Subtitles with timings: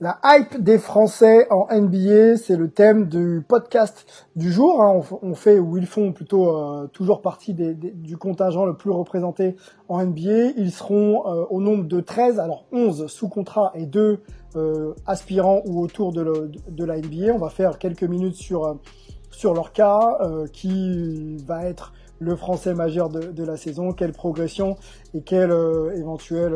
[0.00, 4.06] La hype des Français en NBA, c'est le thème du podcast
[4.36, 4.80] du jour.
[4.80, 5.02] hein.
[5.22, 9.56] On, fait, ou ils font plutôt euh, toujours partie du contingent le plus représenté
[9.88, 10.52] en NBA.
[10.56, 14.20] Ils seront euh, au nombre de 13, alors 11 sous contrat et 2
[14.54, 16.22] euh, aspirants ou autour de,
[16.84, 17.32] la NBA.
[17.34, 18.78] On va faire quelques minutes sur,
[19.32, 20.16] sur leur cas,
[20.52, 24.76] qui va être le Français majeur de, de la saison, quelle progression
[25.14, 26.54] et quel euh, éventuel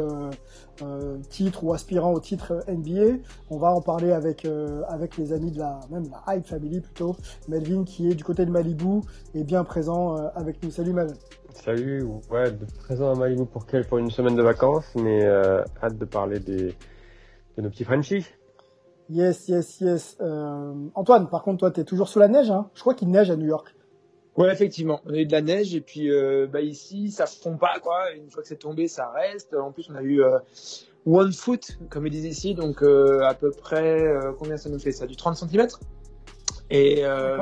[0.85, 3.19] euh, titre ou aspirant au titre NBA.
[3.51, 6.81] On va en parler avec euh, avec les amis de la même la Hype Family
[6.81, 7.17] plutôt.
[7.49, 9.01] Melvin qui est du côté de Malibu
[9.35, 10.71] est bien présent euh, avec nous.
[10.71, 11.15] Salut Melvin.
[11.55, 15.63] Salut, ouais, de présent à Malibu pour quel pour une semaine de vacances, mais euh,
[15.83, 16.75] hâte de parler des
[17.57, 18.27] de nos petits Frenchies.
[19.11, 20.17] Yes, yes, yes.
[20.95, 22.51] Antoine, par contre, toi, t'es toujours sous la neige.
[22.51, 22.71] Hein?
[22.75, 23.75] Je crois qu'il neige à New York.
[24.37, 27.59] Ouais, effectivement, on a eu de la neige et puis euh, bah ici ça fond
[27.59, 28.13] pas quoi.
[28.13, 29.55] Une fois que c'est tombé, ça reste.
[29.55, 30.39] En plus, on a eu euh,
[31.05, 34.79] one foot comme ils disent ici, donc euh, à peu près euh, combien ça nous
[34.79, 34.93] fait?
[34.93, 35.69] Ça Du 30 cm.
[36.71, 37.39] Et euh,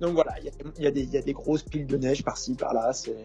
[0.00, 0.44] donc voilà, il
[0.82, 2.92] y a, y a des grosses piles de neige par-ci par-là.
[2.92, 3.24] C'est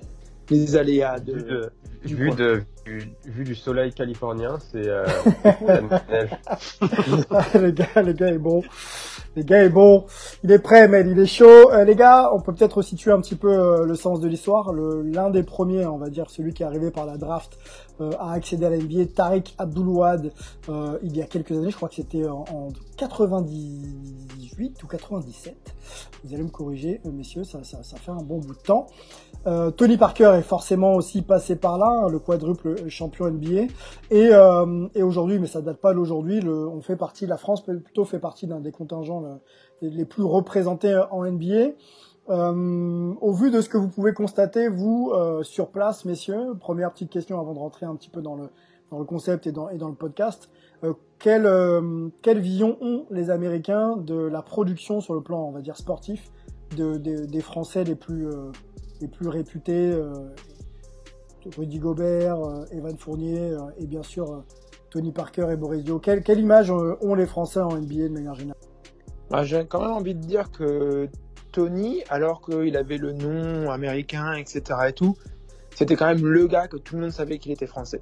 [0.49, 1.33] les aléas de.
[1.33, 1.71] Vu, de,
[2.05, 5.05] du vu, de, vu, vu du soleil californien, c'est euh,
[7.55, 8.61] le gars, le gars est bon.
[9.35, 10.05] Le gars est bon.
[10.43, 11.71] Il est prêt, mais il est chaud.
[11.71, 14.73] Euh, les gars, on peut peut-être situer un petit peu euh, le sens de l'histoire.
[14.73, 17.57] L'un des premiers, on va dire, celui qui est arrivé par la draft
[18.01, 20.31] euh, à accéder à la NBA, Tariq Abdoulouad,
[20.69, 22.67] euh, il y a quelques années, je crois que c'était en, en
[22.97, 25.55] 98 ou 97.
[26.23, 28.87] Vous allez me corriger, euh, messieurs, ça, ça, ça fait un bon bout de temps.
[29.45, 33.63] Euh, Tony Parker est forcément aussi passé par là, hein, le quadruple champion NBA.
[34.09, 38.05] Et, euh, et aujourd'hui, mais ça date pas d'aujourd'hui, on fait partie, la France plutôt
[38.05, 41.71] fait partie d'un des contingents le- les plus représentés en NBA.
[42.29, 46.91] Euh, au vu de ce que vous pouvez constater, vous, euh, sur place, messieurs, première
[46.93, 48.49] petite question avant de rentrer un petit peu dans le,
[49.05, 50.49] concept et dans, le podcast,
[50.83, 55.61] euh, quelle, euh, vision ont les Américains de la production sur le plan, on va
[55.61, 56.31] dire, sportif
[56.77, 58.29] de, des- Français les plus,
[59.01, 59.95] les plus réputés
[61.57, 62.37] Rudy Gobert,
[62.71, 64.43] Evan Fournier et bien sûr
[64.89, 65.99] Tony Parker et Boris Dio.
[65.99, 68.61] Quelle, image ont les Français en NBA de manière générale?
[69.29, 71.09] Bah, J'ai quand même envie de dire que
[71.53, 74.63] Tony, alors qu'il avait le nom américain, etc.
[74.89, 75.15] et tout,
[75.75, 77.99] c'était quand même le gars que tout le monde savait qu'il était français.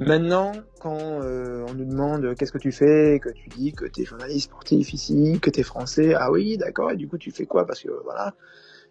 [0.00, 3.84] Maintenant, quand euh, on nous demande euh, qu'est-ce que tu fais, que tu dis que
[3.84, 7.18] tu es journaliste sportif ici, que tu es français, ah oui, d'accord, et du coup
[7.18, 7.66] tu fais quoi?
[7.66, 8.34] Parce que voilà,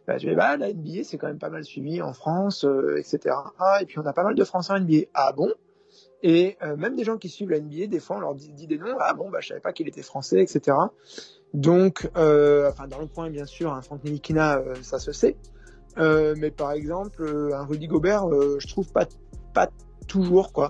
[0.05, 2.97] bah, je vais, bah, la NBA c'est quand même pas mal suivi en France, euh,
[2.97, 3.35] etc.
[3.57, 5.05] Ah, et puis on a pas mal de Français en NBA.
[5.13, 5.53] Ah bon?
[6.23, 8.79] Et même des gens qui suivent la NBA, des fois on leur dit, dit des
[8.79, 10.75] noms, ah bon, bah je savais pas qu'il était français, etc.
[11.53, 15.37] Donc, euh, enfin dans le point bien sûr, un Frank Nilikina, euh, ça se sait.
[15.97, 19.05] Euh, mais par exemple, euh, un Rudy Gobert, euh, je trouve pas
[19.53, 19.69] pas
[20.07, 20.69] toujours quoi.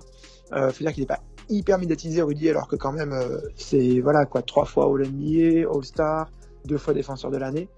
[0.54, 4.00] Euh, faut dire qu'il est pas hyper médiatisé Rudy, alors que quand même euh, c'est
[4.00, 6.32] voilà quoi, trois fois All NBA, All Star,
[6.66, 7.70] deux fois défenseur de l'année.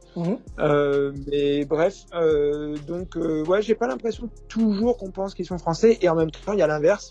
[0.60, 5.58] Euh, mais bref, euh, donc euh, ouais, j'ai pas l'impression toujours qu'on pense qu'ils sont
[5.58, 7.10] français, et en même temps il y a l'inverse.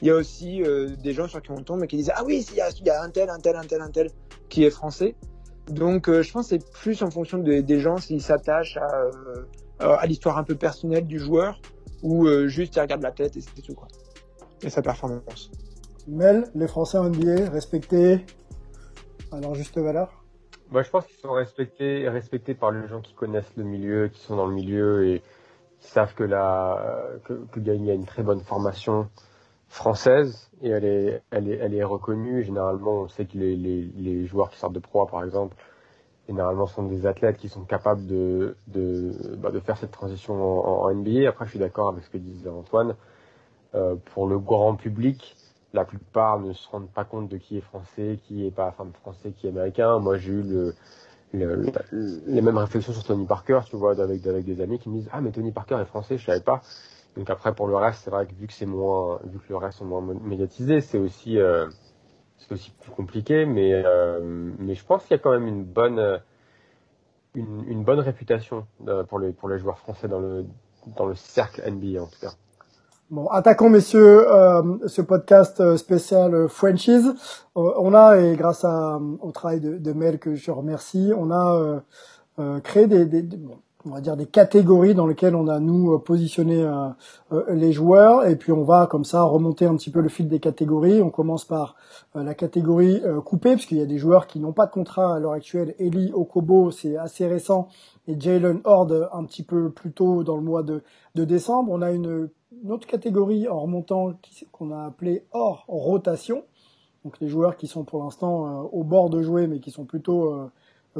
[0.00, 2.22] Il y a aussi euh, des gens sur qui on tombe et qui disent ah
[2.24, 4.10] oui, il y a, il y a un tel, un tel, un tel, un tel
[4.48, 5.16] qui est français.
[5.68, 8.90] Donc euh, je pense que c'est plus en fonction de- des gens s'ils s'attachent à,
[8.94, 9.44] euh,
[9.80, 11.60] à l'histoire un peu personnelle du joueur
[12.02, 13.88] ou euh, juste ils regardent la tête et c'est tout quoi.
[14.62, 15.50] Et sa performance.
[16.06, 18.24] Mel, les Français en NBA, respectés
[19.30, 20.24] à leur juste valeur?
[20.70, 24.20] Moi, je pense qu'ils sont respectés, respectés par les gens qui connaissent le milieu, qui
[24.20, 25.22] sont dans le milieu et
[25.80, 26.78] qui savent que la,
[27.24, 29.08] que, que Gagne a une très bonne formation
[29.68, 32.42] française et elle est, reconnue.
[32.42, 35.56] Généralement, on sait que les, joueurs qui sortent de proie, par exemple,
[36.28, 38.56] généralement sont des athlètes qui sont capables de,
[39.38, 41.28] bah, faire cette transition en, en NBA.
[41.28, 42.94] Après, je suis d'accord avec ce que disait Antoine.
[43.74, 45.36] Euh, pour le grand public,
[45.74, 48.90] la plupart ne se rendent pas compte de qui est français, qui est pas enfin,
[49.00, 49.98] français, qui est américain.
[49.98, 50.74] Moi, j'ai eu le,
[51.34, 55.10] les mêmes réflexions sur Tony Parker, tu vois, avec, avec des amis qui me disent
[55.12, 56.62] ah mais Tony Parker est français, je savais pas.
[57.18, 59.56] Donc après pour le reste, c'est vrai que vu que c'est moins, vu que le
[59.56, 61.66] reste sont moins médiatisés, c'est aussi euh,
[62.38, 64.20] c'est aussi plus compliqué, mais euh,
[64.58, 66.20] mais je pense qu'il y a quand même une bonne
[67.34, 70.46] une, une bonne réputation euh, pour les pour les joueurs français dans le
[70.96, 72.32] dans le cercle NBA en tout cas.
[73.10, 77.14] Bon, attaquons messieurs euh, ce podcast euh, spécial euh, franchise.
[77.54, 81.80] on a et grâce à, au travail de, Mel que je remercie, on a
[82.62, 83.06] créé des,
[83.84, 86.68] on va dire des catégories dans lesquelles on a nous positionné
[87.48, 90.40] les joueurs et puis on va comme ça remonter un petit peu le fil des
[90.40, 91.00] catégories.
[91.00, 91.76] On commence par
[92.14, 95.20] la catégorie coupée parce qu'il y a des joueurs qui n'ont pas de contrat à
[95.20, 95.74] l'heure actuelle.
[95.78, 97.68] Eli Okobo, c'est assez récent
[98.08, 100.82] et Jalen Horde un petit peu plus tôt dans le mois de,
[101.14, 101.70] de décembre.
[101.72, 102.28] On a une
[102.62, 104.14] une autre catégorie en remontant
[104.52, 106.44] qu'on a appelé hors rotation.
[107.04, 109.84] Donc les joueurs qui sont pour l'instant euh, au bord de jouer, mais qui sont
[109.84, 110.50] plutôt euh,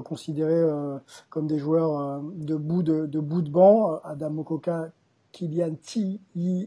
[0.04, 0.98] considérés euh,
[1.30, 4.00] comme des joueurs de bout de, bout de banc.
[4.04, 4.90] Adam Mokoka,
[5.32, 6.20] Kylian T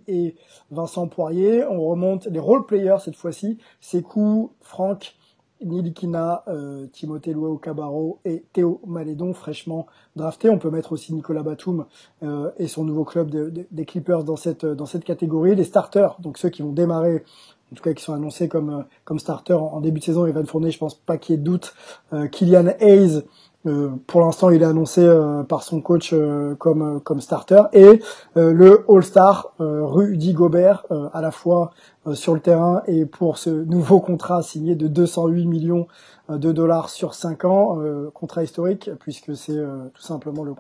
[0.07, 0.35] et
[0.69, 1.65] Vincent Poirier.
[1.65, 3.57] On remonte les role players cette fois-ci.
[3.79, 5.15] Sekou, Franck,
[5.63, 10.50] Nilikina, euh, Timothée Cabarro et Théo Malédon fraîchement draftés.
[10.50, 11.85] On peut mettre aussi Nicolas Batum
[12.24, 15.56] euh, et son nouveau club des Clippers dans cette dans cette catégorie.
[15.56, 17.24] Les starters, donc ceux qui vont démarrer,
[17.71, 20.25] en tout cas qui sont annoncés comme comme starters en, début de saison.
[20.25, 21.73] Evan Fournier, je pense pas qu'il y ait de doute.
[22.13, 23.23] Euh, Kylian Hayes,
[23.68, 28.01] euh, pour l'instant, il est annoncé euh, par son coach euh, comme comme starter et
[28.35, 31.71] le All-Star Rudy Gobert à la fois
[32.13, 35.88] sur le terrain et pour ce nouveau contrat signé de 208 millions
[36.29, 37.77] de dollars sur 5 ans,
[38.13, 39.59] contrat historique puisque c'est
[39.94, 40.53] tout simplement le,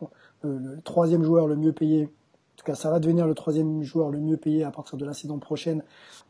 [0.43, 2.09] le, troisième joueur le mieux payé.
[2.61, 5.15] Tout cas, ça va devenir le troisième joueur le mieux payé à partir de la
[5.15, 5.81] saison prochaine.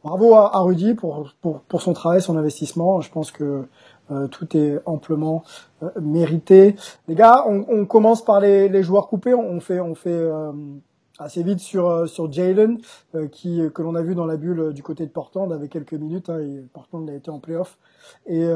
[0.01, 3.01] Bravo à, à Rudy pour, pour pour son travail, son investissement.
[3.01, 3.65] Je pense que
[4.11, 5.43] euh, tout est amplement
[5.83, 6.77] euh, mérité.
[7.09, 9.33] Les gars, on, commence par les, joueurs coupés.
[9.33, 10.53] On fait, on fait euh,
[11.19, 12.77] assez vite sur sur Jalen,
[13.33, 16.29] qui que l'on a vu dans la bulle du côté de Portland avec quelques minutes.
[16.29, 16.39] Hein,
[16.71, 17.77] Portland a été en playoff.
[18.25, 18.47] Et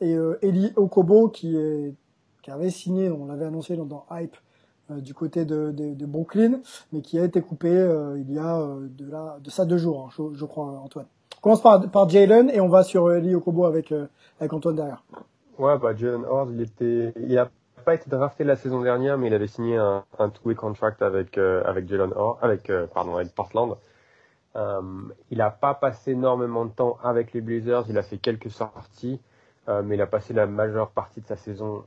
[0.00, 1.94] et Eli Okobo qui est
[2.42, 4.36] qui avait signé, on l'avait annoncé dans, Hype
[4.90, 6.60] du côté de, Brooklyn,
[6.92, 7.68] mais qui a été coupé
[8.16, 11.06] il y a de là de ça deux jours, hein, je, crois, Antoine.
[11.38, 13.92] On commence par, par Jalen et on va sur Eli Okobo avec
[14.40, 15.02] Antoine derrière.
[15.58, 17.48] Ouais, bah Jalen Horde, il était, il a
[17.86, 21.38] pas été drafté la saison dernière, mais il avait signé un, un two-way contract avec
[21.38, 22.12] euh, avec Jalen
[22.42, 23.76] avec euh, pardon, avec Portland.
[24.56, 24.82] Euh,
[25.30, 29.20] il a pas passé énormément de temps avec les Blazers, il a fait quelques sorties,
[29.68, 31.84] euh, mais il a passé la majeure partie de sa saison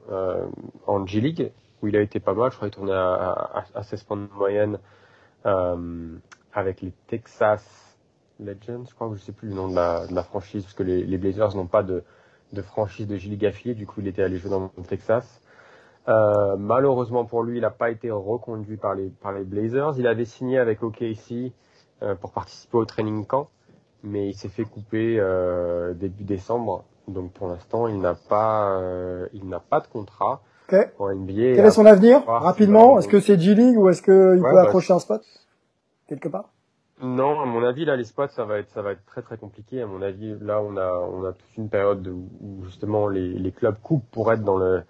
[0.87, 1.51] en G League
[1.81, 2.51] où il a été pas mal.
[2.51, 4.79] Je crois qu'il tournait à, à, à 16 points de moyenne
[6.53, 7.97] avec les Texas
[8.39, 11.17] Legends, je crois que je sais plus le nom de la, franchise parce que les,
[11.17, 12.03] Blazers n'ont pas de
[12.61, 15.41] franchise de Gilles Gaffier, du coup il était allé jouer dans le Texas.
[16.07, 19.11] Euh, malheureusement pour lui, il n'a pas été reconduit par les,
[19.43, 19.93] Blazers.
[19.97, 21.53] Il avait signé avec OKC
[22.01, 23.49] euh, pour participer au training camp,
[24.03, 26.85] mais il s'est fait couper euh, début décembre.
[27.07, 30.41] Donc pour l'instant, il n'a pas, euh, il n'a pas de contrat
[30.73, 30.91] okay.
[30.97, 31.55] pour NBA.
[31.55, 34.55] Quel est son avenir Rapidement, est-ce que c'est G League ou est-ce qu'il ouais, peut
[34.55, 35.21] bah, accrocher un spot
[36.07, 36.49] quelque part?
[37.01, 39.37] Non, à mon avis, là, les spots, ça va être, ça va être très très
[39.37, 39.81] compliqué.
[39.81, 43.51] À mon avis, là, on a, on a toute une période où, justement les, les
[43.51, 44.83] clubs coupent pour être dans le,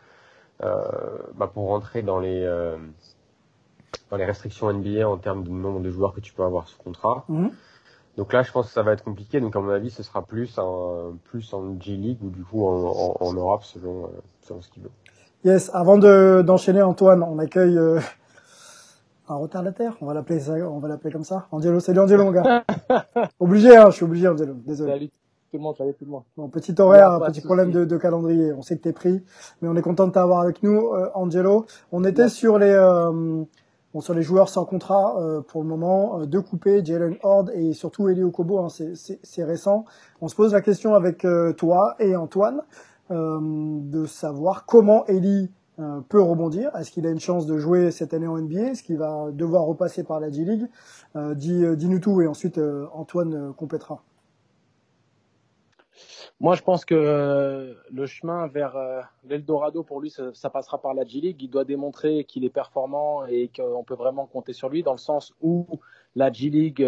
[0.63, 0.83] euh,
[1.35, 2.77] bah, pour rentrer dans les, euh,
[4.09, 6.77] dans les restrictions NBA en termes de nombre de joueurs que tu peux avoir sous
[6.79, 7.25] contrat.
[7.29, 7.51] Mhm.
[8.17, 9.39] Donc là, je pense que ça va être compliqué.
[9.39, 12.67] Donc à mon avis, ce sera plus en, plus en G League ou du coup
[12.67, 14.09] en, en, en Europe selon, euh,
[14.41, 14.91] selon ce qu'il veut.
[15.45, 15.71] Yes.
[15.73, 18.01] Avant de d'enchaîner, Antoine, on accueille euh,
[19.29, 21.47] un retardataire, on va l'appeler ça, on va l'appeler comme ça.
[21.51, 22.65] Angelo, salut Angelo mon gars.
[23.39, 24.91] obligé, hein, je suis obligé Angelo, désolé.
[24.91, 26.23] Salut tout le monde, salut tout le monde.
[26.35, 28.51] Bon, petit horaire, petit problème de, de, calendrier.
[28.51, 29.23] On sait que t'es pris,
[29.61, 31.65] mais on est content de t'avoir avec nous, euh, Angelo.
[31.93, 33.43] On était sur les euh,
[33.93, 37.71] bon, sur les joueurs sans contrat euh, pour le moment, deux coupés, Jalen Horde et
[37.71, 38.59] surtout Eli Okobo.
[38.59, 39.85] Hein, c'est récent.
[40.19, 42.61] On se pose la question avec toi et Antoine
[43.09, 45.49] de savoir comment Eli
[45.79, 48.83] euh, peut rebondir Est-ce qu'il a une chance de jouer cette année en NBA Est-ce
[48.83, 50.67] qu'il va devoir repasser par la G-League?
[51.15, 54.03] Euh, euh, nous tout et ensuite euh, Antoine complétera.
[56.41, 58.77] Moi, je pense que le chemin vers
[59.25, 61.41] l'Eldorado, pour lui, ça, passera par la G-League.
[61.41, 64.99] Il doit démontrer qu'il est performant et qu'on peut vraiment compter sur lui dans le
[64.99, 65.67] sens où
[66.15, 66.85] la G-League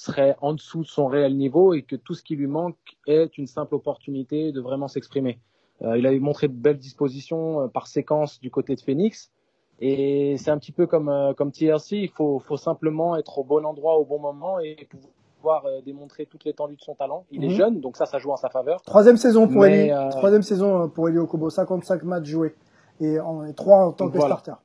[0.00, 2.76] serait en dessous de son réel niveau et que tout ce qui lui manque
[3.06, 5.38] est une simple opportunité de vraiment s'exprimer.
[5.82, 9.30] Euh, il avait montré de belles dispositions euh, par séquence du côté de Phoenix.
[9.78, 13.44] Et c'est un petit peu comme, euh, comme TRC, il faut, faut simplement être au
[13.44, 14.88] bon endroit au bon moment et
[15.36, 17.24] pouvoir démontrer toute l'étendue de son talent.
[17.30, 17.54] Il est mhm.
[17.54, 18.80] jeune, donc ça, ça joue en sa faveur.
[18.82, 19.90] Troisième saison pour Eli.
[20.10, 22.54] Troisième saison pour Eli Okobo, 55 matchs joués.
[23.00, 24.36] et en trois en tant que Voilà.
[24.36, 24.60] starter.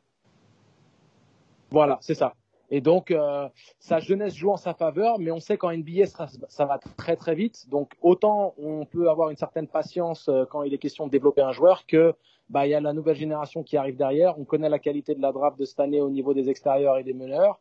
[1.71, 2.33] Voilà, c'est ça.
[2.71, 3.47] Et donc, euh,
[3.79, 7.15] sa jeunesse joue en sa faveur, mais on sait qu'en NBA, ça, ça va très
[7.15, 7.69] très vite.
[7.69, 11.41] Donc, autant on peut avoir une certaine patience euh, quand il est question de développer
[11.41, 12.13] un joueur que
[12.49, 14.37] bah il y a la nouvelle génération qui arrive derrière.
[14.39, 17.03] On connaît la qualité de la draft de cette année au niveau des extérieurs et
[17.03, 17.59] des meneurs,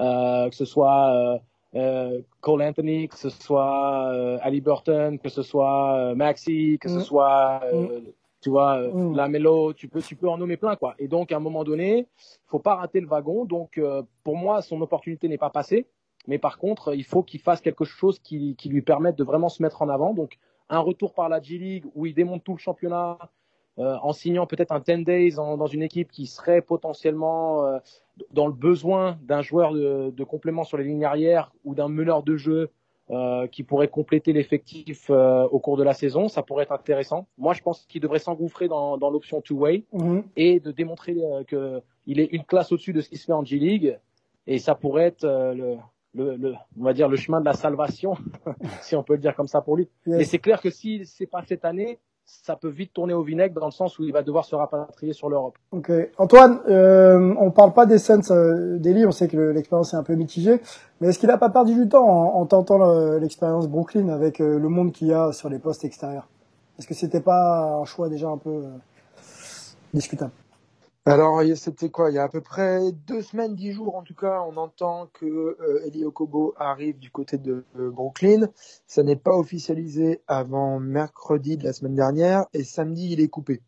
[0.00, 1.38] euh, que ce soit euh,
[1.74, 6.88] euh, Cole Anthony, que ce soit euh, Ali Burton, que ce soit euh, Maxi, que
[6.88, 7.02] ce Mm.
[7.02, 8.00] soit euh,
[8.48, 9.14] tu vois euh, Mm.
[9.16, 10.94] Lamelo, tu peux tu peux en nommer plein quoi.
[10.98, 12.06] Et donc à un moment donné,
[12.46, 13.44] faut pas rater le wagon.
[13.44, 15.86] Donc euh, pour moi, son opportunité n'est pas passée.
[16.26, 19.48] Mais par contre, il faut qu'il fasse quelque chose qui, qui lui permette de vraiment
[19.50, 20.14] se mettre en avant.
[20.14, 20.38] Donc
[20.70, 23.18] un retour par la G League où il démonte tout le championnat
[23.78, 27.78] euh, en signant peut-être un 10 days en- dans une équipe qui serait potentiellement euh,
[28.32, 32.22] dans le besoin d'un joueur de, de complément sur les lignes arrières ou d'un meneur
[32.22, 32.70] de jeu
[33.10, 37.26] euh, qui pourrait compléter l'effectif euh, au cours de la saison, ça pourrait être intéressant.
[37.38, 40.24] Moi, je pense qu'il devrait s'engouffrer dans, dans l'option two-way Mhm.
[40.36, 43.32] et de démontrer euh, que il est une classe au-dessus de ce qui se fait
[43.32, 43.98] en G League
[44.46, 45.76] et ça pourrait être euh, le,
[46.14, 48.14] le, le, on va dire le chemin de la salvation,
[48.82, 49.88] si on peut le dire comme ça pour lui.
[50.06, 50.16] Yes.
[50.18, 51.98] Mais c'est clair que si c'est pas cette année,
[52.30, 55.14] ça peut vite tourner au vinaigre dans le sens où il va devoir se rapatrier
[55.14, 55.56] sur l'Europe.
[55.72, 55.90] Ok.
[56.18, 59.96] Antoine, euh, on parle pas des Suns euh, d'Eli, on sait que le- l'expérience est
[59.96, 60.60] un peu mitigée,
[61.00, 64.40] mais est-ce qu'il a pas perdu du temps en, en tentant le- l'expérience Brooklyn avec
[64.40, 66.28] euh, le monde qu'il y a sur les postes extérieurs?
[66.78, 68.68] Est-ce que c'était pas un choix déjà un peu euh,
[69.94, 70.32] discutable?
[71.08, 72.10] Alors, il y a- c'était quoi?
[72.10, 75.08] Il y a à peu près deux semaines, dix jours en tout cas, on entend
[75.14, 78.48] que euh, Eli Okobo arrive du côté de euh, Brooklyn.
[78.86, 83.62] Ça n'est pas officialisé avant mercredi de la semaine dernière et samedi, il est coupé.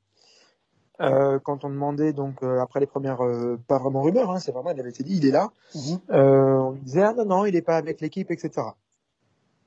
[1.01, 3.21] Euh, quand on demandait, donc après les premières,
[3.67, 5.51] pas vraiment rumeurs, hein, c'est vraiment, il avait été dit, il est là.
[5.75, 6.01] Mhm.
[6.11, 8.75] On disait ah non non, il est pas avec l'équipe, etc.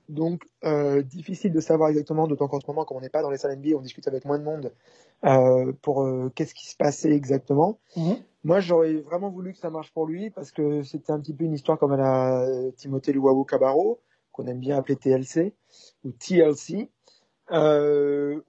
[0.09, 3.29] Donc euh, difficile de savoir exactement, d'autant qu'en ce moment, comme on n'est pas dans
[3.29, 4.73] les salles NBA, on discute avec moins de monde
[5.25, 7.79] euh, pour euh, qu'est-ce qui se passait exactement.
[7.95, 8.17] Mhm.
[8.43, 11.45] Moi, j'aurais vraiment voulu que ça marche pour lui parce que c'était un petit peu
[11.45, 14.01] une histoire comme à la Timothée Luau Cabarro,
[14.33, 15.53] qu'on aime bien appeler TLC
[16.03, 16.89] ou TLC,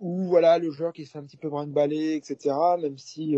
[0.00, 2.56] où voilà le joueur qui se fait un petit peu brin de balai, etc.
[2.82, 3.36] Même si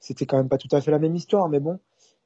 [0.00, 1.78] c'était quand même pas tout à fait la même histoire, mais bon,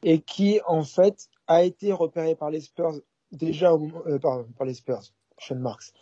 [0.03, 3.03] et qui en fait a été repéré par les Spurs
[3.33, 5.03] déjà au euh, par, par les Spurs,
[5.39, 5.93] Sean Marks,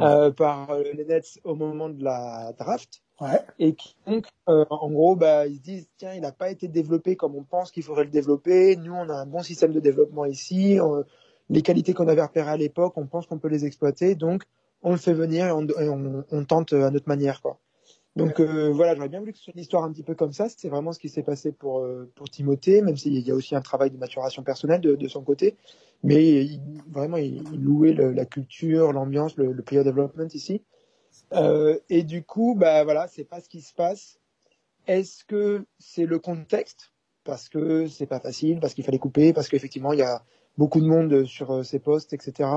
[0.00, 3.02] euh, par euh, les Nets au moment de la draft.
[3.20, 3.38] Ouais.
[3.58, 7.16] et qui donc en gros bah ils se disent tiens il n'a pas été développé
[7.16, 8.76] comme on pense qu'il faudrait le développer.
[8.76, 10.78] Nous on a un bon système de développement ici.
[10.80, 11.04] On-
[11.50, 14.14] les qualités qu'on avait repérées à l'époque on pense qu'on peut les exploiter.
[14.14, 14.44] Donc
[14.82, 17.58] on le fait venir et on, et on, on tente à notre manière quoi
[18.20, 20.32] donc euh, voilà j'aurais bien voulu que ce soit une histoire un petit peu comme
[20.32, 23.34] ça c'est vraiment ce qui s'est passé pour euh, pour Timothée même s'il y a
[23.34, 25.56] aussi un travail de maturation personnelle de, son côté
[26.02, 26.46] mais
[26.88, 30.62] vraiment il, louait la culture l'ambiance le, le development ici
[31.32, 34.18] euh, et du coup, bah voilà, c'est pas ce qui se passe.
[34.86, 36.92] Est-ce que c'est le contexte?
[37.24, 40.24] Parce que c'est pas facile, parce qu'il fallait couper, parce qu'effectivement il y a
[40.56, 42.48] beaucoup de monde sur ces postes, etc.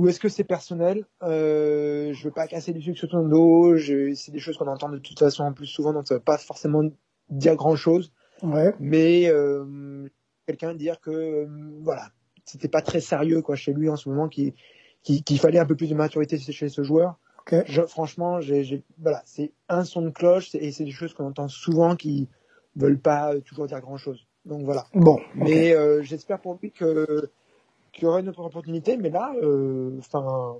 [0.00, 1.04] Ou est-ce que c'est personnel?
[1.22, 3.76] Euh, Je veux pas casser du sucre sur ton dos.
[3.76, 6.38] C'est des choses qu'on entend de toute façon en plus souvent, donc ça veut pas
[6.38, 6.82] forcément
[7.28, 8.10] dire grand-chose.
[8.42, 8.72] Ouais.
[8.80, 10.08] Mais euh,
[10.46, 11.46] quelqu'un dire que euh,
[11.82, 12.08] voilà,
[12.46, 14.54] c'était pas très sérieux quoi chez lui en ce moment, qu'il
[15.02, 17.18] qu'il fallait un peu plus de maturité chez ce joueur.
[17.66, 21.48] Je, franchement, j'ai, voilà, c'est un son de cloche et c'est des choses qu'on entend
[21.48, 22.28] souvent qui
[22.74, 24.26] veulent pas euh, toujours dire grand chose.
[24.46, 24.86] Donc voilà.
[24.94, 25.18] Bon.
[25.34, 27.30] Mais euh, j'espère pour lui que
[28.00, 28.96] qu'il y aura une autre opportunité.
[28.96, 30.56] Mais là, euh, enfin,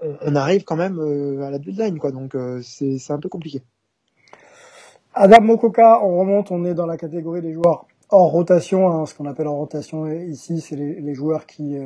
[0.00, 2.10] on, arrive quand même euh, à la deadline quoi.
[2.10, 3.62] Donc euh, c'est un peu compliqué.
[5.14, 8.90] Adam Mokoka, on remonte, on est dans la catégorie des joueurs hors rotation.
[8.90, 11.76] hein, ce qu'on appelle hors rotation ici, c'est les, joueurs qui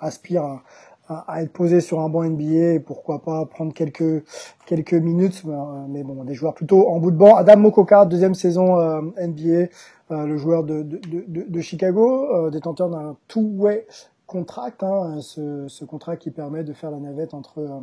[0.00, 0.60] aspirent
[1.08, 4.24] à, être posés sur un banc NBA et pourquoi pas prendre quelques
[4.66, 5.44] quelques minutes.
[5.88, 7.36] Mais, bon, des joueurs plutôt en bout de banc.
[7.36, 8.74] Adam Mokoka, deuxième saison
[9.16, 9.68] NBA,
[10.10, 13.86] le joueur de, de, de, de Chicago, euh, détenteur d'un two-way
[14.26, 17.80] contract, hein, ce, ce contrat qui permet de faire la navette entre euh,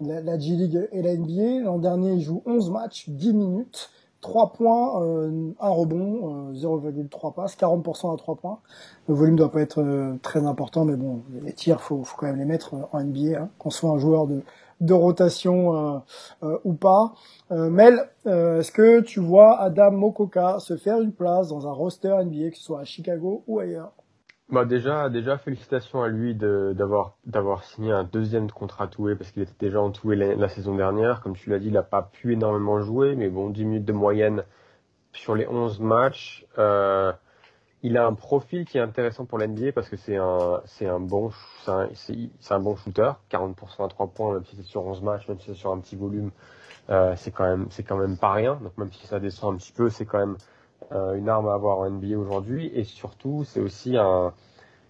[0.00, 1.64] la, la G League et la NBA.
[1.64, 7.34] L'an dernier, il joue 11 matchs, 10 minutes, 3 points, euh, 1 rebond, euh, 0,3
[7.34, 8.58] passes, 40% à 3 points.
[9.08, 12.26] Le volume doit pas être euh, très important, mais bon, les tirs, faut, faut quand
[12.26, 14.42] même les mettre euh, en NBA, hein, qu'on soit un joueur de,
[14.82, 15.98] de rotation euh,
[16.42, 17.14] euh, ou pas.
[17.50, 22.14] Euh, Mel, est-ce que tu vois Adam Mokoka se faire une place dans un roster
[22.22, 23.92] NBA, que ce soit à Chicago ou ailleurs?
[24.50, 29.42] Bah déjà, déjà félicitations à lui d'avoir d'avoir signé un deuxième contrat toué parce qu'il
[29.42, 31.22] était déjà en toué la, saison dernière.
[31.22, 33.92] Comme tu l'as dit, il n'a pas pu énormément jouer, mais bon, 10 minutes de
[33.92, 34.44] moyenne
[35.14, 36.46] sur les 11 matchs.
[37.82, 41.00] Il a un profil qui est intéressant pour l'NBA parce que c'est un c'est un
[41.00, 41.30] bon
[41.64, 45.40] c'est un, bon shooter, 40% à 3 points même si c'est sur 11 matchs, même
[45.40, 46.30] si c'est sur un petit volume,
[46.90, 48.58] euh, c'est quand même c'est quand même pas rien.
[48.62, 50.36] Donc même si ça descend un petit peu, c'est quand même
[50.92, 52.70] euh, une arme à avoir en NBA aujourd'hui.
[52.74, 54.32] Et surtout, c'est aussi un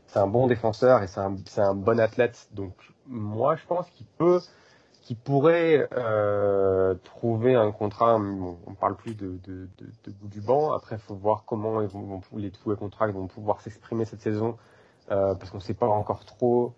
[0.07, 2.49] c'est un bon défenseur et c'est un c'est un bon athlète.
[2.53, 2.75] Donc
[3.07, 4.41] moi, je pense qu'il peut
[5.03, 8.19] qu'il pourrait euh, trouver un contrat.
[8.19, 10.73] Bon, on parle plus de, de, de, de bout du banc.
[10.73, 14.23] Après, il faut voir comment ils vont, les tous les contrats vont pouvoir s'exprimer cette
[14.23, 14.57] saison,
[15.11, 16.73] euh, parce qu'on ne sait pas encore trop.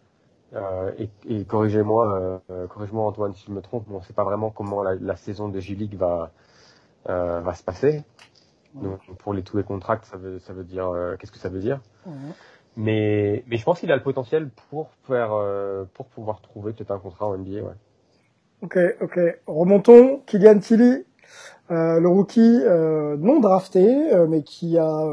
[0.55, 4.13] Euh, et, et corrigez-moi, euh, corrige-moi Antoine si je me trompe, mais on ne sait
[4.13, 6.31] pas vraiment comment la, la saison de J-League va
[7.09, 8.05] euh, va se passer.
[8.75, 11.49] Donc pour les tous les contrats, ça veut ça veut dire euh, qu'est-ce que ça
[11.49, 11.81] veut dire?
[12.77, 16.91] Mais mais je pense qu'il a le potentiel pour faire euh, pour pouvoir trouver peut-être
[16.91, 17.63] un contrat en NBA.
[17.63, 17.75] Ouais.
[18.65, 19.21] Ok, ok.
[19.47, 20.23] Remontons.
[20.25, 21.05] Kylian Tilly,
[21.71, 25.05] euh, le rookie euh, non drafté, euh, mais qui a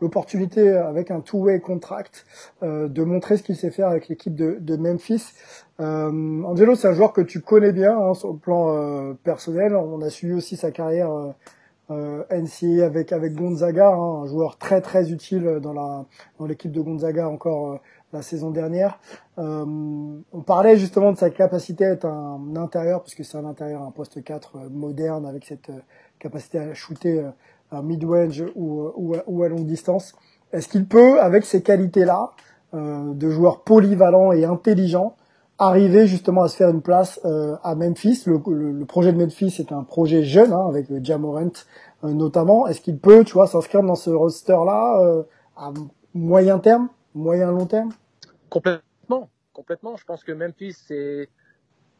[0.00, 2.26] l'opportunité avec un two-way contract
[2.62, 5.34] de montrer ce qu'il sait faire avec l'équipe de, Memphis.
[5.78, 9.76] Angelo, c'est un joueur que tu connais bien hein, sur plan personnel.
[9.76, 11.10] On a suivi aussi sa carrière
[11.90, 16.06] euh, NCA avec Gonzaga, hein, un joueur très très utile dans
[16.46, 17.80] l'équipe de Gonzaga encore
[18.12, 18.98] la saison dernière.
[19.38, 19.64] Euh,
[20.32, 23.90] on parlait justement de sa capacité à être un intérieur, puisque c'est un intérieur, un
[23.90, 25.80] poste 4 euh, moderne, avec cette euh,
[26.18, 27.24] capacité à shooter
[27.70, 30.14] à mid-range ou, à longue distance.
[30.52, 32.32] Est-ce qu'il peut, avec ces qualités-là,
[32.72, 35.14] de joueur polyvalent et intelligent,
[35.58, 38.24] arriver justement à se faire une place à Memphis?
[38.26, 41.52] Le, projet de Memphis est un projet jeune, hein, avec Jamorant
[42.02, 42.66] notamment.
[42.66, 45.22] Est-ce qu'il peut, tu vois, s'inscrire dans ce roster-là
[45.56, 45.72] à
[46.12, 47.92] moyen terme, moyen long terme?
[48.48, 49.96] Complètement, complètement.
[49.96, 51.28] Je pense que Memphis, c'est,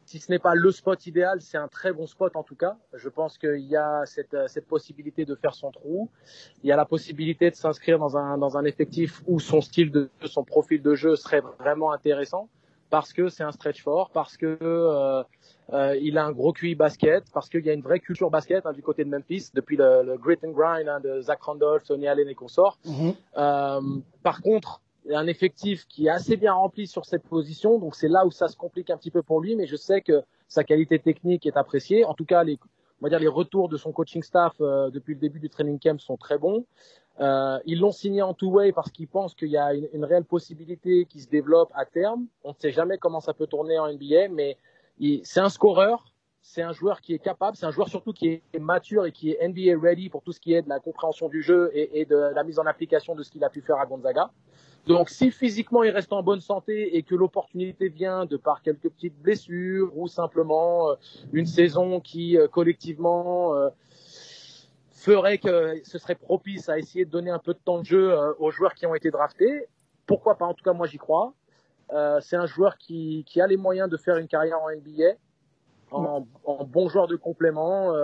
[0.05, 2.77] si ce n'est pas le spot idéal, c'est un très bon spot en tout cas.
[2.95, 6.11] Je pense qu'il y a cette, cette possibilité de faire son trou.
[6.63, 9.91] Il y a la possibilité de s'inscrire dans un, dans un effectif où son style
[9.91, 12.49] de son profil de jeu serait vraiment intéressant
[12.91, 15.23] parce que c'est un stretch fort, parce que euh,
[15.73, 18.67] euh, il a un gros QI basket, parce qu'il y a une vraie culture basket
[18.67, 21.85] hein, du côté de Memphis depuis le, le grit and grind hein, de Zach Randolph,
[21.85, 22.79] Tony Allen et consorts.
[22.85, 23.15] Mm -hmm.
[23.39, 28.09] euh, par contre, un effectif qui est assez bien rempli sur cette position, donc c'est
[28.09, 30.65] là où ça se complique un petit peu pour lui, mais je sais que sa
[30.65, 32.05] qualité technique est appréciée.
[32.05, 32.59] En tout cas, les,
[33.01, 35.79] on va dire les retours de son coaching staff euh, depuis le début du training
[35.79, 36.67] camp sont très bons.
[37.21, 40.25] Euh, ils l'ont signé en two-way parce qu'ils pensent qu'il y a une, une, réelle
[40.25, 42.27] possibilité qui se développe à terme.
[42.45, 44.57] On ne sait jamais comment ça peut tourner en NBA, mais
[45.23, 48.59] c'est un scoreur, c'est un joueur qui est capable, c'est un joueur surtout qui est
[48.59, 51.43] mature et qui est NBA ready pour tout ce qui est de la compréhension du
[51.43, 53.87] jeu et, et de la mise en application de ce qu'il a pu faire à
[53.87, 54.31] Gonzaga.
[54.87, 58.89] Donc, si physiquement il reste en bonne santé et que l'opportunité vient de par quelques
[58.89, 60.95] petites blessures ou simplement euh,
[61.33, 63.69] une saison qui euh, collectivement euh,
[64.91, 68.15] ferait que ce serait propice à essayer de donner un peu de temps de jeu
[68.39, 69.67] aux joueurs qui ont été draftés,
[70.07, 70.47] pourquoi pas?
[70.47, 71.33] En tout cas, moi j'y crois.
[72.21, 75.15] c'est un joueur qui, qui, a les moyens de faire une carrière en NBA,
[75.91, 77.95] en, en bon joueur de complément.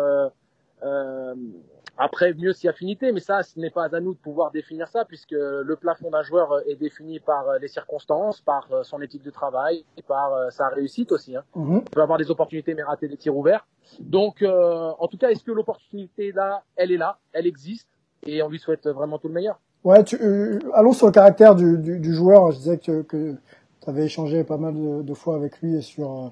[1.98, 5.04] Après, mieux si affinité, mais ça, ce n'est pas à nous de pouvoir définir ça,
[5.04, 9.84] puisque le plafond d'un joueur est défini par les circonstances, par son éthique de travail,
[9.96, 11.36] et par sa réussite aussi.
[11.36, 11.44] Hein.
[11.56, 11.82] -hmm.
[11.86, 13.66] Il peut avoir des opportunités, mais rater des tirs ouverts.
[14.00, 17.88] Donc, euh, en tout cas, est-ce que l'opportunité là, elle est là, elle existe,
[18.26, 19.58] et on lui souhaite vraiment tout le meilleur?
[19.84, 22.50] Ouais, tu, euh, allons sur le caractère du, du, du joueur.
[22.52, 23.34] Je disais que, que
[23.80, 26.28] tu avais échangé pas mal de, de, fois avec lui sur euh,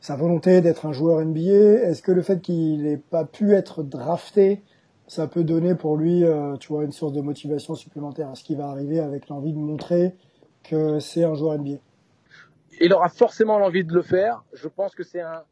[0.00, 1.40] sa volonté d'être un joueur NBA.
[1.88, 4.62] Est-ce que le fait qu'il n'ait pas pu être drafté
[5.10, 8.44] ça peut donner pour lui, euh, tu vois, une source de motivation supplémentaire à ce
[8.44, 10.14] qui va arriver avec l'envie de montrer
[10.62, 11.78] que c'est un joueur NBA.
[12.80, 14.44] Il aura forcément l'envie de le faire.
[14.52, 15.42] Je pense que c'est un,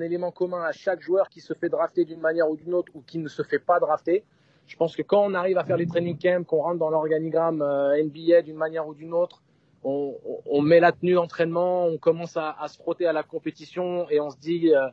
[0.00, 3.02] élément commun à chaque joueur qui se fait drafter d'une manière ou d'une autre ou
[3.02, 4.24] qui ne se fait pas drafter.
[4.66, 7.62] Je pense que quand on arrive à faire les training camps, qu'on rentre dans l'organigramme
[7.62, 9.44] euh, NBA d'une manière ou d'une autre,
[9.84, 14.18] on, met la tenue d'entraînement, on commence à, à, se frotter à la compétition et
[14.18, 14.88] on se dit euh,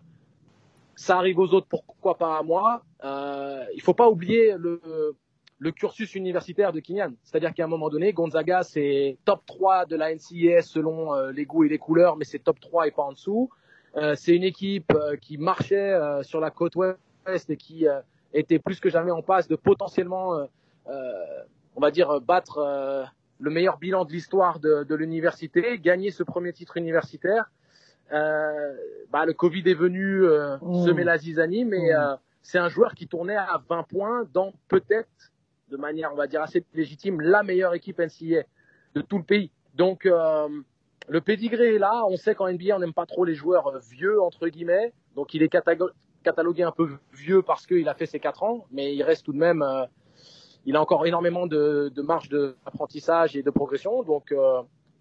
[0.95, 4.81] ça arrive aux autres, pourquoi pas à moi euh, Il faut pas oublier le,
[5.59, 7.13] le cursus universitaire de Kinyan.
[7.23, 11.45] C'est-à-dire qu'à un moment donné, Gonzaga, c'est top 3 de la NCAA selon euh, les
[11.45, 13.49] goûts et les couleurs, mais c'est top 3 et pas en dessous.
[13.95, 17.85] Euh, c'est une équipe euh, qui marchait euh, sur la côte ouest et qui
[18.33, 20.45] était plus que jamais en passe de potentiellement,
[20.85, 23.07] on va dire, battre
[23.39, 27.49] le meilleur bilan de l'histoire de, de l'université, gagner ce premier titre universitaire.
[28.11, 28.75] Euh,
[29.11, 30.85] bah, le Covid est venu euh, mmh.
[30.85, 31.95] semer la zizanie, mais mmh.
[31.95, 35.31] euh, c'est un joueur qui tournait à 20 points dans peut-être,
[35.69, 38.43] de manière on va dire assez légitime, la meilleure équipe NCAA
[38.95, 39.51] de tout le pays.
[39.75, 42.05] Donc le pédigré est là.
[42.07, 45.41] On sait qu'en NBA on n'aime pas trop les joueurs vieux entre guillemets, donc il
[45.41, 49.25] est catalogué un peu vieux parce qu'il a fait ses 4 ans, mais il reste
[49.25, 49.85] tout de même, euh,
[50.65, 54.33] il a encore énormément de, de marge d'apprentissage et de progression, donc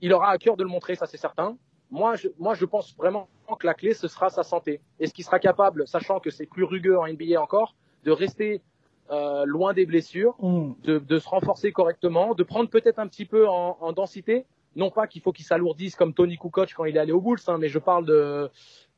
[0.00, 1.58] il aura à cœur de le montrer, ça c'est certain.
[1.92, 3.28] Moi, je, moi, je pense vraiment
[3.60, 4.80] que la clé, ce sera sa santé.
[4.98, 7.74] Est-ce qu'il sera capable, sachant que c'est plus rugueux en NBA encore,
[8.04, 8.62] de rester
[9.10, 10.72] euh, loin des blessures, Mm.
[10.84, 14.46] de, de se renforcer correctement, de prendre peut-être un petit peu en, en densité.
[14.74, 17.38] Non pas qu'il faut qu'il s'alourdisse comme Tony Kukoc quand il est allé au Bulls,
[17.46, 18.48] hein, mais je parle de,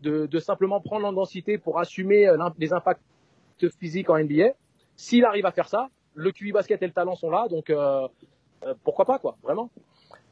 [0.00, 3.02] de, de simplement prendre en densité pour assumer euh, les impacts
[3.80, 4.50] physiques en NBA.
[4.94, 8.06] S'il arrive à faire ça, le QI basket et le talent sont là, donc euh,
[8.64, 9.68] euh, pourquoi pas quoi, vraiment.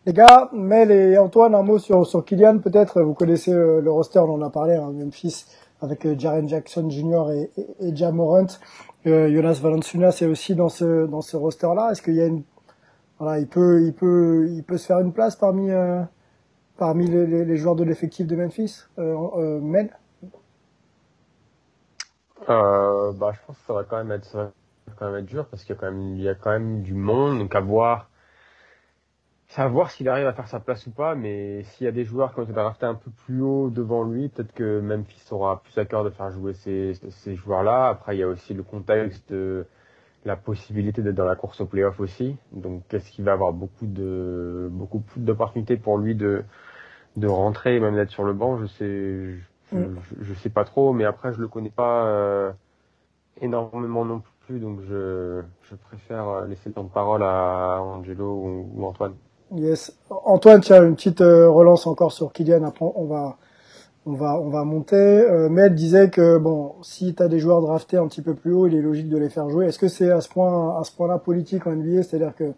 [0.05, 3.03] Les gars, Mel et Antoine, un mot sur, sur Kylian peut-être.
[3.03, 5.47] Vous connaissez euh, le roster, on en a parlé, hein, Memphis
[5.81, 7.31] avec euh, Jaren Jackson Jr.
[7.31, 8.47] et, et, et Ja Morant.
[9.07, 11.91] Euh, Jonas Valanciunas est aussi dans ce dans ce roster-là.
[11.93, 12.43] Est-ce qu'il y a une
[13.19, 16.03] voilà, il peut il peut il peut se faire une place parmi euh,
[16.77, 18.85] parmi les, les, les joueurs de l'effectif de Memphis.
[18.99, 19.91] Euh, euh, Mel?
[22.49, 25.47] Bah, je pense que ça va quand même être, ça va quand même être dur
[25.47, 27.61] parce qu'il y a quand même, il y a quand même du monde, donc à
[27.61, 28.11] voir,
[29.61, 32.05] à voir s'il arrive à faire sa place ou pas, mais s'il y a des
[32.05, 35.63] joueurs qui ont été draftés un peu plus haut devant lui, peut-être que Memphis aura
[35.63, 37.89] plus à cœur de faire jouer ces, ces joueurs-là.
[37.89, 39.67] Après, il y a aussi le contexte de
[40.25, 42.37] la possibilité d'être dans la course au playoff aussi.
[42.53, 46.45] Donc, est-ce qu'il va avoir beaucoup de, beaucoup plus d'opportunités pour lui de,
[47.17, 48.59] de rentrer et même d'être sur le banc?
[48.59, 49.39] Je sais, je,
[49.73, 49.87] Mm.
[50.03, 52.53] je, je sais pas trop, mais après, je le connais pas, euh,
[53.41, 58.27] énormément non plus, donc je, je préfère euh, laisser le temps de parole à Angelo
[58.35, 59.15] ou, ou Antoine.
[59.55, 59.93] Yes.
[60.11, 62.65] Antoine, as une petite euh, relance encore sur Kylian.
[62.65, 63.37] Après, on va
[64.07, 64.97] on va on va monter.
[64.97, 68.53] Euh, Mel disait que bon, si tu as des joueurs draftés un petit peu plus
[68.53, 69.67] haut, il est logique de les faire jouer.
[69.67, 72.53] Est-ce que c'est à ce point à ce point-là politique en NBA, c'est-à-dire que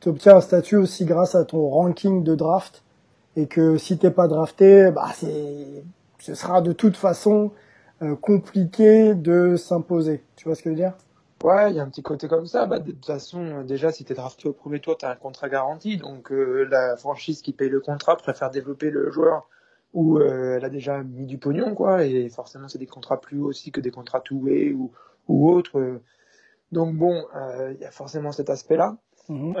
[0.00, 2.84] tu obtiens un statut aussi grâce à ton ranking de draft
[3.36, 5.84] et que si t'es pas drafté, bah c'est
[6.20, 7.50] ce sera de toute façon
[8.02, 10.22] euh, compliqué de s'imposer.
[10.36, 10.94] Tu vois ce que je veux dire?
[11.44, 12.66] Ouais, il y a un petit côté comme ça.
[12.66, 15.48] Bah, de toute façon, euh, déjà, si t'es drafté au premier tour, t'as un contrat
[15.48, 15.96] garanti.
[15.96, 19.48] Donc, euh, la franchise qui paye le contrat préfère développer le joueur
[19.94, 22.04] où euh, elle a déjà mis du pognon, quoi.
[22.04, 24.90] Et forcément, c'est des contrats plus hauts aussi que des contrats two-way ou,
[25.28, 26.00] ou autres.
[26.72, 28.96] Donc, bon, euh, il y a forcément cet aspect-là.
[29.28, 29.54] Mhm.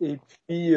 [0.00, 0.74] Et puis,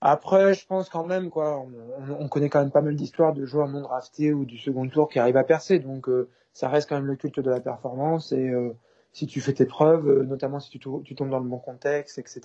[0.00, 1.70] après, je pense quand même, quoi, on,
[2.12, 4.88] on- on connaît quand même pas mal d'histoires de joueurs non draftés ou du second
[4.88, 5.78] tour qui arrivent à percer.
[5.78, 6.08] Donc,
[6.58, 8.32] ça reste quand même le culte de la performance.
[8.32, 8.74] Et euh,
[9.12, 12.40] si tu fais tes preuves, euh, notamment si tu, tombes dans le bon contexte, etc.,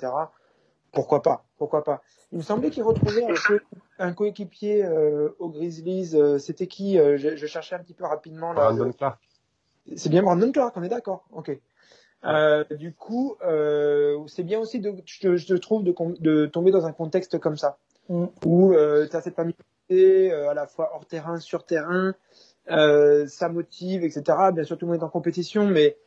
[0.91, 3.65] pourquoi pas Pourquoi pas Il me semblait qu'il retrouvait un, co-
[3.97, 6.11] un coéquipier euh, aux Grizzlies.
[6.13, 8.53] euh, C'était qui Euh, je, je cherchais un petit peu rapidement.
[8.53, 9.19] Là, Brandon Clark.
[9.95, 11.25] c'est bien Brandon Clark, on est d'accord.
[11.31, 11.59] Ok.
[12.25, 16.91] Euh, du coup, euh, c'est bien aussi, de, je, je trouve, de, tomber dans un
[16.93, 18.25] contexte comme ça, Mm.
[18.45, 22.13] où euh, tu as cette familiarité euh, à la fois hors terrain, sur terrain,
[22.71, 24.23] euh, ça motive, etc.
[24.53, 25.97] Bien sûr, tout le monde est en compétition, mais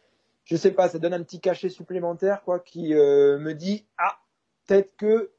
[0.44, 4.16] je sais pas, ça donne un petit cachet supplémentaire, quoi, qui euh, me dit ah,
[4.66, 5.30] peut-être que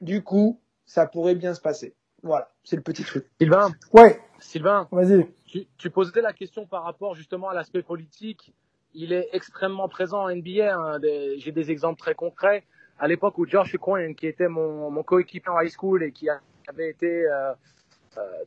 [0.00, 1.94] du coup, ça pourrait bien se passer.
[2.22, 3.26] Voilà, c'est le petit truc.
[3.40, 5.26] Sylvain, Ouais, Sylvain, vas-y.
[5.46, 8.52] tu, tu posais la question par rapport justement à l'aspect politique.
[8.94, 10.74] Il est extrêmement présent en NBA.
[10.74, 10.98] hein.
[10.98, 12.64] Des- J'ai des exemples très concrets.
[12.98, 16.28] À l'époque où Josh Coyne, qui était mon, mon coéquipier en high school et qui
[16.30, 17.52] a- avait été euh,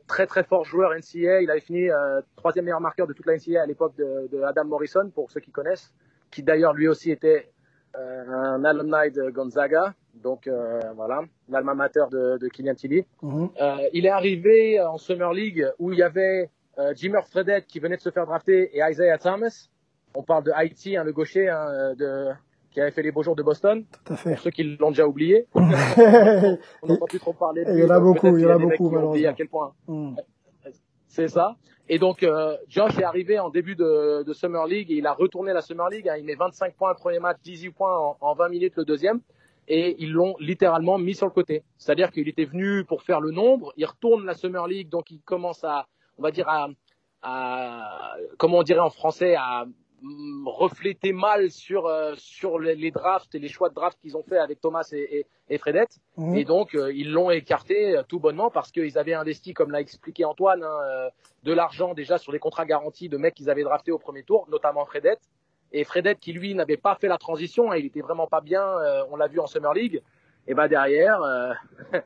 [0.06, 3.36] très très fort joueur NCAA, il avait fini euh, troisième meilleur marqueur de toute la
[3.36, 5.92] NCAA à l'époque de, de Adam Morrison, pour ceux qui connaissent,
[6.30, 7.50] qui d'ailleurs lui aussi était
[7.96, 13.04] euh, un alumni de Gonzaga, donc euh, voilà, l'alma mater de, de Kylian Tilly.
[13.22, 17.80] Euh, il est arrivé en Summer League où il y avait euh, Jimmer Fredette qui
[17.80, 19.68] venait de se faire drafter et Isaiah Thomas.
[20.14, 22.28] On parle de Haïti, hein, le gaucher hein, de,
[22.70, 23.84] qui avait fait les beaux jours de Boston.
[24.04, 24.30] Tout à fait.
[24.34, 27.90] Pour ceux qui l'ont déjà oublié, on n'entend plus trop parler de il y en
[27.90, 29.34] a beaucoup, il y en a beaucoup, oublié à malheureusement.
[29.36, 29.72] quel point.
[29.88, 30.16] Mm.
[31.08, 31.56] C'est ça.
[31.88, 35.12] Et donc, euh, Josh est arrivé en début de, de Summer League et il a
[35.12, 36.08] retourné la Summer League.
[36.08, 36.14] hein.
[36.16, 39.20] Il met 25 points le premier match, 18 points en, en 20 minutes le deuxième.
[39.66, 41.64] Et ils l'ont littéralement mis sur le côté.
[41.78, 43.72] C'est-à-dire qu'il était venu pour faire le nombre.
[43.76, 46.68] Il retourne la Summer League, donc il commence à, on va dire, à,
[47.22, 49.64] à comment on dirait en français, à
[50.46, 54.22] refléter mal sur, euh, sur les, les drafts et les choix de draft qu'ils ont
[54.22, 55.98] fait avec Thomas et, et, et Fredette.
[56.16, 56.36] Mhm.
[56.36, 59.80] Et donc, euh, ils l'ont écarté euh, tout bonnement parce qu'ils avaient investi, comme l'a
[59.80, 61.10] expliqué Antoine, hein, euh,
[61.42, 64.46] de l'argent déjà sur les contrats garantis de mecs qu'ils avaient draftés au premier tour,
[64.50, 65.20] notamment Fredette.
[65.72, 68.62] Et Fredette, qui lui n'avait pas fait la transition, hein, il était vraiment pas bien,
[68.62, 70.02] euh, on l'a vu en Summer League.
[70.46, 71.52] Et bah derrière, euh,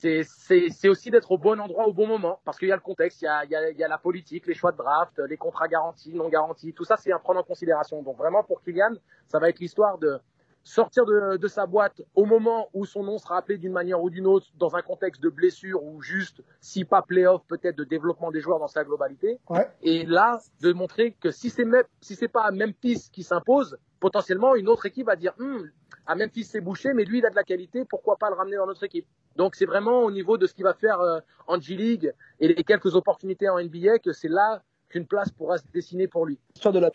[0.00, 3.22] c'est- aussi d'être au bon endroit au bon moment parce qu'il y a le contexte,
[3.22, 5.18] il y a, il y, a, il y a la politique, les choix de draft,
[5.28, 8.02] les contrats garantis, non garantis, tout ça c'est à prendre en considération.
[8.02, 8.94] Donc vraiment pour Kylian,
[9.28, 10.18] ça va être l'histoire de
[10.62, 14.10] sortir de, de sa boîte au moment où son nom sera appelé d'une manière ou
[14.10, 18.30] d'une autre dans un contexte de blessure ou juste, si pas playoff, peut-être de développement
[18.30, 19.38] des joueurs dans sa globalité.
[19.48, 19.66] Ouais.
[19.82, 21.64] Et là, de montrer que si c'est
[22.02, 25.70] si c'est pas Memphis qui s'impose, potentiellement une autre équipe va dire, Hum,
[26.10, 27.84] À Memphis, c'est bouché, mais lui, il a de la qualité.
[27.84, 29.06] Pourquoi pas le ramener dans notre équipe?
[29.36, 32.64] Donc, c'est vraiment au niveau de ce qu'il va faire euh, en G-League et les
[32.64, 36.40] quelques opportunités en NBA que c'est là qu'une place pourra se dessiner pour lui.
[36.56, 36.90] L'histoire de la,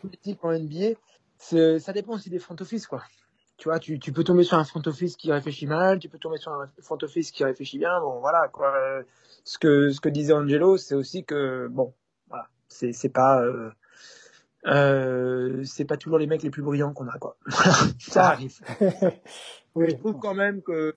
[0.00, 0.98] politique en NBA,
[1.36, 3.02] ça dépend aussi des front office, quoi.
[3.58, 6.38] Tu vois, tu, peux tomber sur un front office qui réfléchit mal, tu peux tomber
[6.38, 8.00] sur un front office qui réfléchit bien.
[8.00, 8.50] Bon, voilà.
[9.44, 11.92] Ce que, disait Angelo, c'est aussi que, bon,
[12.28, 13.70] voilà, c'est pas, euh,
[14.66, 17.36] euh, c'est pas toujours les mecs les plus brillants qu'on a, quoi.
[17.98, 18.58] ça arrive.
[19.74, 19.86] oui.
[19.90, 20.94] Je trouve quand même que,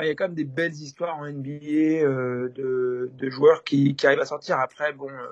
[0.00, 3.96] il y a quand même des belles histoires en NBA euh, de, de joueurs qui,
[3.96, 4.58] qui arrivent à sortir.
[4.58, 5.26] Après, bon, euh,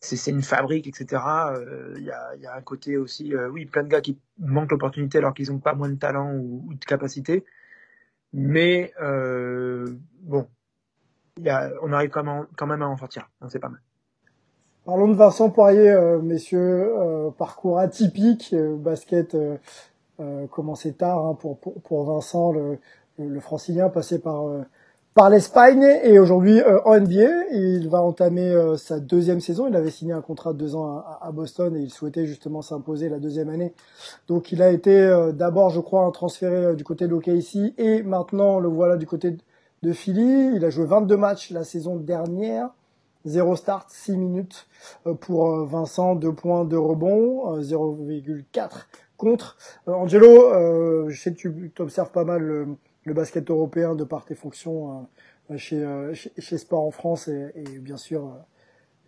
[0.00, 1.22] c'est une fabrique, etc.
[1.96, 4.70] Il y, a, y, a, un côté aussi, euh, oui, plein de gars qui manquent
[4.70, 7.44] l'opportunité alors qu'ils n'ont pas moins de talent ou, ou de capacité.
[8.32, 10.48] Mais euh, bon,
[11.38, 13.80] y a, on arrive quand même, quand même à en sortir, donc c'est pas mal.
[14.84, 19.34] Parlons de Vincent Poirier, euh, messieurs, euh, parcours atypique, euh, basket
[20.50, 22.78] commencé tard hein, pour, pour, pour, Vincent, le,
[23.18, 24.44] le, francilien passé par
[25.12, 27.48] par l'Espagne et aujourd'hui en NBA.
[27.52, 29.66] Il va entamer sa deuxième saison.
[29.66, 32.62] Il avait signé un contrat de deux ans à, à Boston et il souhaitait justement
[32.62, 33.74] s'imposer la deuxième année.
[34.28, 38.68] Donc il a été d'abord, je crois, transféré du côté de l'OKC et maintenant le
[38.68, 39.36] voilà du côté
[39.82, 40.54] de Philly.
[40.54, 42.70] Il a joué 22 matchs la saison dernière.
[43.26, 44.66] 0 start, 6 minutes
[45.20, 49.56] pour Vincent, 2 points de rebond, 0,4 contre.
[49.86, 52.68] Angelo, je sais que tu observes pas mal le,
[53.04, 55.06] le, basket européen de par tes fonctions
[55.56, 58.30] chez, chez, chez, Sport en France et, et bien sûr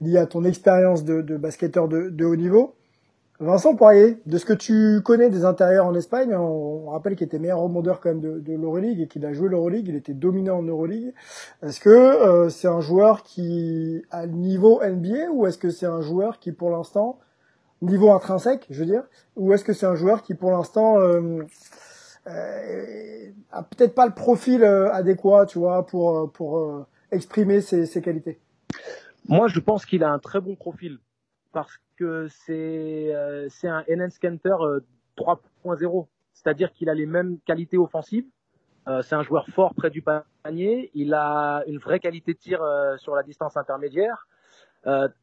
[0.01, 2.75] lié à ton expérience de, de basketteur de, de, haut niveau.
[3.39, 7.39] Vincent Poirier, de ce que tu connais des intérieurs en Espagne, on, rappelle qu'il était
[7.39, 10.59] meilleur rebondeur quand même de, de l'Euroleague et qu'il a joué l'Euroleague, il était dominant
[10.59, 11.13] en Euroleague.
[11.63, 15.87] Est-ce que euh, c'est un joueur qui a le niveau NBA ou est-ce que c'est
[15.87, 17.19] un joueur qui pour l'instant,
[17.83, 19.05] niveau intrinsèque, je veux dire,
[19.37, 21.43] ou est-ce que c'est un joueur qui pour l'instant euh,
[22.29, 27.87] euh, a peut-être pas le profil euh, adéquat, tu vois, pour pour euh, exprimer ses,
[27.87, 28.41] ses qualités?
[29.29, 30.99] Moi, je pense qu'il a un très bon profil
[31.57, 34.57] parce que c'est euh, un Enhanced Canter
[35.17, 38.27] 3.0, c'est-à-dire qu'il a les mêmes qualités offensives.
[38.89, 40.91] Euh, c'est un joueur fort près du panier.
[40.93, 44.27] Il a une vraie qualité de tir euh, sur la distance intermédiaire.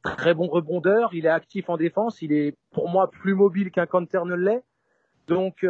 [0.01, 1.13] très bon rebondeur.
[1.13, 2.23] Il est actif en défense.
[2.23, 4.63] Il est pour moi plus mobile qu'un Canter ne l'est.
[5.27, 5.63] Donc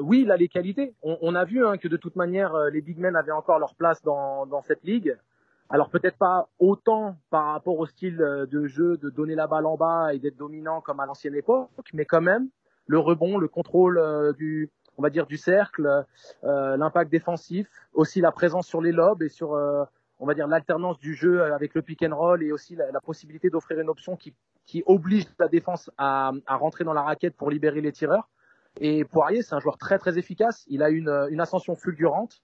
[0.00, 0.94] oui, il a les qualités.
[1.02, 4.02] On, a vu hein, que de toute manière, les big men avaient encore leur place
[4.02, 5.18] dans cette ligue.
[5.70, 9.76] Alors peut-être pas autant par rapport au style de jeu de donner la balle en
[9.76, 12.48] bas et d'être dominant comme à l'ancienne époque, mais quand même
[12.86, 14.00] le rebond, le contrôle
[14.38, 16.04] du, on va dire du cercle,
[16.44, 19.84] euh, l'impact défensif, aussi la présence sur les lobes et sur, euh,
[20.18, 23.00] on va dire l'alternance du jeu avec le pick and roll et aussi la, la
[23.00, 27.36] possibilité d'offrir une option qui, qui oblige la défense à, à rentrer dans la raquette
[27.36, 28.28] pour libérer les tireurs.
[28.80, 30.64] Et Poirier, c'est un joueur très très efficace.
[30.68, 32.42] Il a une, une ascension fulgurante.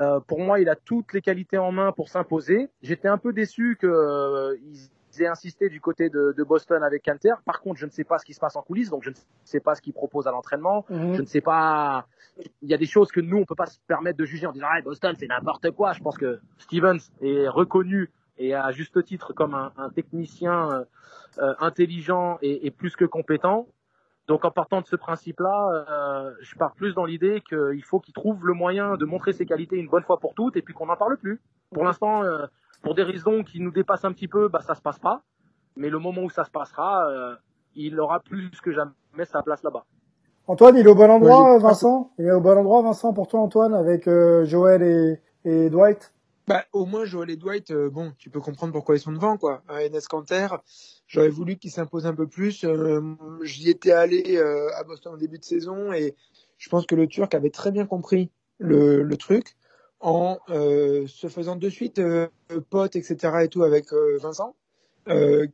[0.00, 2.68] Euh, pour moi, il a toutes les qualités en main pour s'imposer.
[2.82, 4.56] J'étais un peu déçu qu'ils euh,
[5.18, 7.34] aient insisté du côté de, de, Boston avec Canter.
[7.44, 9.14] Par contre, je ne sais pas ce qui se passe en coulisses, donc je ne
[9.44, 10.84] sais pas ce qu'il propose à l'entraînement.
[10.88, 11.14] Mhm.
[11.14, 12.06] Je ne sais pas.
[12.62, 14.52] Il y a des choses que nous, on peut pas se permettre de juger en
[14.52, 15.92] disant ah, Boston, c'est n'importe quoi.
[15.92, 20.86] Je pense que Stevens est reconnu et à juste titre comme un, un technicien
[21.38, 23.66] euh, intelligent et, et plus que compétent.
[24.28, 28.12] Donc en partant de ce principe-là, euh, je pars plus dans l'idée qu'il faut qu'il
[28.12, 30.86] trouve le moyen de montrer ses qualités une bonne fois pour toutes et puis qu'on
[30.86, 31.40] n'en parle plus.
[31.72, 32.46] Pour l'instant, euh,
[32.82, 35.22] pour des raisons qui nous dépassent un petit peu, bah ça se passe pas.
[35.76, 37.34] Mais le moment où ça se passera, euh,
[37.74, 39.84] il aura plus que jamais sa place là-bas.
[40.46, 42.10] Antoine, il est au bon endroit, Vincent?
[42.18, 46.12] Il est au bon endroit, Vincent, pour toi, Antoine, avec euh, Joël et, et Dwight?
[46.48, 49.36] Bah, au moins, Joël et Dwight, euh, bon, tu peux comprendre pourquoi ils sont devant,
[49.36, 49.62] quoi.
[49.68, 50.48] Enes Kanter,
[51.06, 52.64] j'aurais voulu qu'il s'impose un peu plus.
[52.64, 53.02] Euh,
[53.42, 56.16] J'y étais allé euh, à Boston au début de saison et
[56.56, 59.56] je pense que le Turc avait très bien compris le, le truc
[60.00, 62.00] en se faisant de suite
[62.70, 63.16] pote, etc.
[63.42, 64.56] et tout avec Vincent,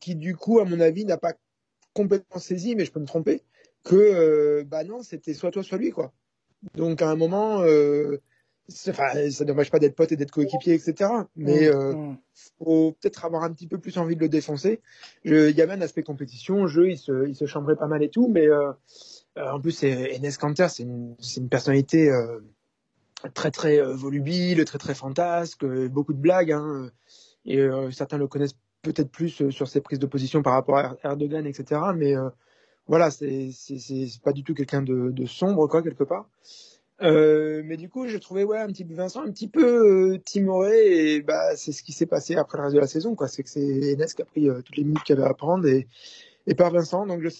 [0.00, 1.32] qui du coup, à mon avis, n'a pas
[1.92, 3.42] complètement saisi, mais je peux me tromper,
[3.82, 6.12] que bah non, c'était soit toi, soit lui, quoi.
[6.74, 7.64] Donc à un moment,
[8.88, 11.10] enfin, ça n'empêche pas d'être pote et d'être coéquipier, etc.
[11.36, 12.18] Mais euh, mmh.
[12.58, 14.80] faut peut-être avoir un petit peu plus envie de le défoncer.
[15.24, 18.08] Il y avait un aspect compétition, jeu, il se, il se chambrait pas mal et
[18.08, 18.72] tout, mais euh,
[19.36, 22.40] en plus, Enes Kanter, c'est une, une personnalité euh,
[23.34, 26.90] très très volubile, très très fantasque, beaucoup de blagues, hein,
[27.44, 31.46] et certains le connaissent peut-être plus sur ses prises de position par rapport à Erdogan,
[31.46, 31.80] etc.
[31.96, 32.14] Mais
[32.86, 33.50] voilà, c'est
[34.22, 36.28] pas du tout quelqu'un de, de sombre, quoi, quelque part.
[37.02, 40.18] Euh, mais du coup, je trouvais ouais un petit peu Vincent un petit peu euh,
[40.18, 43.26] timoré et bah c'est ce qui s'est passé après le reste de la saison quoi.
[43.26, 45.66] C'est que c'est Enes qui a pris euh, toutes les minutes qu'il avait à prendre
[45.66, 45.88] et
[46.46, 47.04] et par Vincent.
[47.06, 47.30] Donc je...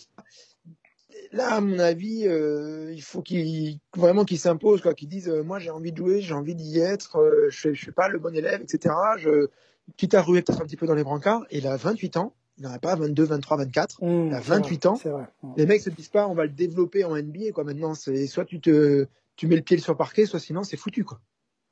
[1.33, 5.71] là, à mon avis, il faut qu'il vraiment qu'il s'impose, quoi, qu'il dise, moi j'ai
[5.71, 8.95] envie de jouer, j'ai envie d'y être, je, je suis pas le bon élève, etc.
[9.19, 9.49] Je,
[9.97, 11.45] quitte à ruer peut-être un petit peu dans les brancards.
[11.51, 14.03] Il a 28 ans, il n'en a pas 22, 23, 24.
[14.03, 14.97] Mmh, il a c'est vrai, 28 ans.
[14.97, 15.27] C'est vrai.
[15.43, 15.53] Mmh.
[15.57, 17.65] Les mecs se disent pas, on va le développer en NBA, quoi.
[17.65, 21.05] Maintenant, c'est soit tu te, tu mets le pied sur parquet, soit sinon c'est foutu,
[21.05, 21.21] quoi.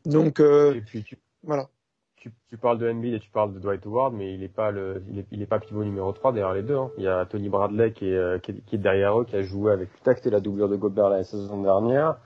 [0.05, 1.69] Donc, euh, Et puis tu, voilà.
[2.17, 4.71] tu, tu parles de Embiid et tu parles de Dwight Howard, mais il est pas
[4.71, 6.77] le, il est, il est pas pivot numéro 3 derrière les deux.
[6.77, 6.91] Hein.
[6.99, 9.37] Il y a Tony Bradley qui est, euh, qui est, qui est derrière eux, qui
[9.37, 12.17] a joué avec que c'était la doublure de Gobert la saison dernière.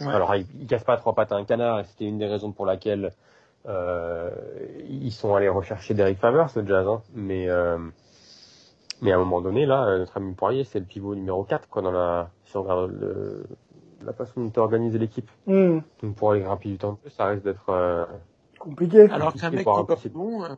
[0.00, 0.06] Ouais.
[0.08, 2.52] Alors il, il casse pas trois pattes à un canard et c'était une des raisons
[2.52, 3.12] pour laquelle
[3.66, 4.30] euh,
[4.88, 6.86] ils sont allés rechercher Derek Favors le Jazz.
[6.88, 7.02] Hein.
[7.14, 7.76] Mais euh,
[9.02, 11.82] mais à un moment donné là, notre ami Poirier c'est le pivot numéro 4 quoi
[11.82, 13.44] dans la si on regarde le,
[14.04, 15.30] la façon dont organiser l'équipe.
[15.46, 15.78] Mmh.
[16.02, 18.04] Donc pour aller grappiller du temps de ça risque d'être euh,
[18.58, 19.08] Compliqué.
[19.10, 20.54] Alors qu'un mec qui va rebond, euh,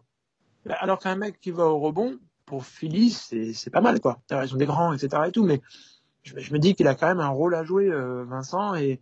[0.66, 4.18] bah, alors qu'un mec qui va au rebond, pour Philly, c'est, c'est pas mal, quoi.
[4.30, 5.22] Ils sont des grands, etc.
[5.28, 5.60] et tout, mais
[6.22, 8.74] je, me- je me dis qu'il a quand même un rôle à jouer, euh, Vincent,
[8.74, 9.00] et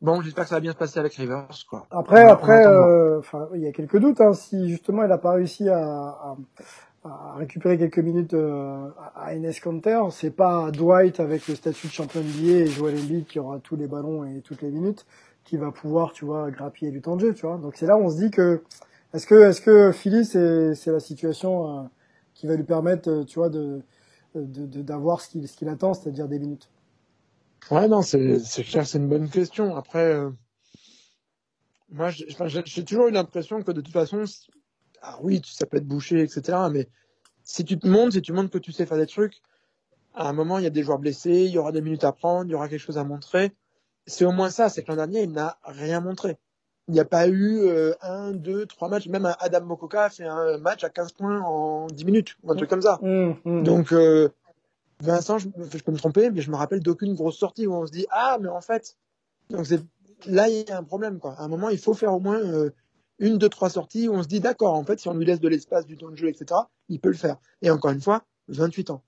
[0.00, 1.86] bon, j'espère que ça va bien se passer avec Rivers, quoi.
[1.90, 4.20] Après, après, euh, enfin, il y a quelques doutes.
[4.22, 6.36] Hein, si justement il n'a pas réussi à, à,
[7.06, 11.92] à récupérer quelques minutes euh, à Enes Kanter, c'est pas Dwight avec le statut de
[11.92, 15.06] champion NBA et Joel Embiid qui aura tous les ballons et toutes les minutes
[15.44, 17.58] qui va pouvoir, tu vois, grappiller du temps de jeu, tu vois.
[17.58, 18.62] Donc c'est là où on se dit que
[19.14, 21.82] est-ce que est-ce que Philly c'est c'est la situation euh,
[22.34, 23.82] qui va lui permettre, euh, tu vois, de
[24.34, 26.68] de- de- d'avoir ce qu'il ce qu'il attend, c'est-à-dire des minutes?
[27.70, 29.74] Ouais, non, c'est, c'est clair, c'est une bonne question.
[29.76, 30.20] Après,
[31.88, 34.24] moi, j'ai, toujours eu l'impression que de toute façon,
[35.02, 36.58] ah oui, ça peut être bouché, etc.
[36.70, 36.88] Mais
[37.42, 39.40] si tu te montres, si tu montres que tu sais faire des trucs,
[40.14, 42.12] à un moment, il y a des joueurs blessés, il y aura des minutes à
[42.12, 43.52] prendre, il y aura quelque chose à montrer.
[44.06, 46.38] C'est au moins ça, c'est que l'an dernier, il n'a rien montré.
[46.88, 49.08] Il n'y a pas eu euh, un, deux, trois matchs.
[49.08, 52.56] Même Adam Mokoka a fait un match à 15 points en 10 minutes, ou un
[52.56, 52.98] truc comme ça.
[53.02, 53.64] Hum, hum.
[53.64, 54.28] Donc, euh,
[55.00, 57.86] Vincent, je, je peux me tromper, mais je me rappelle d'aucune grosse sortie où on
[57.86, 58.96] se dit ah, mais en fait,
[59.50, 59.66] donc
[60.26, 61.34] là il y a un problème quoi.
[61.34, 62.70] À un moment, il faut faire au moins euh,
[63.18, 65.40] une, deux, trois sorties où on se dit d'accord, en fait, si on lui laisse
[65.40, 67.36] de l'espace, du temps de jeu, etc., il peut le faire.
[67.62, 69.02] Et encore une fois, 28 ans.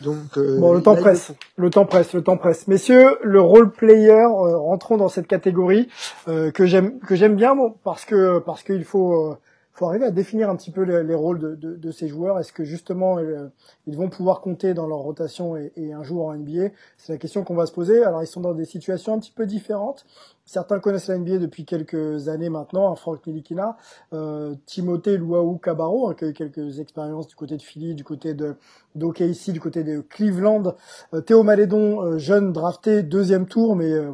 [0.00, 1.32] Donc euh, Bon, le temps là, presse.
[1.56, 2.66] Le temps presse, le temps presse.
[2.66, 5.88] Messieurs, le role player, euh, rentrons dans cette catégorie
[6.28, 9.38] euh, que j'aime que j'aime bien bon, parce que parce qu'il faut euh,
[9.72, 12.38] faut arriver à définir un petit peu les, les rôles de, de, de ces joueurs.
[12.38, 13.48] Est-ce que justement euh,
[13.86, 17.18] ils vont pouvoir compter dans leur rotation et, et un jour en NBA C'est la
[17.18, 18.04] question qu'on va se poser.
[18.04, 20.04] Alors ils sont dans des situations un petit peu différentes.
[20.44, 23.76] Certains connaissent la NBA depuis quelques années maintenant, hein, Franck Nilikina,
[24.12, 28.04] euh, Timothée Luau Cabarro, hein, qui a eu quelques expériences du côté de Philly, du
[28.04, 28.56] côté de
[28.94, 30.74] d'OKC, du côté de Cleveland,
[31.14, 34.12] euh, Théo Malédon, euh, jeune drafté deuxième tour, mais euh,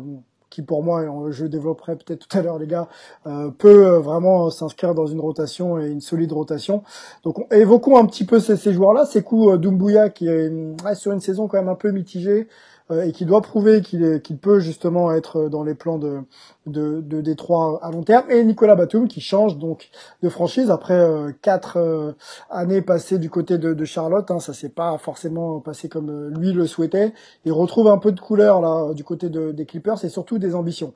[0.50, 2.88] qui pour moi, je développerai peut-être tout à l'heure les gars,
[3.26, 6.82] euh, peut euh, vraiment s'inscrire dans une rotation et une solide rotation.
[7.24, 9.04] Donc on- évoquons un petit peu ces, ces joueurs-là.
[9.06, 12.48] Sekou euh, Doumbouya qui est euh, ouais, sur une saison quand même un peu mitigée
[12.90, 16.20] et qui doit prouver qu'il peut justement être dans les plans de,
[16.66, 18.30] de, de Détroit à long terme.
[18.30, 19.90] Et Nicolas Batum qui change donc
[20.22, 22.12] de franchise après euh, quatre euh,
[22.50, 24.30] années passées du côté de, de Charlotte.
[24.30, 27.12] Hein, ça s'est pas forcément passé comme euh, lui le souhaitait.
[27.44, 30.54] Il retrouve un peu de couleur là du côté de, des Clippers et surtout des
[30.54, 30.94] ambitions.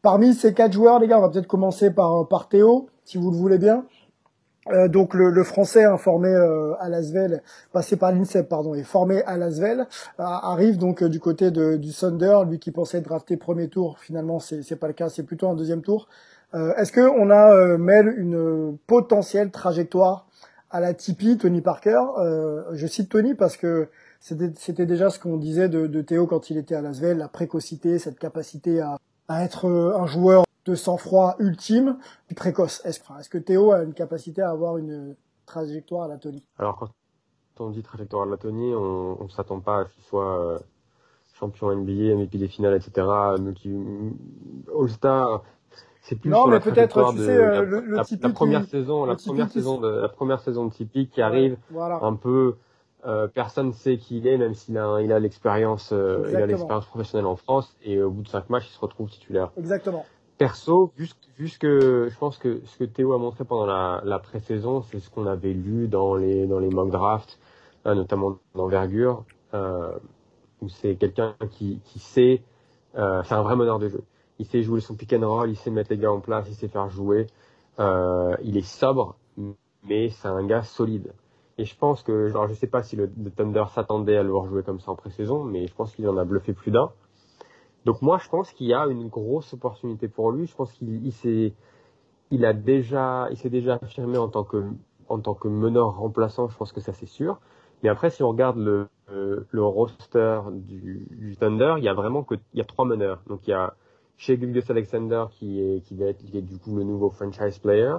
[0.00, 3.30] Parmi ces quatre joueurs, les gars, on va peut-être commencer par, par Théo, si vous
[3.30, 3.84] le voulez bien.
[4.70, 8.82] Euh, donc le, le français hein, formé euh, à Lasvel, passé par l'INSEP pardon, et
[8.82, 9.86] formé à Lasvel,
[10.18, 13.98] arrive donc euh, du côté de, du Thunder, lui qui pensait être drafté premier tour,
[13.98, 16.08] finalement c'est c'est pas le cas, c'est plutôt un deuxième tour.
[16.54, 20.26] Euh, Est-ce que on a euh, Mel une potentielle trajectoire
[20.70, 22.00] à la Tipeee, Tony Parker?
[22.72, 23.88] Je cite Tony parce que
[24.20, 27.28] c'était c'était déjà ce qu'on disait de, de Théo quand il était à Lasvel, la
[27.28, 28.96] précocité, cette capacité à,
[29.28, 32.80] à être euh, un joueur de sang-froid ultime, puis précoce.
[32.84, 35.14] Est-ce enfin, que Théo a une capacité à avoir une
[35.46, 36.42] trajectoire à la Tony?
[36.58, 36.88] Alors quand
[37.66, 40.58] on dit trajectoire de la Tony, on, on s'attend pas à ce qu'il soit euh,
[41.34, 43.06] champion NBA, MVP des finales, etc.
[43.64, 44.12] Il-
[44.78, 45.42] All-Star,
[46.02, 48.22] c'est plus Non, mais la peut-être, tu de sais, euh, la, le- le la- Tipeee
[48.26, 51.56] la première qui- saison, la première saison de la première saison de Tipeee qui arrive
[51.70, 51.98] Voilà.
[52.02, 52.56] un peu.
[53.06, 56.28] Euh, personne sait qui il est, même s'il a, il a l'expérience, euh, il a
[56.28, 56.46] Exactement.
[56.46, 59.50] l'expérience professionnelle en France, et au bout de cinq matchs, il se retrouve titulaire.
[59.56, 60.04] Exactement.
[60.38, 64.18] Perso, vu ce que je pense que ce que Théo a montré pendant la, la
[64.18, 67.38] pré-saison, c'est ce qu'on avait lu dans les dans les mock drafts,
[67.86, 69.24] euh, notamment d'envergure,
[69.54, 69.92] euh,
[70.60, 72.42] où c'est quelqu'un qui, qui sait,
[72.96, 74.02] euh, c'est un vrai meneur de jeu.
[74.40, 76.54] Il sait jouer son pick and roll, il sait mettre les gars en place, il
[76.54, 77.28] sait faire jouer.
[77.78, 79.16] Euh, il est sobre,
[79.84, 81.12] mais c'est un gars solide.
[81.58, 84.62] Et je pense que, genre, je sais pas si le, Thunder s'attendait à le rejouer
[84.62, 86.90] comme ça en pré-saison, mais je pense qu'il en a bluffé plus d'un.
[87.84, 90.46] Donc moi, je pense qu'il y a une grosse opportunité pour lui.
[90.46, 91.52] Je pense qu'il il s'est,
[92.30, 94.64] il a déjà, il s'est déjà affirmé en tant que,
[95.08, 96.48] en tant que meneur remplaçant.
[96.48, 97.40] Je pense que ça c'est sûr.
[97.82, 102.34] Mais après, si on regarde le, le roster du, Thunder, il y a vraiment que
[102.54, 103.20] il y a trois meneurs.
[103.26, 103.74] Donc il y a
[104.16, 107.58] chez Gilgis Alexander qui est qui va être qui est du coup le nouveau franchise
[107.58, 107.96] player,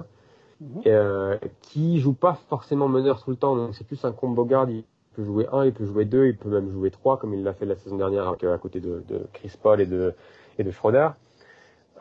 [0.60, 3.56] mm euh, qui joue pas forcément meneur tout le temps.
[3.56, 4.70] Donc c'est plus un combo guard.
[4.70, 4.84] Il
[5.14, 7.54] peut jouer un, il peut jouer deux, il peut même jouer trois comme il l'a
[7.54, 9.02] fait la saison dernière avec, à côté de,
[9.32, 10.14] Chris Paul et de
[10.58, 11.10] et de Schroeder.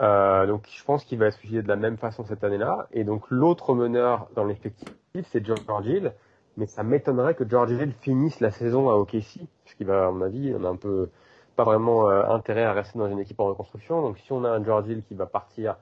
[0.02, 2.88] Euh, donc je pense qu'il va être utilisé de la même façon cette année-là.
[2.92, 4.90] Et donc l'autre meneur dans l'effectif,
[5.32, 6.14] c'est George Hill.
[6.58, 10.22] Mais ça m'étonnerait que George Hill finisse la saison à OKC, puisqu'il va, à mon
[10.22, 11.10] avis, on a un peu
[11.56, 14.02] pas vraiment euh, intérêt à rester dans une équipe en reconstruction.
[14.02, 15.78] Donc si on a un George Hill qui va partir,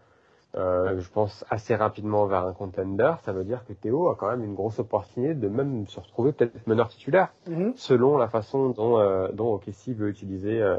[0.55, 4.29] euh, je pense, assez rapidement vers un contender, ça veut dire que Théo a quand
[4.29, 7.73] même une grosse opportunité de même se retrouver peut-être meneur titulaire, mm-hmm.
[7.75, 10.77] selon la façon dont, euh, dont OKC veut utiliser euh,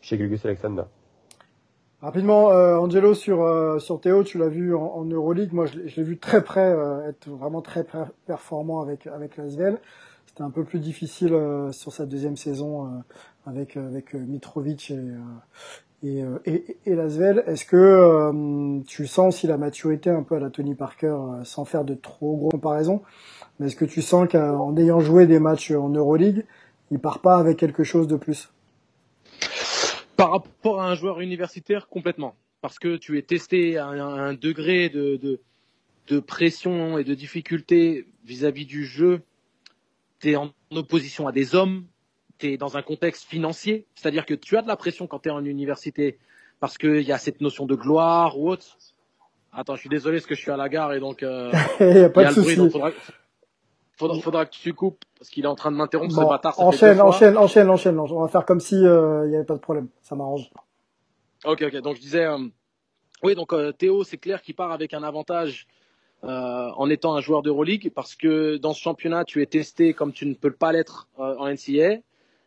[0.00, 0.84] chez Gilgus Alexander.
[2.00, 3.44] Rapidement, euh, Angelo sur
[3.80, 5.52] sur Théo, tu l'as vu en, en, Euroleague.
[5.52, 6.74] Moi, je, l'ai vu très près,
[7.08, 7.84] être vraiment très
[8.26, 9.78] performant avec avec Lasvel.
[10.26, 11.36] C'était un peu plus difficile
[11.72, 13.02] sur sa deuxième saison
[13.46, 15.00] avec avec Mitrovic et
[16.02, 17.42] et, et, et Lasvel.
[17.46, 21.84] Est-ce que tu sens aussi la maturité un peu à la Tony Parker, sans faire
[21.84, 23.02] de trop gros comparaisons,
[23.58, 26.44] mais est-ce que tu sens qu'en ayant joué des matchs en Euroleague,
[26.90, 28.50] il part pas avec quelque chose de plus?
[30.16, 32.34] Par rapport à un joueur universitaire, complètement.
[32.60, 35.40] Parce que tu es testé à un, degré de, de,
[36.08, 39.22] de, pression et de difficulté vis-à-vis du jeu.
[40.20, 41.84] Tu es en opposition à des hommes,
[42.38, 45.28] tu es dans un contexte financier, c'est-à-dire que tu as de la pression quand tu
[45.28, 46.18] es en université
[46.60, 48.64] parce qu'il y a cette notion de gloire ou autre.
[49.52, 51.98] Attends, je suis désolé parce que je suis à la gare et donc euh, il
[51.98, 52.56] y a pas de souci.
[53.96, 56.54] Faudra, faudra, que tu coupes parce qu'il est en train de m'interrompre bon, ce bâtard.
[56.54, 59.54] Ça enchaîne, enchaîne, enchaîne, enchaîne, On va faire comme si euh, il n'y avait pas
[59.54, 59.88] de problème.
[60.02, 60.48] Ça m'arrange.
[61.44, 61.76] Ok, ok.
[61.82, 62.38] Donc je disais, euh,
[63.22, 65.66] oui, donc euh, Théo, c'est clair qu'il part avec un avantage
[66.24, 70.12] euh, en étant un joueur d'Euroleague parce que dans ce championnat, tu es testé comme
[70.12, 71.98] tu ne peux pas l'être en NCA.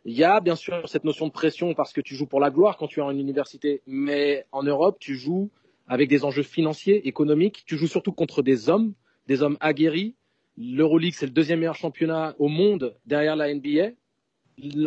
[0.05, 2.49] Il y a bien sûr cette notion de pression parce que tu joues pour la
[2.49, 5.49] gloire quand tu es en université, mais en Europe, tu joues
[5.87, 7.63] avec des enjeux financiers, économiques.
[7.65, 8.93] Tu joues surtout contre des hommes,
[9.27, 10.15] des hommes aguerris
[10.57, 13.91] L'Euroleague, c'est le deuxième meilleur championnat au monde derrière la NBA,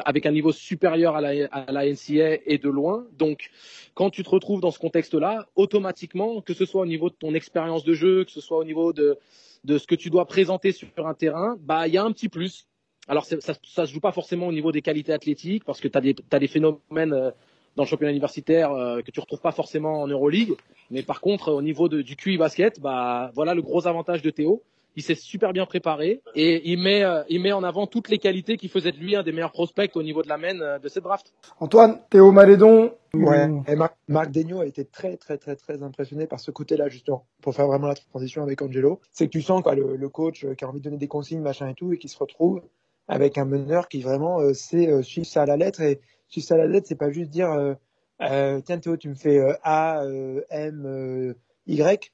[0.04, 3.06] avec un niveau supérieur à la, à NCA et de loin.
[3.12, 3.50] Donc,
[3.94, 7.34] quand tu te retrouves dans ce contexte-là, automatiquement, que ce soit au niveau de ton
[7.34, 9.18] expérience de jeu, que ce soit au niveau de,
[9.64, 12.28] de ce que tu dois présenter sur un terrain, bah, il y a un petit
[12.28, 12.68] plus.
[13.08, 15.98] Alors, ça, ça se joue pas forcément au niveau des qualités athlétiques, parce que tu
[15.98, 17.30] as des, as des phénomènes euh,
[17.76, 20.54] dans le championnat universitaire euh, que tu retrouves pas forcément en Euroleague.
[20.90, 24.30] Mais par contre, au niveau de, du QI basket, bah, voilà le gros avantage de
[24.30, 24.62] Théo
[24.96, 28.18] il s'est super bien préparé et il met, euh, il met en avant toutes les
[28.18, 30.78] qualités qui faisaient de lui un des meilleurs prospects au niveau de la main euh,
[30.78, 31.32] de cette draft.
[31.60, 32.92] Antoine, Théo Malédon.
[33.12, 37.26] Ouais, et Marc, Marc a été très, très, très, très impressionné par ce côté-là, justement,
[37.42, 39.00] pour faire vraiment la transition avec Angelo.
[39.12, 41.68] C'est que tu sens, quoi, le, coach qui a envie de donner des consignes, machin
[41.68, 42.60] et tout, et qui se retrouve
[43.08, 45.80] avec un meneur qui vraiment sait suivre ça à la lettre.
[45.80, 47.76] Et suivre ça à la lettre, c'est pas juste dire,
[48.20, 50.04] tiens Théo, tu me fais A,
[50.50, 51.34] M,
[51.66, 52.12] Y.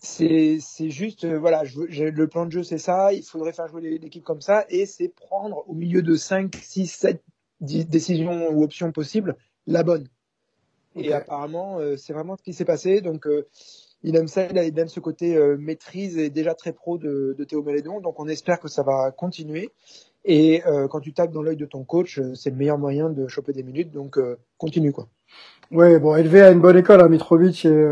[0.00, 0.60] C'est
[0.90, 3.12] juste euh, voilà je, le plan de jeu c'est ça.
[3.12, 4.64] Il faudrait faire jouer l'équipe comme ça.
[4.68, 7.22] Et c'est prendre au milieu de 5 6 7
[7.60, 10.06] décisions ou options possibles la bonne.
[10.94, 13.00] Et apparemment euh, c'est vraiment ce qui s'est passé.
[13.00, 13.46] Donc euh,
[14.04, 17.64] il aime ça il aime ce côté maîtrise et déjà très pro de, de Théo
[17.64, 18.00] Mélédon.
[18.00, 19.72] Donc on espère que ça va continuer
[20.24, 23.52] et quand tu tapes dans l'œil de ton coach c'est le meilleur moyen de choper
[23.52, 24.18] des minutes donc
[24.58, 25.08] continue quoi
[25.70, 27.86] ouais bon élevé à une bonne école hein, Mitrovic et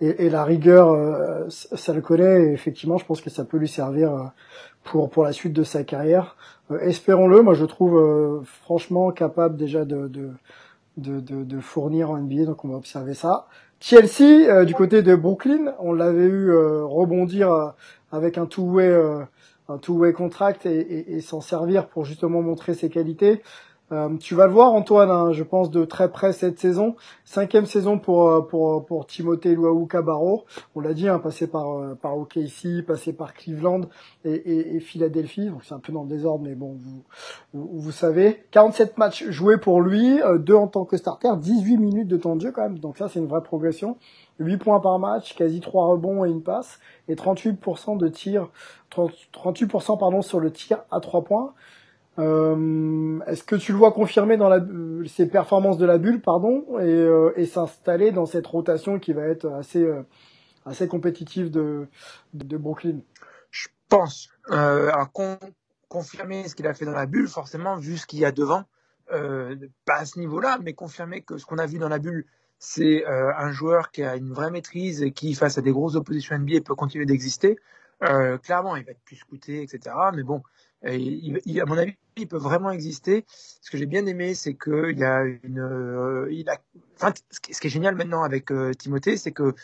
[0.00, 2.46] et, et, la rigueur, euh, ça le connaît.
[2.46, 4.24] Et effectivement, je pense que ça peut lui servir euh,
[4.84, 6.36] pour pour la suite de sa carrière.
[6.70, 7.42] Euh, espérons-le.
[7.42, 10.30] Moi, je trouve franchement capable déjà de de,
[10.98, 12.44] de de, fournir en NBA.
[12.44, 13.46] Donc, on va observer ça.
[13.80, 17.74] Chelsea, du côté de Brooklyn, on l'avait eu rebondir
[18.10, 19.26] avec un two-way
[19.68, 23.42] un two-way contract et, et, et s'en servir pour justement montrer ses qualités.
[23.92, 26.96] Euh, tu vas le voir Antoine, hein, je pense de très près cette saison.
[27.24, 30.44] Cinquième saison pour euh, pour pour Timothée Luau Cabarro.
[30.74, 33.82] On l'a dit, hein, passé par euh, par OKC, passé par Cleveland
[34.24, 35.50] et, et, et Philadelphie.
[35.50, 37.02] Donc c'est un peu dans le désordre, mais bon, vous
[37.54, 38.44] vous, vous savez.
[38.50, 42.40] 47 matchs joués pour lui, deux en tant que starter, 18 minutes de temps de
[42.40, 42.78] jeu quand même.
[42.80, 43.96] Donc ça c'est une vraie progression.
[44.38, 46.78] 8 points par match, quasi 3 rebonds et une passe,
[47.08, 48.50] et 38% de tir,
[48.92, 51.54] 38% pardon sur le tir à 3 points.
[52.18, 54.60] Euh, Est-ce que tu le vois confirmer dans la,
[55.06, 59.22] ses performances de la bulle, pardon, et, euh, et s'installer dans cette rotation qui va
[59.22, 60.02] être assez, euh,
[60.64, 61.86] assez compétitive de,
[62.34, 62.98] de Brooklyn?
[63.50, 64.30] Je pense.
[64.50, 64.90] Euh,
[65.88, 68.64] confirmer ce qu'il a fait dans la bulle, forcément, vu ce qu'il y a devant,
[69.12, 72.26] euh, pas à ce niveau-là, mais confirmer que ce qu'on a vu dans la bulle,
[72.58, 76.38] c'est un joueur qui a une vraie maîtrise et qui, face à des grosses oppositions
[76.38, 77.56] NBA, peut continuer d'exister.
[78.00, 79.94] clairement, il va être plus scouté, etc.
[80.14, 80.42] Mais bon,
[80.84, 83.24] il, à mon avis, il peut vraiment exister.
[83.28, 86.58] Ce que j'ai bien aimé, c'est que il y a une, il a,
[86.96, 89.54] enfin, ce qui est génial maintenant avec Timothée, c'est que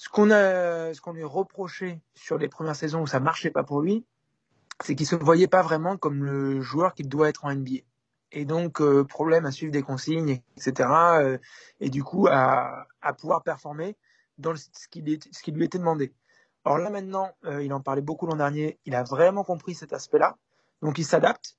[0.00, 3.64] ce qu'on a, ce qu'on lui reprochait sur les premières saisons où ça marchait pas
[3.64, 4.06] pour lui,
[4.82, 7.80] c'est qu'il se voyait pas vraiment comme le joueur qu'il doit être en NBA.
[8.32, 10.88] Et donc, euh, problème à suivre des consignes, etc.
[10.88, 11.38] Euh,
[11.80, 13.96] et du coup, à, à pouvoir performer
[14.38, 15.02] dans ce, qui,
[15.32, 16.12] ce qui lui était demandé.
[16.64, 19.92] Alors là, maintenant, euh, il en parlait beaucoup l'an dernier, il a vraiment compris cet
[19.92, 20.36] aspect-là.
[20.82, 21.56] Donc, il s'adapte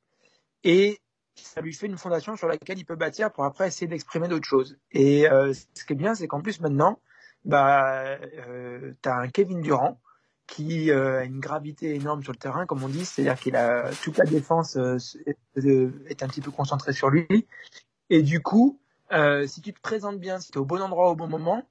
[0.63, 1.01] et
[1.35, 4.47] ça lui fait une fondation sur laquelle il peut bâtir pour après essayer d'exprimer d'autres
[4.47, 4.77] choses.
[4.91, 6.99] Et ce qui est bien, c'est qu'en plus, maintenant,
[7.45, 9.99] bah, tu as un Kevin Durant
[10.51, 13.89] qui euh, a une gravité énorme sur le terrain, comme on dit, c'est-à-dire qu'il a
[14.03, 14.97] toute la défense euh,
[15.55, 17.47] est un petit peu concentrée sur lui.
[18.09, 18.77] Et du coup,
[19.13, 21.63] euh, si tu te présentes bien, si tu es au bon endroit au bon moment,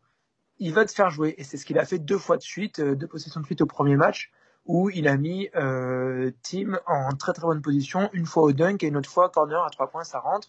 [0.58, 1.34] il va te faire jouer.
[1.36, 3.66] Et c'est ce qu'il a fait deux fois de suite, deux possessions de suite au
[3.66, 4.32] premier match,
[4.64, 8.88] où il a mis Tim en très très bonne position, une fois au dunk et
[8.88, 10.48] une autre fois corner à trois points, ça rentre.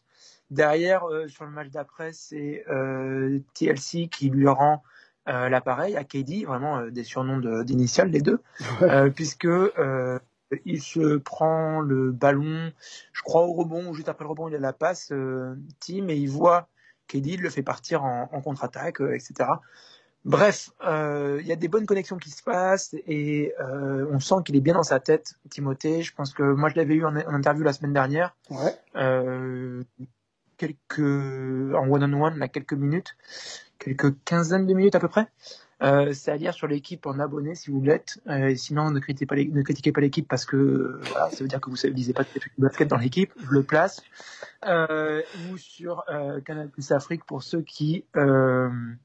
[0.52, 2.64] Derrière, sur le match d'après, c'est
[3.56, 4.84] TLC qui lui rend
[5.28, 8.40] euh, l'appareil à KD, vraiment euh, des surnoms d'initiales les deux,
[8.82, 9.48] euh, puisque
[10.66, 12.72] il se prend le ballon,
[13.14, 15.14] je crois au rebond ou juste après le rebond il a la passe
[15.80, 16.70] team et il voit
[17.08, 19.48] KD, il le fait partir en, en contre-attaque, etc.
[20.26, 24.62] Bref, il y a des bonnes connexions qui se passent et on sent qu'il est
[24.62, 26.02] bien dans sa tête, Timothée.
[26.02, 28.36] Je pense que moi je l'avais eu en, en, interview la semaine dernière.
[28.50, 28.76] Ouais.
[30.58, 33.16] quelques en one on one, là quelques minutes
[33.82, 35.28] quelques quinzaines de minutes à peu près.
[35.82, 38.20] Euh, c'est à dire sur l'équipe en abonné si vous l'êtes.
[38.28, 41.60] Euh, sinon, ne critiquez pas, ne critiquez pas l'équipe parce que voilà, ça veut dire
[41.60, 42.30] que vous ne lisez pas de
[42.60, 43.34] basket dans l'équipe.
[43.40, 44.02] Je le place.
[44.68, 48.96] Euh, ou sur euh, Canal Plus Afrique pour ceux qui nous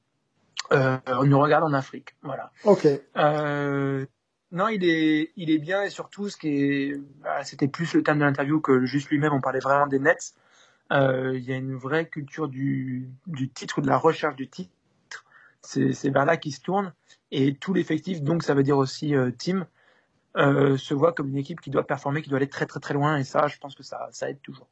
[0.70, 2.14] regardent en Afrique.
[2.22, 2.52] Voilà.
[2.64, 2.86] Ok.
[4.52, 8.02] non, il est, il est bien et surtout, ce qui est, bah, c'était plus le
[8.02, 9.32] thème de l'interview que juste lui-même.
[9.32, 10.34] On parlait vraiment des Nets.
[10.92, 14.70] Euh, il y a une vraie culture du, du titre, de la recherche du titre.
[15.62, 16.92] C'est vers là qu'il se tourne.
[17.32, 19.66] Et tout l'effectif, donc ça veut dire aussi euh, team,
[20.36, 22.94] euh, se voit comme une équipe qui doit performer, qui doit aller très très très
[22.94, 23.16] loin.
[23.16, 24.68] Et ça, je pense que ça, ça aide toujours.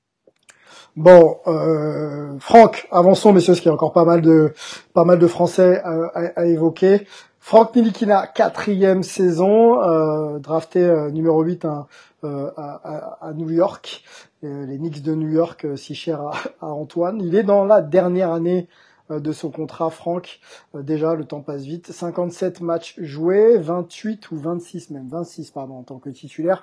[0.96, 4.54] Bon, euh, Franck, avançons, messieurs, parce qu'il y a encore pas mal de
[4.92, 7.06] pas mal de Français à, à, à évoquer.
[7.40, 11.86] Franck Nilikina, quatrième saison, euh, drafté euh, numéro 8 hein,
[12.22, 14.02] à, à, New York,
[14.44, 17.20] les Knicks de New York, si cher à, à, Antoine.
[17.20, 18.68] Il est dans la dernière année
[19.10, 20.40] de son contrat, Franck.
[20.74, 21.92] déjà, le temps passe vite.
[21.92, 26.62] 57 matchs joués, 28 ou 26 même, 26 pardon, en tant que titulaire,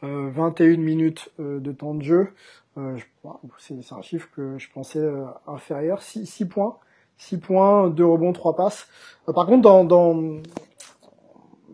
[0.00, 2.28] 21 minutes de temps de jeu.
[3.58, 5.06] c'est un chiffre que je pensais
[5.46, 6.78] inférieur, 6, 6 points
[7.22, 8.86] 6 points, 2 rebonds, 3 passes.
[9.28, 10.42] Euh, par contre, dans, dans,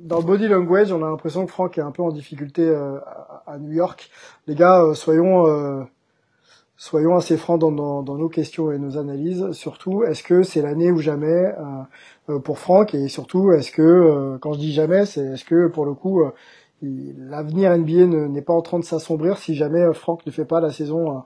[0.01, 2.99] dans le body language, on a l'impression que Franck est un peu en difficulté euh,
[3.47, 4.11] à, New York.
[4.47, 5.87] Les gars, euh, soyons,
[6.77, 9.53] soyons assez francs dans, nos questions et nos analyses.
[9.53, 11.53] Surtout, est-ce que c'est l'année ou jamais
[12.45, 12.95] pour Franck?
[12.95, 16.23] Et surtout, est-ce que, quand je dis jamais, c'est est-ce que pour le coup,
[16.83, 20.71] l'avenir NBA n'est pas en train de s'assombrir si jamais Franck ne fait pas la
[20.71, 21.25] saison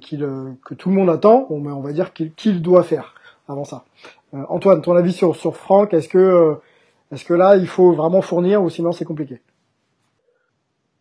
[0.00, 0.20] qu'il
[0.64, 3.14] que tout le monde attend, on, on va dire qu'il doit faire
[3.48, 3.84] avant ça.
[4.34, 6.54] Euh, Antoine, ton avis sur, sur Franck, est-ce que, euh,
[7.10, 9.40] est-ce que là, il faut vraiment fournir ou sinon c'est compliqué?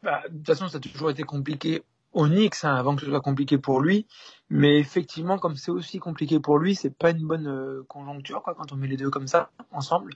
[0.04, 1.84] Bah, De toute façon, ça a toujours été compliqué
[2.14, 4.08] au Knicks hein, avant que ce soit compliqué pour lui.
[4.50, 8.54] Mais effectivement, comme c'est aussi compliqué pour lui, c'est pas une bonne euh, conjoncture quoi,
[8.54, 10.14] quand on met les deux comme ça ensemble.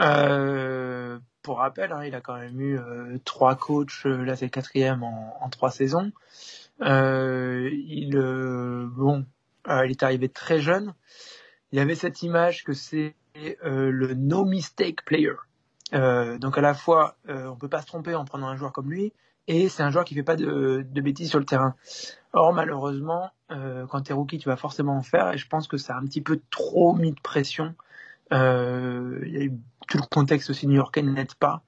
[0.00, 5.02] Euh, pour rappel, hein, il a quand même eu euh, trois coachs, là c'est quatrième
[5.02, 6.12] en, en trois saisons.
[6.80, 8.10] il
[8.94, 9.24] bon,
[9.66, 10.94] il est arrivé très jeune
[11.74, 15.34] il y avait cette image que c'est euh, le no mistake player.
[15.92, 18.72] Euh, donc à la fois, euh, on peut pas se tromper en prenant un joueur
[18.72, 19.12] comme lui,
[19.46, 21.74] et c'est un joueur qui fait pas de, de bêtises sur le terrain.
[22.32, 25.68] Or malheureusement, euh, quand tu es rookie, tu vas forcément en faire, et je pense
[25.68, 27.74] que ça a un petit peu trop mis de pression.
[28.32, 29.52] Euh, y a eu
[29.88, 31.62] tout le contexte aussi new-yorkais n'aide pas.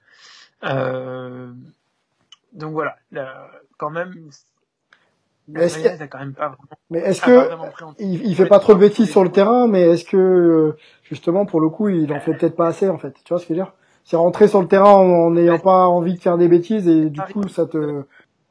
[2.53, 2.97] donc voilà,
[3.77, 4.31] quand même,
[5.47, 5.79] mais est-ce
[6.89, 7.49] mais est-ce que
[7.99, 11.61] il, fait pas trop de bêtises sur le terrain, mais est-ce que euh, justement pour
[11.61, 13.13] le coup il en fait peut-être pas assez en fait?
[13.23, 13.73] Tu vois ce que je veux dire?
[14.03, 17.21] C'est rentrer sur le terrain en n'ayant pas envie de faire des bêtises et du
[17.21, 18.03] coup ça te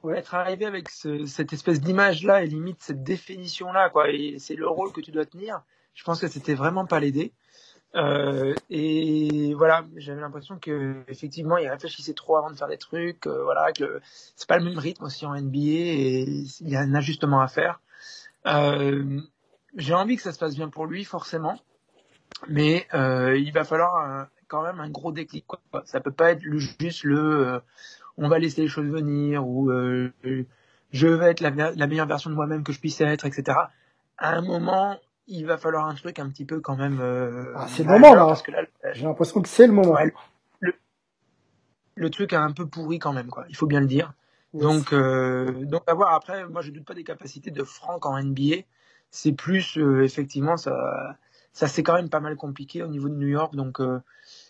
[0.02, 0.18] ouais.
[0.18, 4.36] être arrivé avec ce, cette espèce d'image là et limite cette définition là quoi et
[4.38, 5.62] c'est le rôle que tu dois tenir.
[5.94, 7.32] Je pense que c'était vraiment pas l'aider.
[7.94, 13.26] Euh, et voilà, j'avais l'impression que effectivement, il réfléchissait trop avant de faire des trucs.
[13.26, 14.00] Euh, voilà, que
[14.34, 16.22] c'est pas le même rythme aussi en NBA et
[16.60, 17.80] il y a un ajustement à faire.
[18.46, 19.20] Euh,
[19.76, 21.58] j'ai envie que ça se passe bien pour lui, forcément,
[22.48, 25.46] mais euh, il va falloir quand même un gros déclic.
[25.46, 25.60] Quoi.
[25.84, 27.60] Ça peut pas être juste le
[28.18, 30.12] on va laisser les choses venir ou euh,
[30.92, 33.58] je vais être la meilleure version de moi-même que je puisse être, etc.
[34.18, 37.00] À un moment, il va falloir un truc un petit peu quand même.
[37.00, 38.26] Euh, ah, c'est le moment là.
[38.26, 38.62] Parce que là,
[38.92, 39.96] j'ai l'impression que c'est le moment.
[40.60, 40.74] le,
[41.94, 43.44] le, truc est un peu pourri quand même, quoi.
[43.48, 44.12] Il faut bien le dire.
[44.54, 46.14] Donc, euh, donc à voir.
[46.14, 48.62] Après, moi, je doute pas des capacités de Franck en NBA.
[49.10, 51.16] C'est plus euh, effectivement ça,
[51.52, 53.54] ça c'est quand même pas mal compliqué au niveau de New York.
[53.54, 54.00] Donc, euh,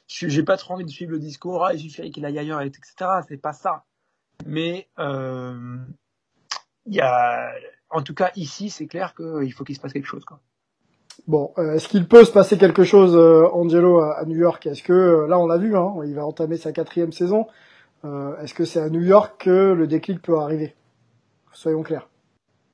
[0.06, 1.64] j'ai pas trop envie de suivre le discours.
[1.64, 2.84] Ah, il suffirait qu'il aille ailleurs, etc.
[3.28, 3.84] C'est pas ça.
[4.44, 7.52] Mais il y a,
[7.90, 10.40] en tout cas ici, c'est clair qu'il faut qu'il se passe quelque chose, quoi.
[11.26, 14.66] Bon, euh, est-ce qu'il peut se passer quelque chose, euh, Angelo, à, New York?
[14.66, 17.46] Est-ce que, euh, là on l'a vu, hein, il va entamer sa quatrième saison,
[18.40, 20.74] est-ce que c'est à New York que le déclic peut arriver?
[21.52, 22.08] Soyons clairs.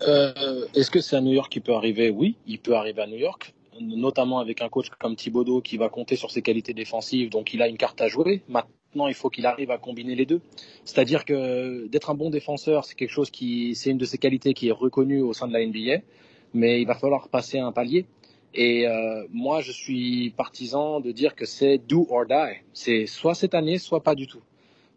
[0.00, 2.10] est-ce que c'est à New York qu'il peut arriver?
[2.10, 5.88] Oui, il peut arriver à New York, notamment avec un coach comme Thibodeau qui va
[5.88, 8.42] compter sur ses qualités défensives, donc il a une carte à jouer.
[8.50, 10.42] Maintenant, il faut qu'il arrive à combiner les deux.
[10.84, 14.52] C'est-à-dire que d'être un bon défenseur, c'est quelque chose qui, c'est une de ses qualités
[14.52, 16.02] qui est reconnue au sein de la NBA,
[16.52, 18.04] mais il va falloir passer un palier.
[18.54, 22.60] Et euh, moi, je suis partisan de dire que c'est do or die.
[22.72, 24.42] C'est soit cette année, soit pas du tout.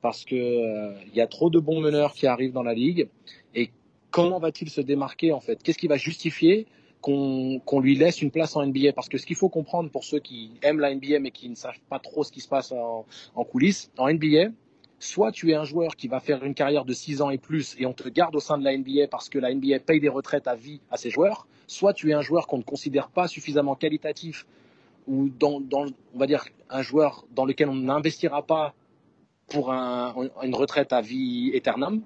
[0.01, 3.07] Parce que euh, il y a trop de bons meneurs qui arrivent dans la ligue.
[3.53, 3.71] Et
[4.11, 5.63] comment va-t-il se démarquer en fait?
[5.63, 6.67] Qu'est-ce qui va justifier
[7.01, 10.19] qu'on lui laisse une place en NBA Parce que ce qu'il faut comprendre pour ceux
[10.19, 13.05] qui aiment la NBA mais qui ne savent pas trop ce qui se passe en,
[13.35, 14.49] en coulisses, en NBA,
[15.05, 17.75] soit tu es un joueur qui va faire une carrière de 6 ans et plus
[17.79, 20.09] et on te garde au sein de la NBA parce que la NBA paye des
[20.09, 23.27] retraites à vie à ses joueurs, soit tu es un joueur qu'on ne considère pas
[23.27, 24.45] suffisamment qualitatif
[25.07, 28.73] ou dans, dans, on va dire un joueur dans lequel on n'investira pas
[29.47, 32.01] pour un, une retraite à vie éternelle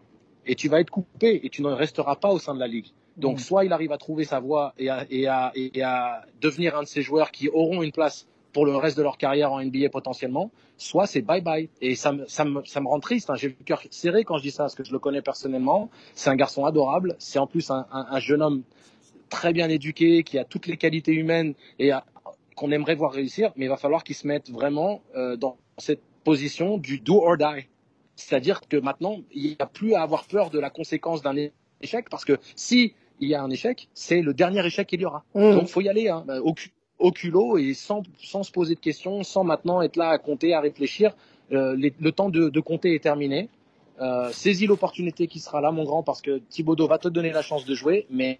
[0.45, 2.87] et tu vas être coupé et tu ne resteras pas au sein de la ligue.
[3.17, 3.39] Donc mmh.
[3.39, 6.83] soit il arrive à trouver sa voie et à, et, à, et à devenir un
[6.83, 9.89] de ces joueurs qui auront une place pour le reste de leur carrière en NBA
[9.91, 11.69] potentiellement, soit c'est bye bye.
[11.81, 13.29] Et ça me, ça me, ça me rend triste.
[13.29, 13.35] Hein.
[13.35, 15.89] J'ai le cœur serré quand je dis ça, parce que je le connais personnellement.
[16.15, 17.15] C'est un garçon adorable.
[17.19, 18.63] C'est en plus un, un, un, jeune homme
[19.29, 21.91] très bien éduqué, qui a toutes les qualités humaines et
[22.55, 26.01] qu'on aimerait voir réussir, mais il va falloir qu'il se mette vraiment euh, dans cette
[26.23, 27.67] position du do or die.
[28.15, 31.35] C'est-à-dire que maintenant, il n'y a plus à avoir peur de la conséquence d'un
[31.81, 35.05] échec, parce que si il y a un échec, c'est le dernier échec qu'il y
[35.05, 35.23] aura.
[35.35, 35.51] Mmh.
[35.51, 36.53] Donc, faut y aller hein, au,
[36.99, 40.53] au, culot et sans, sans, se poser de questions, sans maintenant être là à compter,
[40.53, 41.15] à réfléchir.
[41.51, 43.49] Euh, le temps de, de, compter est terminé.
[44.01, 47.41] Euh, saisis l'opportunité qui sera là, mon grand, parce que Thibaudot va te donner la
[47.41, 48.39] chance de jouer, mais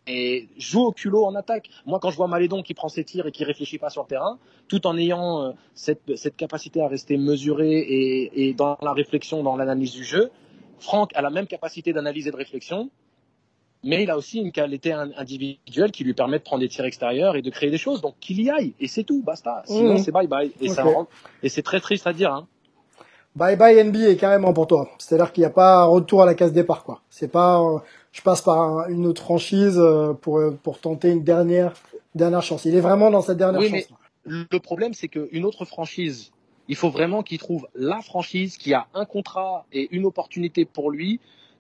[0.57, 1.70] joue au culot en attaque.
[1.86, 4.07] Moi, quand je vois Malédon qui prend ses tirs et qui réfléchit pas sur le
[4.07, 4.39] terrain,
[4.70, 9.43] tout en ayant euh, cette, cette, capacité à rester mesuré et, et dans la réflexion,
[9.43, 10.32] dans l'analyse du jeu,
[10.80, 12.89] Franck a la même capacité d'analyse et de réflexion,
[13.84, 17.36] mais il a aussi une qualité individuelle qui lui permet de prendre des tirs extérieurs
[17.36, 18.02] et de créer des choses.
[18.02, 19.64] Donc qu'il y aille, et c'est tout, basta.
[19.66, 19.98] Sinon, mmh.
[20.00, 20.52] c'est bye bye.
[20.62, 20.82] Et, okay.
[21.44, 22.34] et c'est très triste à dire.
[22.34, 22.48] Hein.
[23.36, 24.90] Bye bye NBA carrément pour toi.
[24.98, 27.02] C'est-à-dire qu'il n'y a pas retour à la case départ quoi.
[27.10, 27.80] C'est pas euh,
[28.12, 31.74] je passe par une autre franchise euh, pour euh, pour tenter une dernière
[32.16, 32.66] dernière chance.
[32.66, 33.94] Il est vraiment dans cette dernière oui, chance.
[34.26, 36.32] Mais le problème c'est qu'une autre franchise,
[36.68, 40.90] il faut vraiment qu'il trouve la franchise qui a un contrat et une opportunité pour
[40.92, 41.20] lui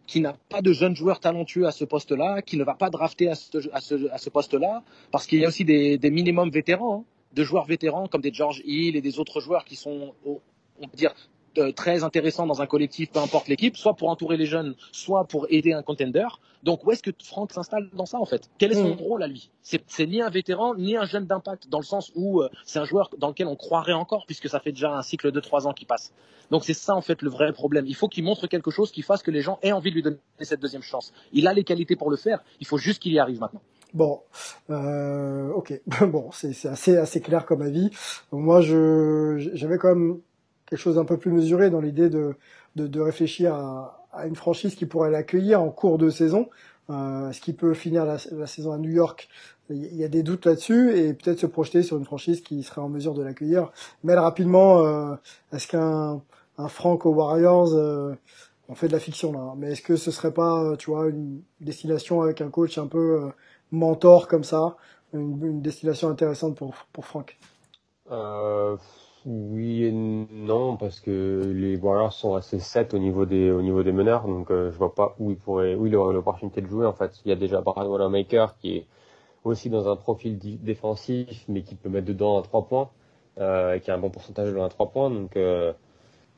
[0.09, 3.29] qui n'a pas de jeunes joueurs talentueux à ce poste-là, qui ne va pas drafter
[3.29, 4.81] à ce, poste-là,
[5.11, 8.63] parce qu'il y a aussi des, minimums vétérans, hein, de joueurs vétérans comme des George
[8.65, 11.13] Hill et des autres joueurs qui sont, on peut dire,
[11.59, 15.25] euh, très intéressant dans un collectif, peu importe l'équipe, soit pour entourer les jeunes, soit
[15.25, 16.27] pour aider un contender.
[16.63, 18.49] Donc où est-ce que Franck s'installe dans ça en fait?
[18.57, 18.99] Quel est son mmh.
[18.99, 19.49] rôle à lui?
[19.61, 22.85] C'est ni un vétéran ni un jeune d'impact dans le sens où euh, c'est un
[22.85, 25.73] joueur dans lequel on croirait encore puisque ça fait déjà un cycle de trois ans
[25.73, 26.13] qui passe.
[26.51, 27.85] Donc c'est ça en fait le vrai problème.
[27.87, 30.03] Il faut qu'il montre quelque chose qui fasse que les gens aient envie de lui
[30.03, 31.13] donner cette deuxième chance.
[31.31, 32.43] Il a les qualités pour le faire.
[32.59, 33.61] Il faut juste qu'il y arrive maintenant.
[33.93, 34.21] Bon,
[34.69, 35.73] euh, ok,
[36.07, 37.89] bon, c'est assez assez clair comme avis.
[38.31, 40.19] Moi, je j'avais quand même
[40.69, 42.35] quelque chose d'un peu plus mesuré dans l'idée de,
[42.75, 46.49] de, de, réfléchir à, à, une franchise qui pourrait l'accueillir en cours de saison.
[46.89, 49.29] Euh, Est-ce qu'il peut finir la, la, saison à New York
[49.69, 52.81] Il y a des doutes là-dessus et peut-être se projeter sur une franchise qui serait
[52.81, 53.71] en mesure de l'accueillir.
[54.03, 55.15] Mais rapidement, euh,
[55.53, 56.21] est-ce qu'un
[56.59, 58.13] un Frank aux Warriors, euh,
[58.67, 61.41] on fait de la fiction là, mais est-ce que ce serait pas, tu vois, une
[61.61, 63.29] destination avec un coach un peu euh,
[63.71, 64.75] mentor comme ça,
[65.13, 67.37] une, une destination intéressante pour pour Frank?
[68.11, 68.75] Euh,
[69.25, 73.83] oui et non, parce que les Warriors sont assez 7 au niveau des, au niveau
[73.83, 76.85] des meneurs, donc euh, je vois pas où il pourrait, où aurait l'opportunité de jouer
[76.85, 77.19] en fait.
[77.25, 78.87] Il y a déjà Brad Wanamaker qui est
[79.43, 82.89] aussi dans un profil défensif, mais qui peut mettre dedans un 3 points,
[83.39, 85.73] euh, qui a un bon pourcentage de 1 3 points, donc euh,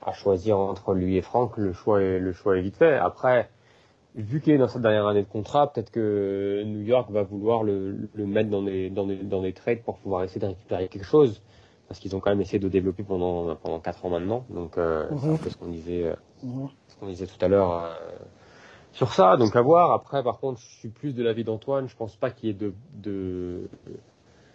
[0.02, 2.96] à choisir entre lui et Franck, le choix est, le choix est vite fait.
[2.98, 3.50] Après,
[4.16, 7.64] vu qu'il est dans sa dernière année de contrat, peut-être que New York va vouloir
[7.64, 10.88] le, le mettre dans des, dans des, dans des trades pour pouvoir essayer de récupérer
[10.88, 11.42] quelque chose.
[11.92, 14.46] Parce qu'ils ont quand même essayé de développer pendant pendant quatre ans maintenant.
[14.50, 15.38] Donc euh, c'est un Mhm.
[15.40, 16.70] peu ce qu'on disait euh, Mhm.
[16.88, 17.94] ce qu'on disait tout à l'heure euh,
[18.94, 19.36] sur ça.
[19.36, 19.92] Donc à voir.
[19.92, 21.90] Après, par contre, je suis plus de l'avis d'Antoine.
[21.90, 23.68] Je pense pas qu'il y ait de de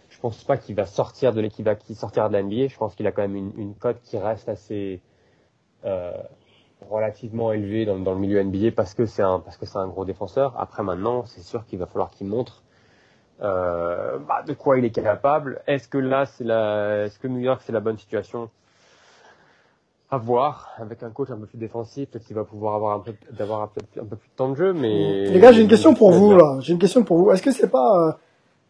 [0.09, 2.69] je pense pas qu'il va sortir de l'équipe, qui sortira de la NBA.
[2.69, 4.99] Je pense qu'il a quand même une, une cote qui reste assez
[6.89, 9.87] relativement élevée dans, dans le milieu NBA parce que c'est un parce que c'est un
[9.87, 10.59] gros défenseur.
[10.59, 12.63] Après maintenant, c'est sûr qu'il va falloir qu'il montre
[13.41, 15.61] euh, bah, de quoi il est capable.
[15.67, 18.49] Est-ce que là, c'est la, est-ce que New York c'est la bonne situation
[20.09, 22.99] à voir avec un coach un peu plus défensif, peut-être qu'il va pouvoir avoir un
[22.99, 25.61] peu d'avoir un peu, un peu plus de temps de jeu, mais Les gars, j'ai
[25.61, 26.59] une question pour vous là.
[26.61, 27.31] J'ai une question pour vous.
[27.31, 28.11] Est-ce que c'est pas euh,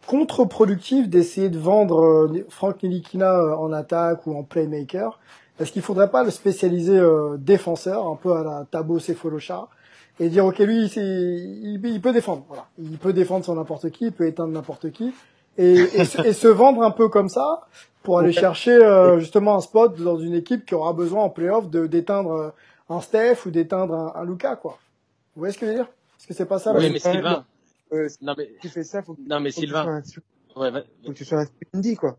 [0.07, 5.20] contre-productif d'essayer de vendre euh, Frank Nilikina euh, en attaque ou en playmaker?
[5.59, 9.68] Est-ce qu'il faudrait pas le spécialiser euh, défenseur, un peu à la Tabo Sefolosha,
[10.20, 12.45] et dire ok lui, c'est, il, il peut défendre.
[12.47, 15.13] Voilà, il peut défendre sur n'importe qui, il peut éteindre n'importe qui,
[15.57, 17.68] et, et, se- et se vendre un peu comme ça
[18.03, 21.70] pour aller chercher euh, justement un spot dans une équipe qui aura besoin en playoff
[21.70, 22.49] de d'éteindre euh,
[22.89, 24.78] un Steph ou d'éteindre un, un Luca quoi.
[25.36, 25.88] Vous voyez ce que je veux dire?
[26.20, 27.45] Est-ce que c'est pas ça Oui, mais Sylvain.
[27.93, 30.01] Euh, Non, mais, tu fais ça, faut que, non, mais faut que tu sois Sylvain.
[30.57, 31.45] un, Ouais, va- faut que tu sois un
[31.76, 32.18] Indy, quoi.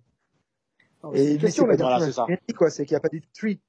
[1.03, 1.77] Non, Et une lui, question, c'est.
[1.81, 2.27] Voilà, du c'est un ça.
[2.57, 2.71] Quoi.
[2.71, 3.61] C'est qu'il n'y a pas du three.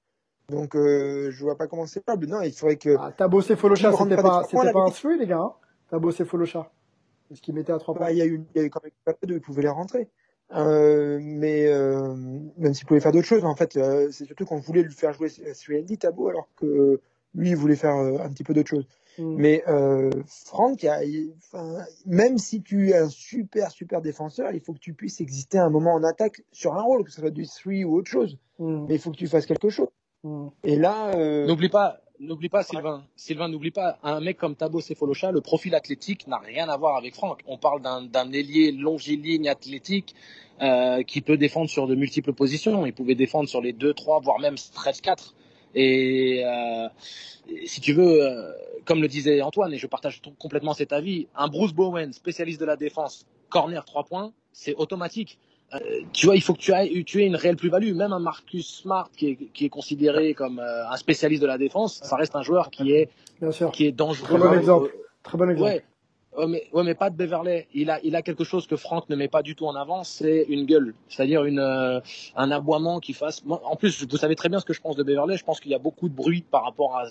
[0.49, 2.27] Donc, euh, je vois pas comment c'est probable.
[2.27, 5.39] Non, il faudrait que, Ah, Tabo Qui rentre c'était pas pas, pas les gars.
[5.39, 5.53] Hein
[5.89, 6.71] Tabo Sefolosha.
[7.31, 8.69] Est-ce qu'il mettait à trois bah, points il y a eu, il y a eu
[8.69, 10.09] quand même pas deux, il pouvait les rentrer.
[10.55, 12.15] Euh, mais euh,
[12.57, 15.13] même s'il pouvait faire d'autres choses, en fait, euh, c'est surtout qu'on voulait lui faire
[15.13, 16.99] jouer 3D Tabo, alors que
[17.35, 18.87] lui, il voulait faire un petit peu d'autres choses.
[19.19, 19.35] Hmm.
[19.37, 19.63] Mais
[20.25, 21.33] Franck, a- il-
[22.07, 25.69] même si tu es un super super défenseur, il faut que tu puisses exister un
[25.69, 28.39] moment en attaque sur un rôle, que ce soit du 3 ou autre chose.
[28.57, 28.85] Hmm.
[28.87, 29.89] Mais il faut que tu fasses quelque chose.
[30.23, 30.47] Hmm.
[30.63, 33.05] Et là, euh, N'oublie pas, n'oublie pas, Sylvain.
[33.15, 36.97] Sylvain, n'oublie pas, un mec comme Tabo Sefolosha, le profil athlétique n'a rien à voir
[36.97, 37.41] avec Franck.
[37.47, 40.15] On parle d'un, d'un ailier longiligne athlétique
[40.61, 42.85] euh, qui peut défendre sur de multiples positions.
[42.85, 45.35] Il pouvait défendre sur les 2, 3, voire même stretch 4.
[45.75, 46.89] Et euh,
[47.47, 48.51] et si tu veux, euh,
[48.85, 52.59] comme le disait Antoine, et je partage t- complètement cet avis, un Bruce Bowen, spécialiste
[52.59, 55.39] de la défense, corner 3 points, c'est automatique.
[55.73, 55.79] Euh,
[56.13, 57.93] tu vois, il faut que tu aies, tu aies une réelle plus-value.
[57.93, 61.57] Même un Marcus Smart qui est, qui est considéré comme euh, un spécialiste de la
[61.57, 63.09] défense, ça reste un joueur qui est,
[63.41, 63.71] Bien sûr.
[63.71, 64.39] qui est dangereux.
[64.39, 64.93] Très bon exemple.
[65.23, 65.69] Très bon exemple.
[65.69, 65.83] Ouais.
[66.37, 67.67] Ouais, mais, ouais, mais pas de Beverley.
[67.73, 70.03] Il a, il a quelque chose que Franck ne met pas du tout en avant,
[70.03, 70.93] c'est une gueule.
[71.09, 71.99] C'est-à-dire une, euh,
[72.35, 73.43] un aboiement qui fasse.
[73.49, 75.37] En plus, vous savez très bien ce que je pense de Beverley.
[75.37, 77.05] Je pense qu'il y a beaucoup de bruit par rapport à,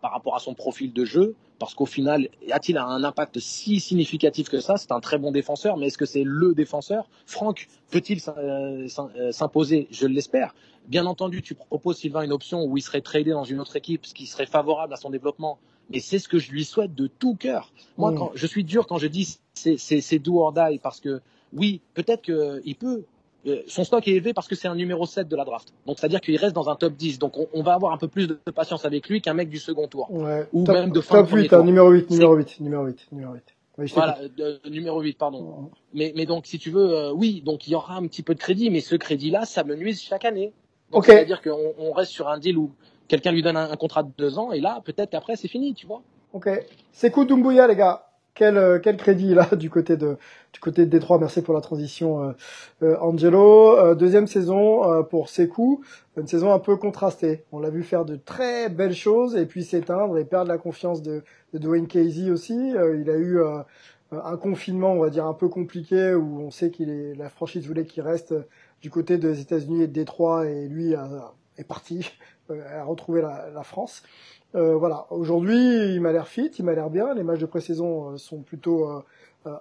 [0.00, 1.34] par rapport à son profil de jeu.
[1.58, 4.76] Parce qu'au final, a-t-il un impact si significatif que ça?
[4.76, 7.08] C'est un très bon défenseur, mais est-ce que c'est le défenseur?
[7.26, 8.86] Franck peut-il euh,
[9.16, 9.88] euh, s'imposer?
[9.90, 10.54] Je l'espère.
[10.86, 14.04] Bien entendu, tu proposes Sylvain une option où il serait tradé dans une autre équipe,
[14.06, 15.58] ce qui serait favorable à son développement.
[15.90, 17.72] Mais c'est ce que je lui souhaite de tout cœur.
[17.96, 18.18] Moi, Mm.
[18.18, 21.20] quand je suis dur quand je dis c'est do or die parce que
[21.52, 23.04] oui, peut-être que il peut.
[23.46, 25.68] Euh, Son stock est élevé parce que c'est un numéro 7 de la draft.
[25.86, 27.18] Donc, c'est-à-dire qu'il reste dans un top 10.
[27.18, 29.58] Donc, on, on va avoir un peu plus de patience avec lui qu'un mec du
[29.58, 30.10] second tour.
[30.10, 30.46] Ouais.
[30.52, 32.60] Ou top, même de fin de top premier 8, hein, numéro 8, C'est- numéro 8,
[32.60, 33.42] numéro 8, numéro 8.
[33.78, 34.10] Oui, je t'écoute.
[34.16, 35.70] Voilà, euh, numéro 8, pardon.
[35.92, 38.34] Mais, mais donc, si tu veux, euh, oui, donc il y aura un petit peu
[38.34, 40.52] de crédit, mais ce crédit-là, ça me nuise chaque année.
[40.90, 41.06] Donc, Ok.
[41.06, 42.70] c'est-à-dire qu'on on reste sur un deal où
[43.08, 45.74] quelqu'un lui donne un, un contrat de deux ans, et là, peut-être qu'après, c'est fini,
[45.74, 46.02] tu vois.
[46.32, 46.48] Ok.
[46.92, 48.05] Sekou Doumbouya, les gars.
[48.36, 50.18] Quel, euh, quel crédit là du côté de
[50.52, 51.18] du côté de Détroit?
[51.18, 52.32] Merci pour la transition, euh,
[52.82, 53.76] euh, Angelo.
[53.78, 55.82] Euh, deuxième saison pour Sekou,
[56.18, 57.44] une saison un peu contrastée.
[57.50, 61.00] On l'a vu faire de très belles choses et puis s'éteindre et perdre la confiance
[61.02, 61.22] de,
[61.54, 62.54] de Dwayne Casey aussi.
[62.54, 63.40] Il a eu
[64.12, 67.66] un confinement, on va dire un peu compliqué où on sait qu'il est la franchise
[67.66, 68.34] voulait qu'il reste
[68.82, 72.12] du côté des États-Unis et de Détroit et lui a- est parti,
[72.50, 74.02] euh, a retrouvé la, France.
[74.54, 77.14] Euh, voilà, aujourd'hui, il m'a l'air fit, il m'a l'air bien.
[77.14, 78.88] Les matchs de pré-saison euh, sont plutôt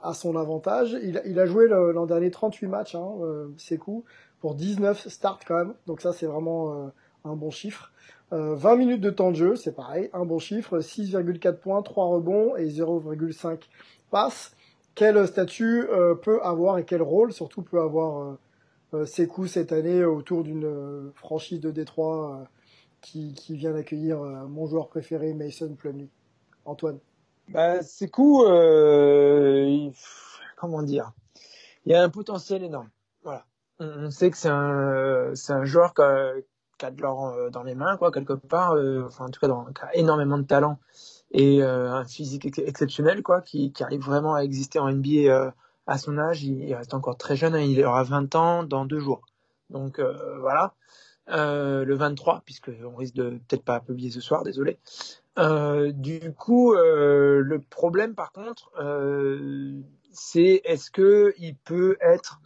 [0.04, 0.98] à son avantage.
[1.04, 4.04] Il, a- joué l'an dernier 38 matchs, hein, euh, Sekou,
[4.40, 5.74] pour 19 starts quand même.
[5.86, 6.92] Donc ça, c'est vraiment
[7.24, 7.92] un bon chiffre.
[8.34, 10.80] Euh, 20 minutes de temps de jeu, c'est pareil, un bon chiffre.
[10.80, 13.60] 6,4 points, 3 rebonds et 0,5
[14.10, 14.56] passes.
[14.96, 15.88] Quel statut
[16.22, 18.38] peut avoir et quel rôle surtout peut avoir
[18.94, 22.44] euh, Sekou cette année autour d'une franchise de Détroit
[23.06, 26.10] qui, vient d'accueillir euh, mon joueur préféré, Mason Plumlee.
[26.66, 27.00] Antoine.
[27.50, 28.48] Bah, c'est cool.
[28.50, 29.90] Euh,
[30.58, 31.12] comment dire?
[31.86, 32.90] Il y a un potentiel énorme.
[33.24, 33.46] Voilà.
[33.80, 37.98] On, sait que c'est un, un joueur qui a, de l'or euh, dans les mains,
[37.98, 38.74] quoi, quelque part.
[38.74, 40.80] euh, enfin, en tout cas, qui a énormément de talent
[41.32, 45.54] et un physique ex- exceptionnel, quoi, qui, arrive vraiment à exister en NBA
[45.86, 46.44] à son âge.
[46.44, 47.54] Il, il reste encore très jeune.
[47.54, 49.22] hein, il aura 20 ans dans deux jours.
[49.70, 50.00] Donc
[50.40, 50.74] voilà.
[51.30, 54.78] Euh, le 23, puisque on risque de peut-être pas publier ce soir, désolé.
[55.40, 62.40] Euh, du coup, euh, le problème par contre, euh, c'est est-ce que il peut être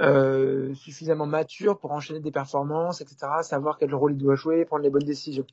[0.00, 4.82] euh, suffisamment mature pour enchaîner des performances, etc., savoir quel rôle il doit jouer, prendre
[4.82, 5.46] les bonnes décisions.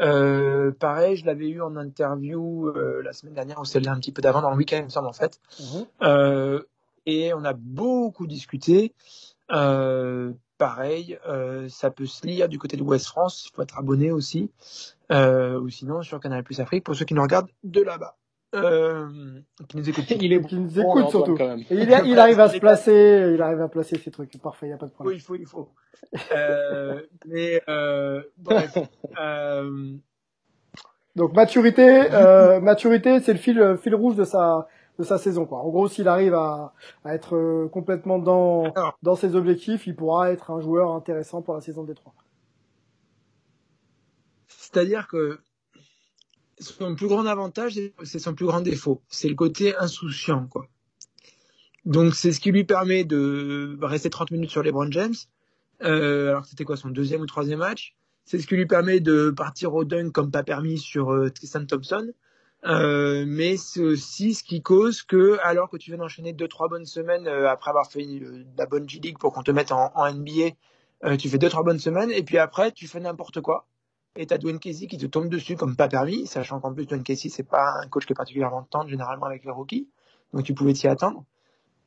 [0.00, 4.12] Euh, pareil, je l'avais eu en interview euh, la semaine dernière ou celle-là un petit
[4.12, 5.40] peu d'avant, dans le week-end, il me semble, en fait.
[6.02, 6.62] Euh,
[7.06, 8.94] et on a beaucoup discuté.
[9.52, 13.78] Euh, pareil, euh, ça peut se lire du côté de West France, il faut être
[13.78, 14.50] abonné aussi.
[15.12, 18.16] Euh, ou sinon sur Canal Plus Afrique pour ceux qui nous regardent de là-bas.
[18.54, 19.08] Euh,
[19.68, 20.08] qui nous écoutent.
[20.12, 21.34] Il est Qui nous écoute surtout.
[21.36, 21.60] quand même.
[21.70, 24.40] Et il, a- il arrive à se placer, il arrive à placer ses trucs.
[24.40, 25.16] Parfait, il n'y a pas de Oui, problème.
[25.18, 25.68] il faut, il faut.
[26.32, 28.78] Euh, mais euh, bref.
[29.20, 29.94] Euh,
[31.16, 35.46] Donc maturité, euh, maturité, c'est le fil, le fil rouge de sa de sa saison
[35.46, 35.58] quoi.
[35.58, 36.72] En gros, s'il arrive à,
[37.04, 38.72] à être euh, complètement dans
[39.02, 42.14] dans ses objectifs, il pourra être un joueur intéressant pour la saison des trois.
[44.48, 45.38] C'est-à-dire que
[46.58, 49.02] son plus grand avantage, c'est son plus grand défaut.
[49.08, 50.66] C'est le côté insouciant, quoi.
[51.84, 55.14] Donc, c'est ce qui lui permet de rester 30 minutes sur les Brown James.
[55.82, 57.94] Euh, alors, c'était quoi son deuxième ou troisième match?
[58.24, 61.66] C'est ce qui lui permet de partir au dunk comme pas permis sur euh, Tristan
[61.66, 62.10] Thompson.
[62.66, 66.68] Euh, mais c'est aussi ce qui cause que, alors que tu viens d'enchaîner deux trois
[66.68, 69.50] bonnes semaines euh, après avoir fait euh, de la bonne G League pour qu'on te
[69.50, 70.54] mette en, NBA,
[71.04, 73.66] euh, tu fais deux trois bonnes semaines et puis après tu fais n'importe quoi
[74.16, 77.02] et t'as Dwayne Casey qui te tombe dessus comme pas permis, sachant qu'en plus Dwayne
[77.02, 79.88] Casey c'est pas un coach qui est particulièrement tendre généralement avec les rookies,
[80.32, 81.24] donc tu pouvais t'y attendre.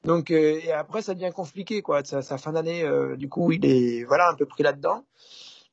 [0.03, 4.03] Donc et après ça devient compliqué quoi, sa, sa fin d'année du coup il est
[4.03, 5.05] voilà un peu pris là-dedans.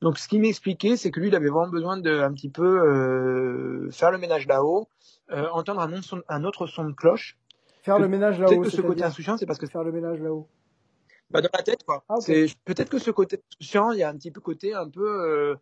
[0.01, 3.91] Donc ce qu'il m'expliquait c'est que lui il avait vraiment besoin de un petit peu
[3.91, 4.87] faire le ménage là-haut,
[5.31, 7.37] euh, entendre un, autre son- un autre son de cloche.
[7.81, 9.91] Faire Que- le ménage Peut-être là-haut, que ce côté insouciant c'est parce que faire le
[9.91, 10.47] ménage là-haut.
[11.29, 12.03] bah, dans la tête quoi.
[12.09, 12.15] Ah,
[12.65, 15.55] peut-être que ce côté insouciant, il y a un petit peu côté un peu euh,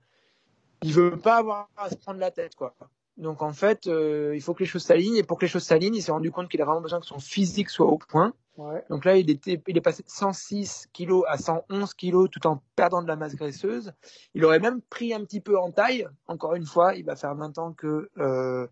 [0.84, 2.76] il veut pas avoir à se prendre la tête quoi.
[3.18, 5.64] Donc en fait, euh, il faut que les choses s'alignent et pour que les choses
[5.64, 8.34] s'alignent, il s'est rendu compte qu'il a vraiment besoin que son physique soit au point.
[8.57, 8.84] Ouais.
[8.89, 12.61] Donc là, il était il est passé de 106 kilos à 111 kilos tout en
[12.76, 13.93] perdant de la masse graisseuse.
[14.34, 16.07] Il aurait même pris un petit peu en taille.
[16.28, 18.68] Encore une fois, il va faire 20 ans que euh,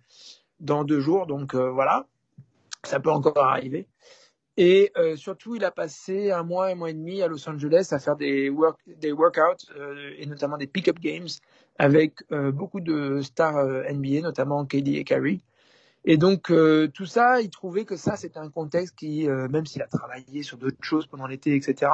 [0.61, 2.07] dans deux jours, donc euh, voilà,
[2.83, 3.87] ça peut encore arriver.
[4.57, 7.89] Et euh, surtout, il a passé un mois, un mois et demi à Los Angeles
[7.91, 11.27] à faire des, work, des workouts euh, et notamment des pick-up games
[11.79, 15.41] avec beaucoup de stars NBA, notamment KD et Kyrie.
[16.05, 16.53] Et donc
[16.93, 20.57] tout ça, il trouvait que ça c'était un contexte qui, même s'il a travaillé sur
[20.57, 21.89] d'autres choses pendant l'été, etc.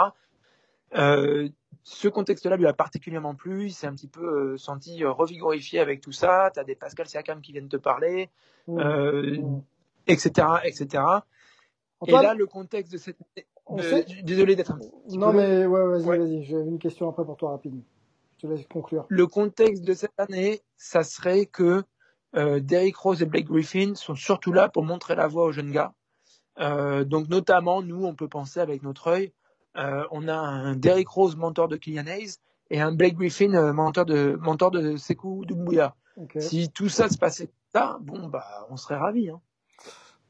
[0.96, 1.50] Euh,
[1.84, 3.66] ce contexte-là lui a particulièrement plu.
[3.68, 6.52] Il s'est un petit peu euh, senti euh, revigorifié avec tout ça.
[6.54, 8.30] T'as des Pascal Siakam qui viennent te parler,
[8.68, 8.80] Mmh.
[8.80, 9.62] euh, Mmh.
[10.08, 10.86] etc., etc.
[12.06, 13.18] Et Antoine, là, le contexte de cette.
[13.70, 16.18] de- sait- Désolé d'être un petit Non peu mais ouais, vas-y, Ouais.
[16.20, 16.44] vas-y.
[16.44, 17.84] J'avais une question après pour toi rapidement.
[18.38, 19.06] Je te laisse conclure.
[19.10, 21.84] Le contexte de cette année, ça serait que
[22.34, 25.94] Derrick Rose et Blake Griffin sont surtout là pour montrer la voie aux jeunes gars.
[27.06, 29.32] Donc notamment, nous, on peut penser avec notre œil,
[30.12, 32.38] on a un Derrick Rose mentor de Kylian Hayes
[32.70, 35.96] et un Blake Griffin euh, mentor de mentor de Sekou Doumbouya.
[36.18, 36.38] Ok.
[36.40, 39.30] Si tout ça se passait comme ça, bon bah, on serait ravis.
[39.30, 39.40] Hein.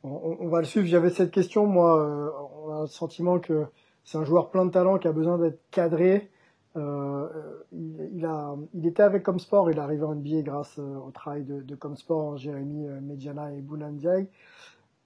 [0.03, 0.85] On, on va le suivre.
[0.87, 1.99] J'avais cette question, moi.
[1.99, 2.29] euh,
[2.65, 3.65] on a le sentiment que
[4.03, 6.29] c'est un joueur plein de talent qui a besoin d'être cadré.
[6.75, 7.27] Euh,
[7.71, 9.71] il, il a, il était avec Comsport.
[9.71, 13.51] Il est arrivé en NBA grâce euh, au travail de, de Comsport, Jérémy euh, Medjana
[13.53, 14.27] et Boulan Diaye.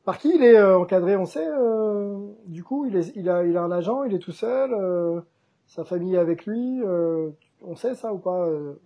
[0.03, 1.47] Par qui il est euh, encadré On sait.
[1.47, 4.03] euh, du coup, il, est, il, a, il a un agent.
[4.03, 4.73] Il est tout seul.
[4.73, 5.21] euh,
[5.67, 6.81] sa famille est avec lui.
[6.83, 7.29] euh,
[7.61, 8.81] on sait ça ou pas euh,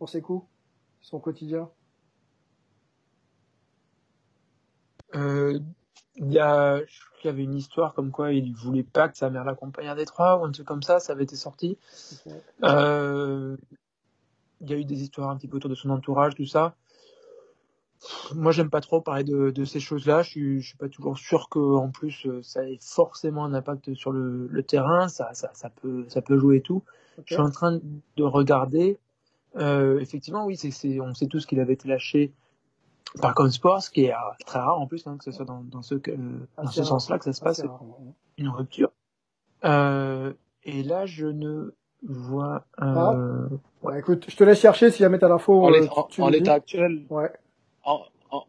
[0.00, 0.42] On sait quoi
[1.00, 1.68] Son quotidien?
[5.16, 5.58] Euh,
[6.16, 9.08] il y a, je crois qu'il y avait une histoire comme quoi il voulait pas
[9.08, 11.78] que sa mère l'accompagne à Détroit ou un truc comme ça, ça avait été sorti.
[12.64, 13.56] Euh,
[14.60, 16.76] il y a eu des histoires un petit peu autour de son entourage, tout ça.
[18.34, 20.22] Moi, j'aime pas trop parler de, de ces choses-là.
[20.22, 23.52] Je suis, je suis pas toujours sûr que, en plus, euh, ça ait forcément un
[23.54, 25.08] impact sur le, le terrain.
[25.08, 26.82] Ça, ça, ça peut, ça peut jouer et tout.
[27.26, 27.78] Je suis en train
[28.16, 28.98] de regarder.
[29.56, 32.32] Euh, effectivement, oui, c'est, c'est, on sait tous qu'il avait été lâché
[33.20, 35.62] par Comsport, ce qui est euh, très rare en plus, hein, que ce soit dans,
[35.64, 37.62] dans ce, euh, dans ce sens-là que ça se passe,
[38.38, 38.92] une rupture.
[39.64, 40.32] Euh,
[40.62, 42.64] et là, je ne vois.
[42.78, 43.12] Ah.
[43.14, 43.48] Euh,
[43.82, 45.64] Bon, écoute, je te laisse chercher si jamais t'as l'info.
[45.64, 47.32] En euh, l'état actuel, Ouais.
[47.84, 48.00] En,
[48.30, 48.44] en-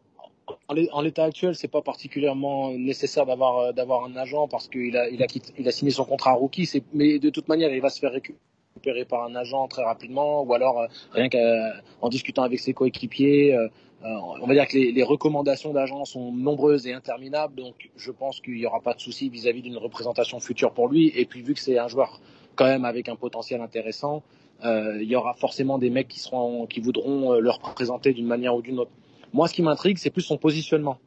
[0.67, 4.67] en l'é- en l'état actuel, c'est pas particulièrement nécessaire d'avoir euh, d'avoir un agent parce
[4.67, 6.65] qu'il a il a quitté- il a signé son contrat rookie.
[6.65, 10.43] C'est mais de toute manière, il va se faire récupérer par un agent très rapidement
[10.43, 13.53] ou alors euh, rien qu'en discutant avec ses coéquipiers.
[13.55, 13.67] euh,
[14.03, 18.55] on va dire que les, recommandations d'agents sont nombreuses et interminables, donc je pense qu'il
[18.55, 21.11] n'y aura pas de souci vis-à-vis d'une représentation future pour lui.
[21.15, 22.19] Et puis vu que c'est un joueur
[22.55, 24.23] quand même avec un potentiel intéressant,
[24.63, 28.63] il y aura forcément des mecs qui seront, qui voudront le représenter d'une manière ou
[28.63, 28.91] d'une autre.
[29.33, 30.99] Moi, ce qui m'intrigue, c'est plus son positionnement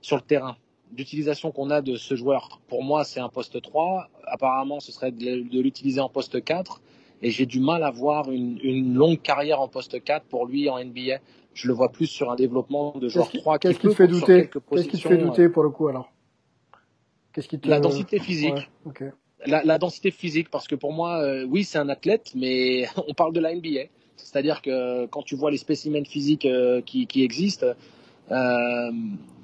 [0.00, 0.56] sur le terrain.
[0.96, 4.10] L'utilisation qu'on a de ce joueur, pour moi, c'est un poste 3.
[4.26, 6.82] apparemment, ce serait de, l'utiliser en poste 4.
[7.22, 10.68] Et j'ai du mal à voir une, une, longue carrière en poste 4 pour lui
[10.68, 11.18] en NBA.
[11.54, 13.58] Je le vois plus sur un développement de joueur 3.
[13.58, 16.12] Qu'est-ce qui te fait douter Qu'est-ce qui te fait douter pour le coup alors
[17.32, 17.68] Qu'est-ce qui te...
[17.68, 18.70] La densité physique.
[18.84, 19.12] Ouais,
[19.46, 23.14] la, la, densité physique, parce que pour moi, euh, oui, c'est un athlète, mais on
[23.14, 23.88] parle de la NBA.
[24.16, 27.66] C'est-à-dire que quand tu vois les spécimens physiques euh, qui, qui, existent,
[28.30, 28.90] euh,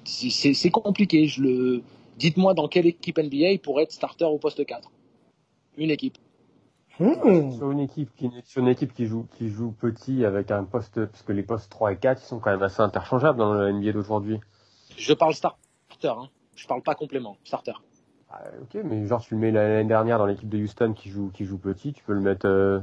[0.05, 1.27] c'est compliqué.
[1.27, 1.83] Je le...
[2.17, 4.91] Dites-moi dans quelle équipe NBA il pourrait être starter au poste 4
[5.77, 6.19] Une équipe.
[6.99, 7.53] Mmh.
[7.53, 11.05] Sur une équipe qui sur une équipe qui joue qui joue petit avec un poste
[11.07, 13.71] parce que les postes 3 et 4 ils sont quand même assez interchangeables dans le
[13.71, 14.41] NBA d'aujourd'hui.
[14.97, 15.59] Je parle starter
[16.09, 16.29] hein.
[16.57, 17.75] Je parle pas complément, starter.
[18.31, 21.31] Ah, ok, mais genre tu le mets l'année dernière dans l'équipe de Houston qui joue
[21.33, 22.81] qui joue petit, tu peux le mettre euh...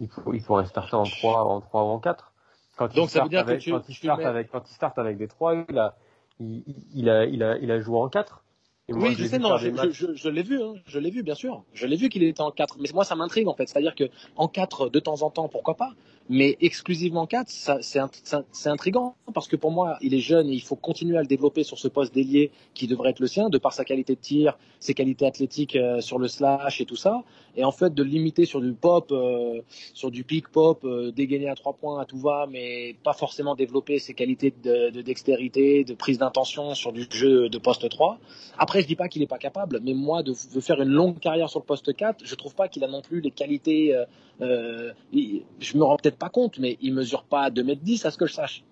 [0.00, 2.32] il, faut, il pourrait starter en 3 en 3 ou en 4.
[2.76, 4.98] Quand Donc ça veut dire avec, que tu, quand il start avec quand il start
[4.98, 5.96] avec des 3, il a
[6.40, 6.62] il,
[6.94, 8.44] il a il a il a joué en 4
[8.88, 11.64] oui, je sais, non, je, je, je, l'ai vu, hein, je l'ai vu, bien sûr.
[11.72, 12.76] Je l'ai vu qu'il était en 4.
[12.78, 13.66] Mais moi, ça m'intrigue, en fait.
[13.68, 14.04] C'est-à-dire que
[14.36, 15.94] en 4, de temps en temps, pourquoi pas
[16.28, 17.48] Mais exclusivement 4,
[17.80, 19.16] c'est intriguant.
[19.34, 21.80] Parce que pour moi, il est jeune et il faut continuer à le développer sur
[21.80, 24.94] ce poste d'ailier qui devrait être le sien, de par sa qualité de tir, ses
[24.94, 27.24] qualités athlétiques euh, sur le slash et tout ça.
[27.56, 29.60] Et en fait, de limiter sur du pop, euh,
[29.94, 33.54] sur du pick pop, euh, dégainer à trois points à tout va, mais pas forcément
[33.54, 38.18] développer ses qualités de, de dextérité, de prise d'intention sur du jeu de poste 3.
[38.58, 41.48] Après, je dis pas qu'il n'est pas capable, mais moi, de, faire une longue carrière
[41.48, 43.94] sur le poste 4, je trouve pas qu'il a non plus les qualités.
[43.94, 44.04] Euh,
[44.40, 48.26] euh, je me rends peut-être pas compte, mais il mesure pas 2m10 à ce que
[48.26, 48.64] je sache.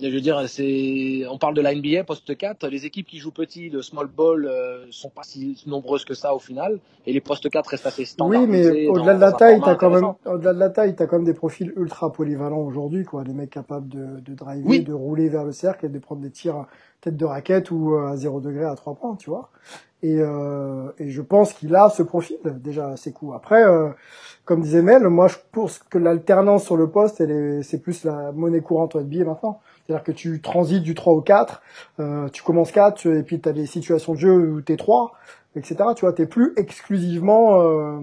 [0.00, 2.66] Je veux dire, c'est, on parle de la NBA poste 4.
[2.66, 6.34] Les équipes qui jouent petit, de small ball, euh, sont pas si nombreuses que ça
[6.34, 6.80] au final.
[7.06, 8.42] Et les postes 4 restent assez standards.
[8.42, 11.16] Oui, mais au-delà de la taille, t'as quand même, au-delà de la taille, t'as quand
[11.16, 13.22] même des profils ultra polyvalents aujourd'hui, quoi.
[13.22, 16.30] Des mecs capables de, de driver, de rouler vers le cercle et de prendre des
[16.30, 16.66] tirs
[17.04, 19.50] tête de raquette ou euh, à 0 degré à 3 points, tu vois.
[20.02, 23.34] Et, euh, et je pense qu'il a ce profil déjà assez coups.
[23.34, 23.88] Après, euh,
[24.44, 27.22] comme disait Mel, moi je pense que l'alternance sur le poste,
[27.62, 29.60] c'est plus la monnaie courante en NBA maintenant.
[29.86, 31.62] C'est-à-dire que tu transites du 3 au 4,
[32.00, 35.14] euh, tu commences 4, et puis tu as des situations de jeu où t'es 3,
[35.56, 35.76] etc.
[35.96, 38.00] Tu vois, t'es plus exclusivement, euh,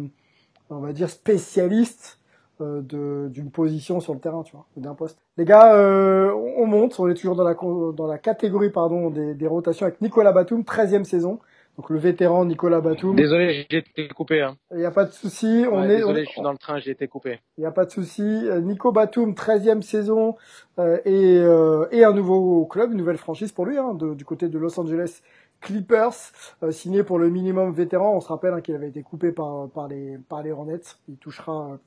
[0.70, 2.21] on va dire, spécialiste euh,
[2.62, 5.20] d'une position sur le terrain, tu vois, d'un poste.
[5.38, 9.34] Les gars, euh, on monte, on est toujours dans la, dans la catégorie pardon des,
[9.34, 11.40] des rotations avec Nicolas Batum, 13e saison.
[11.78, 13.16] Donc le vétéran Nicolas Batum.
[13.16, 14.42] Désolé, j'ai été coupé.
[14.42, 14.58] Hein.
[14.72, 15.66] Il n'y a pas de souci.
[15.72, 15.98] on est.
[15.98, 17.40] Désolé, je suis dans le train, j'ai été coupé.
[17.58, 18.22] Il n'y a pas de souci.
[18.22, 20.36] Euh, Nico Batum, 13e saison
[20.80, 24.26] euh, et, euh, et un nouveau club, une nouvelle franchise pour lui, hein, de, du
[24.26, 25.22] côté de Los Angeles
[25.62, 26.34] Clippers,
[26.64, 28.16] euh, signé pour le minimum vétéran.
[28.16, 30.82] On se rappelle hein, qu'il avait été coupé par, par, les, par les Hornets.
[31.08, 31.80] Il touchera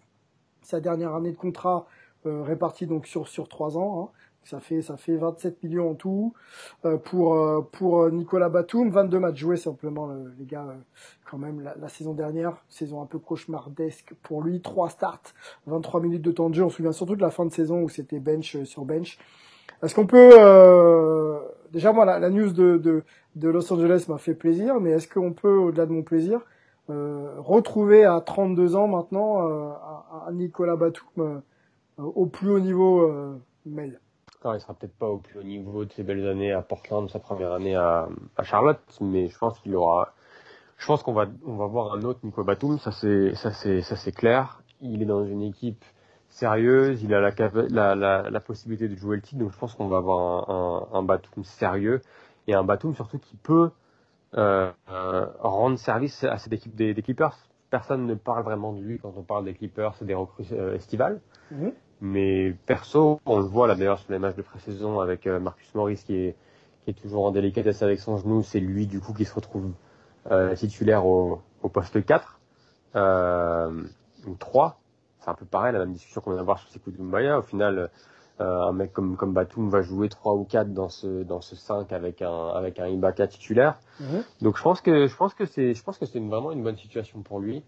[0.64, 1.86] sa dernière année de contrat
[2.26, 4.00] euh, répartie donc sur sur trois ans.
[4.02, 4.18] Hein.
[4.44, 6.34] Ça fait ça fait 27 millions en tout
[6.84, 10.66] euh, pour euh, pour Nicolas Batum, 22 matchs joués simplement les gars
[11.30, 15.34] quand même la, saison dernière, saison un peu cauchemardesque pour lui, trois starts,
[15.66, 16.64] 23 minutes de temps de jeu.
[16.64, 19.18] On se souvient surtout de la fin de saison où c'était bench sur bench.
[19.82, 20.30] Est-ce qu'on peut
[21.72, 23.02] déjà moi la, news de, de,
[23.36, 26.44] de Los Angeles m'a fait plaisir, mais est-ce qu'on peut au-delà de mon plaisir euh,
[26.89, 29.72] retrouver à 32 ans maintenant euh,
[30.26, 31.41] un, Nicolas Batum euh,
[31.99, 33.11] au plus haut niveau,
[33.66, 34.01] Mel.
[34.45, 37.09] Non, il sera peut-être pas au plus haut niveau de ses belles années à Portland,
[37.09, 40.12] sa première année à, à Charlotte, mais je pense qu'il aura.
[40.76, 43.80] Je pense qu'on va on va voir un autre Nicolas Batum, ça c'est ça c'est
[43.80, 44.62] ça c'est clair.
[44.80, 45.82] Il est dans une équipe
[46.28, 47.30] sérieuse, il a la,
[47.70, 50.89] la, la, la possibilité de jouer le titre, donc je pense qu'on va avoir un,
[50.93, 52.03] un, un Batum sérieux
[52.49, 53.70] et un Batum surtout qui peut
[54.37, 57.37] euh, euh, rendre service à cette équipe des, Clippers.
[57.70, 60.74] Personne ne parle vraiment de lui quand on parle des Clippers et des recrues euh,
[60.74, 61.20] estivales.
[61.51, 61.72] Mhm.
[62.01, 66.03] Mais perso, on le voit là d'ailleurs sur les matchs de pré-saison avec Marcus Morris
[66.05, 66.37] qui est,
[66.85, 68.43] qui est toujours en délicatesse avec son genou.
[68.43, 69.70] C'est lui du coup qui se retrouve
[70.57, 72.41] titulaire au, au, poste 4
[74.26, 74.78] ou 3.
[75.24, 77.39] C'est un peu pareil, la même discussion qu'on vient d'avoir sur Sekou Doumbaya.
[77.39, 77.87] Au final, euh,
[78.41, 81.93] un mec comme, comme Batum va jouer 3 ou 4 dans ce, dans ce 5
[81.93, 83.78] avec un, avec un Ibaka titulaire.
[84.01, 84.24] Mhm.
[84.43, 86.76] Donc je pense que, je pense que c'est, je pense que c'est vraiment une bonne
[86.76, 87.62] situation pour lui.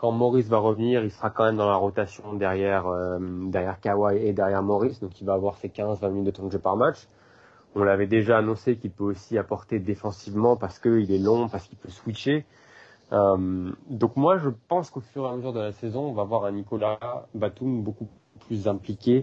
[0.00, 4.18] Quand Maurice va revenir, il sera quand même dans la rotation derrière, euh, derrière Kawhi
[4.18, 5.00] et derrière Maurice.
[5.00, 7.08] Donc il va avoir ses 15-20 minutes de temps de jeu par match.
[7.74, 11.78] On l'avait déjà annoncé qu'il peut aussi apporter défensivement parce qu'il est long, parce qu'il
[11.78, 12.44] peut switcher.
[13.12, 16.24] Euh, donc moi, je pense qu'au fur et à mesure de la saison, on va
[16.24, 16.98] voir un Nicolas
[17.34, 18.08] Batum beaucoup
[18.46, 19.22] plus impliqué euh,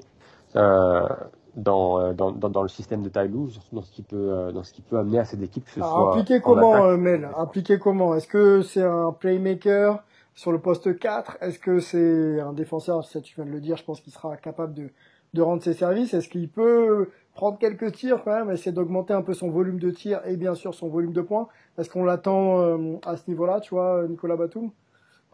[0.56, 3.32] dans, dans, dans, le système de taille
[3.72, 5.66] dans ce qui peut euh, dans ce qui peut amener à cette équipe.
[5.74, 7.30] Que impliqué comment, euh, Mel?
[7.38, 8.16] Impliqué comment?
[8.16, 10.03] Est-ce que c'est un playmaker
[10.34, 13.06] sur le poste 4 Est-ce que c'est un défenseur?
[13.06, 13.78] Ça, tu viens de le dire.
[13.78, 14.89] Je pense qu'il sera capable de
[15.34, 16.14] de rendre ses services.
[16.14, 19.91] Est-ce qu'il peut prendre quelques tirs quand même, essayer d'augmenter un peu son volume de
[19.91, 21.47] tir et bien sûr son volume de points?
[21.78, 24.72] Est-ce qu'on l'attend euh, à ce niveau-là, tu vois, Nicolas Batum?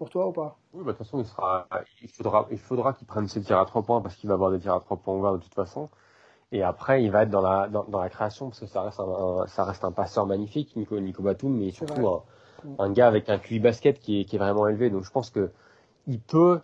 [0.02, 0.58] Pour toi ou pas?
[0.74, 1.68] Oui, bah, de toute façon, il, sera,
[2.02, 4.50] il faudra, il faudra qu'il prenne ses tirs à trois points parce qu'il va avoir
[4.50, 5.90] des tirs à trois points ouverts de toute façon.
[6.52, 9.00] Et après, il va être dans la, dans, dans la création parce que ça reste
[9.00, 12.24] un, ça reste un passeur magnifique, Nico, Nico Batum, mais surtout un,
[12.80, 14.90] un, gars avec un QI basket qui est, qui est vraiment élevé.
[14.90, 15.52] Donc je pense que
[16.08, 16.62] il peut,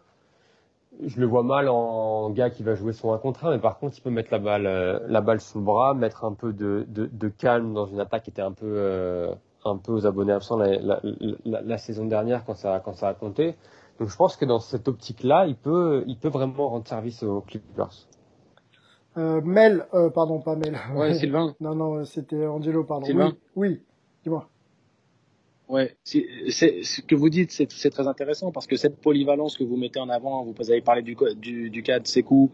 [1.06, 3.78] je le vois mal en gars qui va jouer son 1 contre 1, mais par
[3.78, 6.54] contre, il peut mettre la balle, euh, la balle sous le bras, mettre un peu
[6.54, 9.36] de, de, de calme dans une attaque qui était un peu, euh,
[9.66, 11.02] un peu aux abonnés absents la, la,
[11.46, 13.56] la, la, saison dernière quand ça, quand ça a compté.
[14.00, 17.42] Donc je pense que dans cette optique-là, il peut, il peut vraiment rendre service aux
[17.42, 18.08] Clippers.
[19.18, 20.78] Euh, Mel, euh, pardon, pas Mel.
[20.96, 21.56] Ouais, Sylvain.
[21.60, 23.06] Non, non, c'était Angelo, pardon.
[23.06, 23.34] Sylvain.
[23.56, 23.82] Oui, oui
[24.24, 24.48] dis-moi.
[25.70, 26.26] Ouais, c'est
[26.82, 30.08] ce que vous dites, c'est très intéressant parce que cette polyvalence que vous mettez en
[30.08, 32.52] avant, vous avez parlé du, du, du cas de Sekou,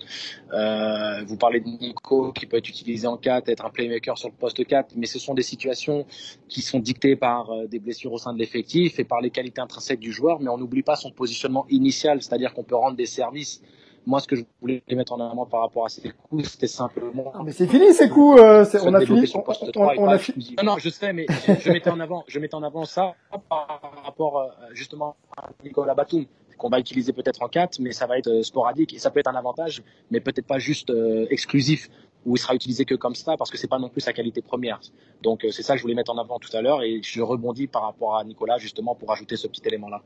[0.52, 4.30] euh, vous parlez de Nico qui peut être utilisé en 4, être un playmaker sur
[4.30, 6.08] le poste 4, mais ce sont des situations
[6.50, 9.62] qui sont dictées par euh, des blessures au sein de l'effectif et par les qualités
[9.62, 13.06] intrinsèques du joueur, mais on n'oublie pas son positionnement initial, c'est-à-dire qu'on peut rendre des
[13.06, 13.62] services
[14.06, 17.32] moi, ce que je voulais mettre en avant par rapport à ces coups, c'était simplement.
[17.34, 18.40] Ah, mais c'est fini ces coups.
[18.40, 19.32] Euh, on a fini.
[19.34, 19.44] On,
[19.76, 20.56] on, on a fini.
[20.58, 23.14] Non, non, je sais, mais je, je, mettais en avant, je mettais en avant ça
[23.50, 26.26] par rapport euh, justement à Nicolas Batum
[26.58, 29.20] qu'on va utiliser peut-être en 4, mais ça va être euh, sporadique et ça peut
[29.20, 31.90] être un avantage, mais peut-être pas juste euh, exclusif
[32.26, 34.42] où il sera utilisé que comme ça parce que c'est pas non plus sa qualité
[34.42, 34.80] première.
[35.22, 37.68] Donc c'est ça que je voulais mettre en avant tout à l'heure et je rebondis
[37.68, 40.02] par rapport à Nicolas justement pour ajouter ce petit élément là.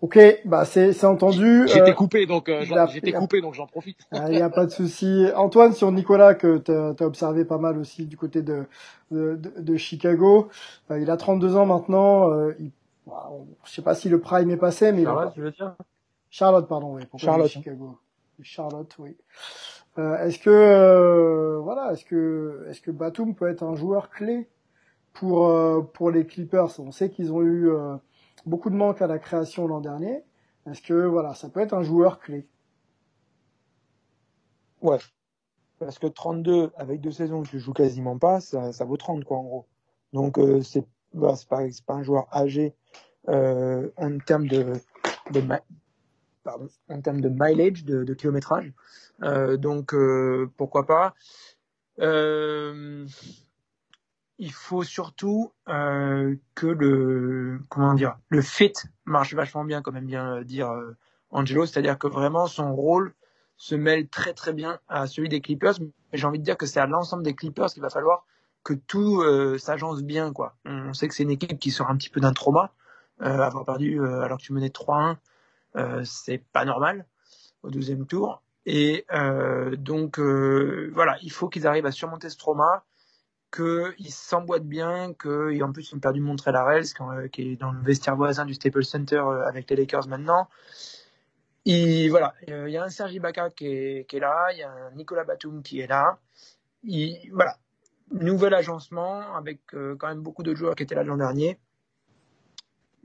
[0.00, 1.66] Ok, bah c'est entendu.
[1.66, 3.98] J'étais euh, coupé donc euh, j'étais coupé donc j'en profite.
[4.12, 5.26] Il ah, n'y a pas de souci.
[5.34, 8.64] Antoine sur Nicolas que tu as, observé pas mal aussi du côté de
[9.10, 10.48] de, de, Chicago.
[10.90, 12.30] Euh, il a 32 ans maintenant.
[12.30, 12.70] Euh, il,
[13.06, 13.30] bah,
[13.64, 15.74] je sais pas si le prime est passé, mais Charlotte, il tu veux dire?
[16.30, 17.02] Charlotte, pardon, oui.
[17.16, 17.48] Charlotte.
[17.48, 17.98] Chicago.
[18.42, 19.16] Charlotte, oui.
[19.98, 24.48] Euh, est-ce que voilà, est-ce que est-ce que Batum peut être un joueur clé
[25.12, 25.52] pour
[25.92, 26.78] pour les Clippers?
[26.78, 27.68] On sait qu'ils ont eu
[28.46, 30.22] beaucoup de manque à la création l'an dernier.
[30.70, 32.46] Est-ce que voilà, ça peut être un joueur clé?
[34.80, 34.98] Ouais.
[35.78, 39.44] Parce que 32 avec deux saisons tu joues quasiment pas, ça, vaut 30 quoi en
[39.44, 39.66] gros.
[40.12, 40.84] Donc euh, c'est
[41.14, 42.74] bah, pas, un joueur âgé
[43.28, 44.80] euh, en termes de,
[47.28, 48.72] mileage, de, de kilométrage.
[49.22, 51.14] Euh, donc euh, pourquoi pas?
[54.38, 58.72] Euh, il faut surtout euh, que le comment dire le fit
[59.04, 60.96] marche vachement bien, comme aime bien dire euh,
[61.30, 63.14] Angelo, c'est-à-dire que vraiment son rôle
[63.56, 65.74] se mêle très très bien à celui des Clippers.
[65.80, 68.24] Mais j'ai envie de dire que c'est à l'ensemble des Clippers qu'il va falloir
[68.64, 70.32] que tout euh, s'agence bien.
[70.32, 70.56] quoi.
[70.64, 72.72] On sait que c'est une équipe qui sort un petit peu d'un trauma.
[73.20, 75.16] Euh, avoir perdu euh, alors que tu menais 3-1,
[76.04, 77.06] c'est pas normal
[77.62, 78.42] au deuxième tour.
[78.66, 79.06] Et
[79.78, 82.84] donc voilà, il faut qu'ils arrivent à surmonter ce trauma
[83.50, 86.86] qu'ils s'emboîtent bien, qu'en plus ils ont perdu Montréal Arels,
[87.32, 90.48] qui est dans le vestiaire voisin du Staples Center euh, avec les Lakers maintenant.
[91.64, 94.90] Et voilà, il y a un Sergi Baca qui est, là, il y a un
[94.92, 96.18] Nicolas Batum qui est là.
[96.88, 97.58] Et, voilà,
[98.10, 101.58] nouvel agencement avec euh, quand même beaucoup de joueurs qui étaient là l'an dernier.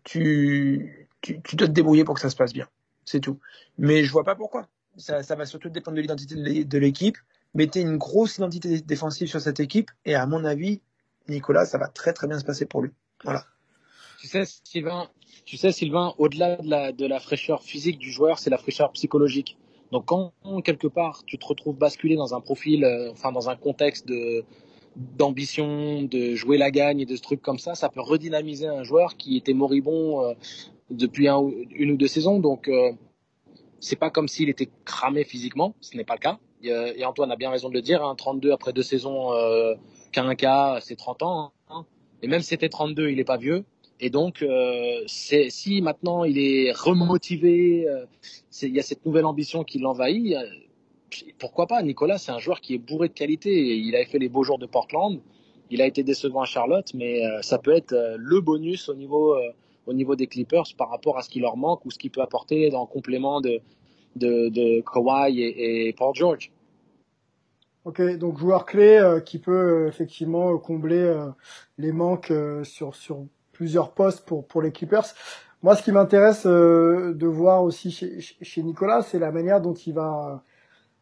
[0.03, 2.67] Tu, tu, dois te débrouiller pour que ça se passe bien,
[3.05, 3.39] c'est tout.
[3.77, 4.67] Mais je vois pas pourquoi.
[4.97, 7.17] Ça va surtout dépendre de l'identité de l'équipe
[7.53, 10.81] mettez une grosse identité défensive sur cette équipe et à mon avis,
[11.29, 12.91] Nicolas, ça va très très bien se passer pour lui.
[13.23, 13.45] Voilà.
[14.19, 15.09] Tu sais, Sylvain,
[15.45, 16.57] tu sais, Sylvain, au-delà
[16.91, 19.57] de la, fraîcheur physique du joueur, c'est la fraîcheur psychologique.
[19.91, 20.33] Donc quand
[20.63, 24.43] quelque part tu te retrouves basculé dans un profil, euh, enfin dans un contexte de
[24.95, 28.83] d'ambition, de jouer la gagne et de ce truc comme ça, ça peut redynamiser un
[28.83, 30.33] joueur qui était moribond euh,
[30.91, 31.41] depuis un,
[31.71, 32.39] une ou deux saisons.
[32.39, 32.91] Donc euh,
[33.79, 37.35] c'est pas comme s'il était cramé physiquement, ce n'est pas le cas et Antoine a
[37.35, 39.75] bien raison de le dire, hein, 32 après deux saisons euh,
[40.11, 41.51] qu'un cas, c'est 30 ans.
[41.69, 41.85] Hein.
[42.21, 43.65] Et même si c'était 32, il n'est pas vieux.
[43.99, 48.05] Et donc, euh, si maintenant il est remotivé, euh,
[48.61, 50.45] il y a cette nouvelle ambition qui l'envahit, euh,
[51.37, 51.81] pourquoi pas?
[51.83, 53.51] Nicolas, c'est un joueur qui est bourré de qualité.
[53.77, 55.21] Il avait fait les beaux jours de Portland.
[55.69, 59.37] Il a été décevant à Charlotte, mais euh, ça peut être le bonus au niveau,
[59.85, 62.21] au niveau des Clippers par rapport à ce qui leur manque ou ce qu'il peut
[62.21, 63.61] apporter en complément de,
[64.15, 66.51] de, de Kawhi et, et, Paul George.
[67.85, 71.27] Ok, donc joueur clé euh, qui peut euh, effectivement combler euh,
[71.77, 72.31] les manques
[72.63, 75.05] sur sur plusieurs postes pour pour les Clippers.
[75.63, 79.93] Moi, ce qui m'intéresse de voir aussi chez, chez Nicolas, c'est la manière dont il
[79.93, 80.43] va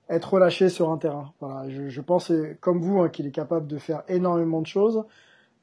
[0.07, 1.33] être relâché sur un terrain.
[1.39, 5.03] Voilà, je, je pense comme vous hein, qu'il est capable de faire énormément de choses,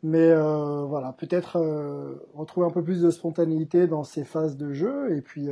[0.02, 1.58] mais voilà, peut-être
[2.34, 5.48] retrouver un peu plus de spontanéité dans ses phases de jeu et puis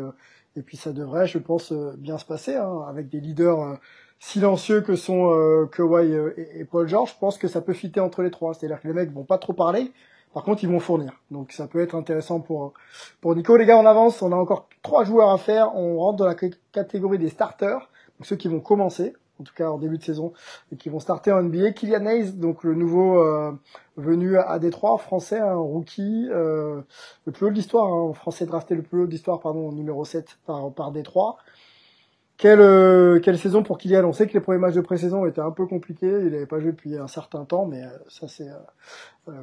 [0.56, 3.74] et puis ça devrait, je pense, euh, bien se passer hein, avec des leaders euh,
[4.18, 8.22] silencieux que sont euh, Kawhi et, Paul George, je pense que ça peut fitter entre
[8.22, 8.54] les trois.
[8.54, 9.92] C'est-à-dire que les mecs vont pas trop parler,
[10.32, 11.12] par contre ils vont fournir.
[11.30, 12.72] Donc ça peut être intéressant pour
[13.20, 13.56] pour Nico.
[13.56, 15.76] Les gars, on avance, on a encore trois joueurs à faire.
[15.76, 16.36] On rentre dans la
[16.72, 20.32] catégorie des starters, donc ceux qui vont commencer en tout cas en début de saison,
[20.72, 21.72] et qui vont starter en NBA.
[21.72, 23.52] Kylian Hayes, donc le nouveau euh,
[23.96, 26.80] venu à Détroit, français, un rookie, euh,
[27.26, 30.04] le plus haut de l'histoire, hein, français drafté le plus haut de l'histoire, pardon, numéro
[30.04, 31.36] 7 par, par Détroit.
[32.38, 34.04] Quelle, euh, quelle saison pour Kylian?
[34.04, 36.60] On sait que les premiers matchs de pré-saison étaient un peu compliqués, il n'avait pas
[36.60, 38.50] joué depuis un certain temps, mais ça c'est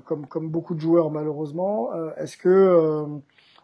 [0.05, 1.89] comme, comme beaucoup de joueurs malheureusement.
[2.17, 3.07] est-ce que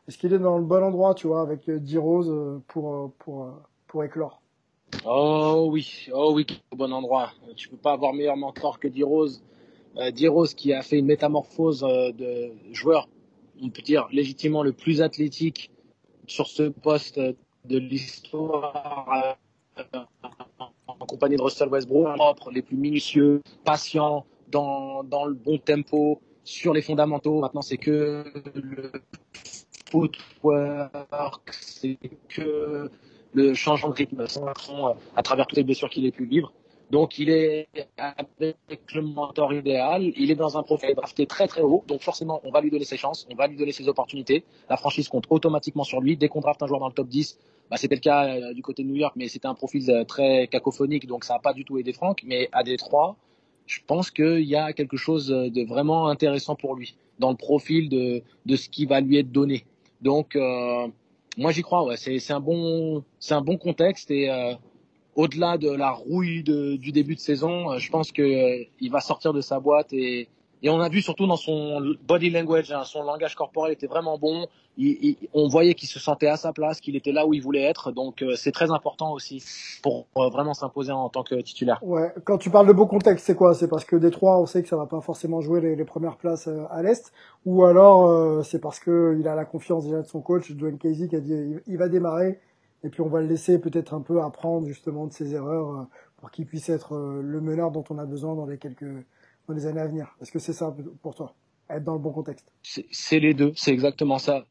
[0.08, 3.52] est-ce qu'il est dans le bon endroit, tu vois, avec D-Rose pour, pour,
[3.86, 4.42] pour éclore
[5.06, 7.32] Oh oui, oh oui, au bon endroit.
[7.56, 9.44] Tu peux pas avoir meilleur mentor que D-Rose.
[9.98, 13.10] Euh, D-Rose qui a fait une métamorphose euh, de joueur,
[13.62, 15.72] on peut dire légitimement le plus athlétique
[16.28, 17.20] sur ce poste
[17.66, 19.38] de l'histoire
[19.94, 20.00] euh,
[20.88, 26.22] en compagnie de Russell Westbrook, propre, les plus minutieux, patients, dans, dans le bon tempo,
[26.44, 27.40] sur les fondamentaux.
[27.40, 28.26] Maintenant, c'est que
[28.56, 28.92] le
[29.90, 31.98] footwork, c'est
[32.28, 32.90] que
[33.34, 36.52] le changement de rythme euh, à travers toutes les blessures qu'il est plus libre.
[36.92, 38.58] Donc il est avec
[38.96, 42.50] le mentor idéal, il est dans un profil drafté très très haut, donc forcément on
[42.50, 44.44] va lui donner ses chances, on va lui donner ses opportunités.
[44.70, 46.18] La franchise compte automatiquement sur lui.
[46.18, 47.38] Dès qu'on draft un joueur dans le top 10,
[47.70, 50.04] bah, c'était le cas euh, du côté de New York, mais c'était un profil euh,
[50.04, 52.24] très cacophonique, donc ça n'a pas du tout aidé Franck.
[52.26, 53.18] Mais à Détroit,
[53.68, 57.88] je pense qu'il y a quelque chose de vraiment intéressant pour lui dans le profil
[57.90, 59.64] de, ce qui va lui être donné.
[60.02, 60.36] Donc
[61.38, 61.84] moi j'y crois.
[61.86, 61.98] Ouais.
[61.98, 64.54] C'est un bon c'est un bon contexte et euh,
[65.16, 68.92] au-delà de la rouille de, du début de saison, euh, je pense que euh, il
[68.92, 70.30] va sortir de sa boîte et
[70.62, 74.18] et on a vu surtout dans son body language, hein, son langage corporel était vraiment
[74.18, 74.48] bon.
[74.78, 77.64] Il, on voyait qu'il se sentait à sa place, qu'il était là où il voulait
[77.64, 77.92] être.
[77.92, 79.44] Donc euh, c'est très important aussi
[79.82, 81.80] pour euh, vraiment s'imposer en tant que titulaire.
[81.82, 82.14] Ouais.
[82.24, 83.54] Quand tu parles de beau contexte, c'est quoi?
[83.54, 86.18] C'est parce que Détroit, on sait que ça va pas forcément jouer les, les premières
[86.18, 87.12] places euh, à l'est,
[87.46, 91.08] ou alors c'est parce que il a la confiance déjà de son coach Dwayne Casey
[91.08, 91.34] qui a dit
[91.68, 92.40] il va démarrer
[92.84, 95.88] et puis on va le laisser peut-être un peu apprendre justement de ses erreurs
[96.18, 98.86] pour qu'il puisse être le meneur dont on a besoin dans les quelques
[99.50, 101.34] dans les années à venir Est-ce que c'est ça pour toi
[101.70, 102.52] Être dans le bon contexte?
[102.64, 104.46] C'est les deux, c'est exactement ça.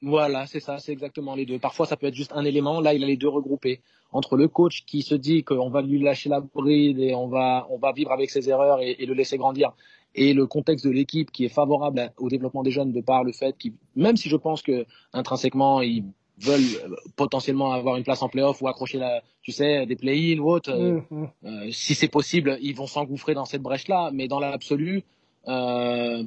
[0.00, 1.58] Voilà, c'est ça, c'est exactement les deux.
[1.58, 2.80] Parfois, ça peut être juste un élément.
[2.80, 3.82] Là, il a les deux regroupés.
[4.10, 7.66] Entre le coach qui se dit qu'on va lui lâcher la bride et on va,
[7.68, 9.72] on va vivre avec ses erreurs et, le laisser grandir,
[10.14, 13.32] et le contexte de l'équipe qui est favorable au développement des jeunes de par le
[13.32, 16.04] fait qu'ils, même si je pense que intrinsèquement ils
[16.40, 20.38] veulent euh, potentiellement avoir une place en playoff ou accrocher la, tu sais, des play-in
[20.38, 20.70] ou autre.
[20.70, 21.26] Euh, mmh, mmh.
[21.44, 24.10] euh, si c'est possible, ils vont s'engouffrer dans cette brèche-là.
[24.12, 25.04] Mais dans l'absolu,
[25.48, 26.22] euh,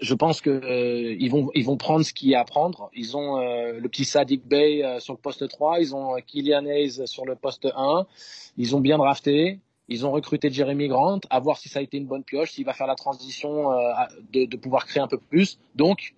[0.00, 2.90] je pense que euh, ils vont ils vont prendre ce qu'il y a à prendre.
[2.94, 7.24] Ils ont le petit Sadik Bey sur le poste 3, ils ont Kylian Hayes sur
[7.24, 8.06] le poste 1.
[8.56, 9.60] Ils ont bien drafté.
[9.88, 12.64] Ils ont recruté Jeremy Grant, à voir si ça a été une bonne pioche, s'il
[12.64, 13.70] va faire la transition
[14.32, 15.60] de, de pouvoir créer un peu plus.
[15.76, 16.12] Donc,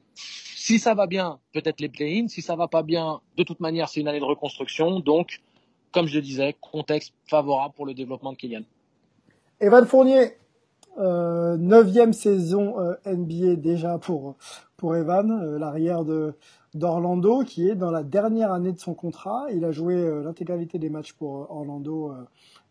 [0.69, 2.29] si ça va bien, peut-être les play-in.
[2.29, 5.01] Si ça va pas bien, de toute manière, c'est une année de reconstruction.
[5.01, 5.41] Donc,
[5.93, 8.63] comme je le disais, contexte favorable pour le développement de Kylian.
[9.61, 10.37] Evan Fournier,
[10.99, 14.37] euh, neuvième saison euh, NBA déjà pour
[14.77, 16.35] pour Evan, euh, l'arrière de
[16.75, 19.47] d'Orlando, qui est dans la dernière année de son contrat.
[19.53, 22.13] Il a joué l'intégralité des matchs pour Orlando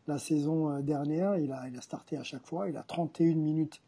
[0.08, 1.36] la saison dernière.
[1.38, 2.70] Il a il a starté à chaque fois.
[2.70, 3.82] Il a 31 minutes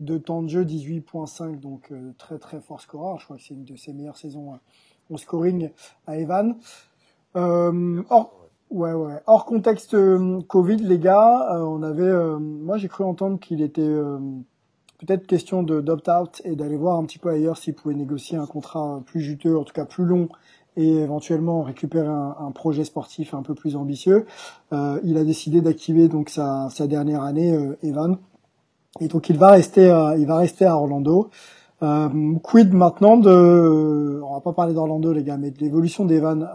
[0.00, 3.18] de temps de jeu, 18.5, donc euh, très très fort scoreur.
[3.20, 4.58] Je crois que c'est une de ses meilleures saisons
[5.10, 5.70] en scoring
[6.06, 6.56] à Evan.
[7.36, 9.20] Euh, hors, ouais, ouais.
[9.26, 13.90] hors contexte euh, Covid, les gars, on avait, moi j'ai cru entendre qu'il était
[14.98, 18.46] peut-être question de d'opt-out et d'aller voir un petit peu ailleurs s'il pouvait négocier un
[18.46, 20.28] contrat plus juteux, en tout cas plus long,
[20.76, 24.24] et éventuellement récupérer un, projet sportif un peu plus ambitieux.
[24.72, 28.18] il a décidé d'activer donc sa, sa dernière année, Evan.
[28.98, 31.30] Et donc il va rester, à, il va rester à Orlando.
[31.82, 32.08] Euh,
[32.42, 36.46] quid maintenant de, on va pas parler d'Orlando les gars, mais de l'évolution d'Evan euh,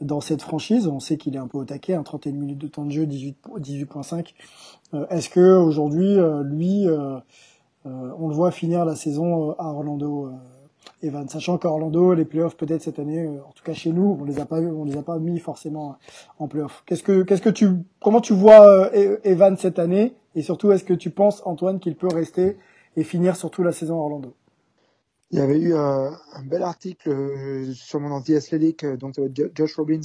[0.00, 0.86] dans cette franchise.
[0.86, 3.06] On sait qu'il est un peu au taquet, hein, 31 minutes de temps de jeu,
[3.06, 4.34] 18 18.5.
[4.94, 7.18] Euh, Est-ce que aujourd'hui euh, lui, euh,
[7.84, 10.30] on le voit finir la saison à Orlando?
[11.02, 14.38] Evan, sachant qu'Orlando, les playoffs peut-être cette année, en tout cas chez nous, on les
[14.38, 15.96] a pas, on les a pas mis forcément
[16.38, 16.82] en playoffs.
[16.86, 17.68] Qu'est-ce que, qu'est-ce que tu,
[18.02, 20.14] comment tu vois Evan cette année?
[20.34, 22.56] Et surtout, est-ce que tu penses, Antoine, qu'il peut rester
[22.96, 24.34] et finir surtout la saison à Orlando?
[25.30, 29.14] Il y avait eu un, bel article euh, sur mon anti Athletic, euh, donc
[29.54, 30.00] Josh Robbins,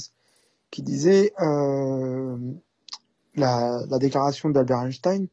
[0.70, 2.36] qui disait euh,
[3.36, 5.28] la, déclaration d'Albert Einstein.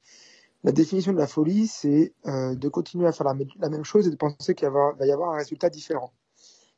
[0.64, 4.16] La définition de la folie, c'est de continuer à faire la, même chose et de
[4.16, 6.12] penser qu'il va y avoir un résultat différent.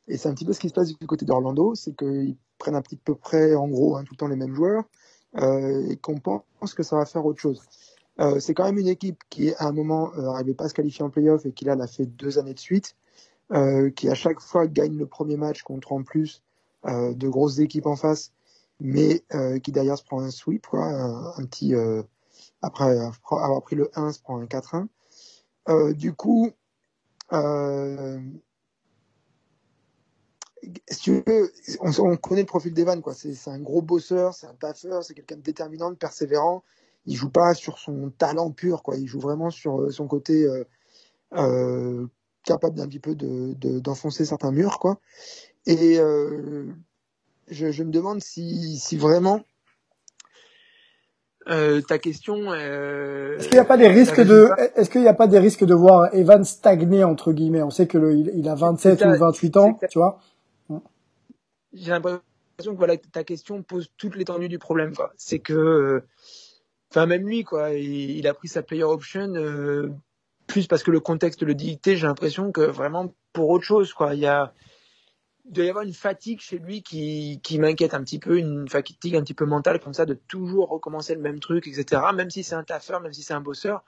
[0.06, 2.76] Et c'est un petit peu ce qui se passe du côté d'Orlando, c'est qu'ils prennent
[2.76, 4.84] un petit peu près, en gros, hein, tout le temps les mêmes joueurs,
[5.36, 7.62] et qu'on pense que ça va faire autre chose.
[8.20, 11.04] Euh, c'est quand même une équipe qui, à un moment, n'arrivait pas à se qualifier
[11.04, 12.96] en playoff et qui, là, l'a fait deux années de suite,
[13.96, 16.42] qui à chaque fois gagne le premier match contre en plus
[16.84, 18.32] de grosses équipes en face,
[18.78, 19.24] mais
[19.62, 21.74] qui derrière se prend un sweep, quoi, un, petit.
[22.62, 22.96] après
[23.30, 24.86] avoir pris le 1, se prend un 4-1.
[25.94, 26.52] du coup,
[31.80, 33.14] on, connaît le profil d'Evan, quoi.
[33.14, 36.62] C'est un gros bosseur, c'est un taffeur, c'est quelqu'un de déterminant, de persévérant.
[37.06, 38.96] Il joue pas sur son talent pur, quoi.
[38.96, 40.64] Il joue vraiment sur euh, son côté euh,
[41.34, 42.06] euh,
[42.44, 44.98] capable d'un petit peu d'enfoncer de, certains murs, quoi.
[45.66, 46.72] Et je,
[47.48, 49.42] je, me demande si, si vraiment
[51.46, 52.54] ta question.
[52.54, 55.64] est-ce qu'il n'y a pas des risques de, est-ce qu'il n'y a pas des risques
[55.64, 57.62] de voir Evan stagner entre guillemets?
[57.62, 60.20] On sait que le, il, a 27 ou 28 ans, tu vois?
[61.72, 62.22] J'ai l'impression
[62.72, 64.92] que voilà, ta question pose toute l'étendue du problème.
[65.16, 66.04] C'est que, euh,
[66.90, 69.90] enfin même lui, quoi, il, a pris sa player option euh,
[70.46, 71.96] plus parce que le contexte le dictait.
[71.96, 74.14] J'ai l'impression que vraiment pour autre chose, quoi.
[74.14, 74.52] Il y a
[75.46, 78.68] il doit y avoir une fatigue chez lui qui, qui m'inquiète un petit peu, une
[78.68, 82.02] fatigue un petit peu mentale comme ça, de toujours recommencer le même truc, etc.
[82.14, 83.82] Même si c'est un taffeur, même si c'est un bosseur,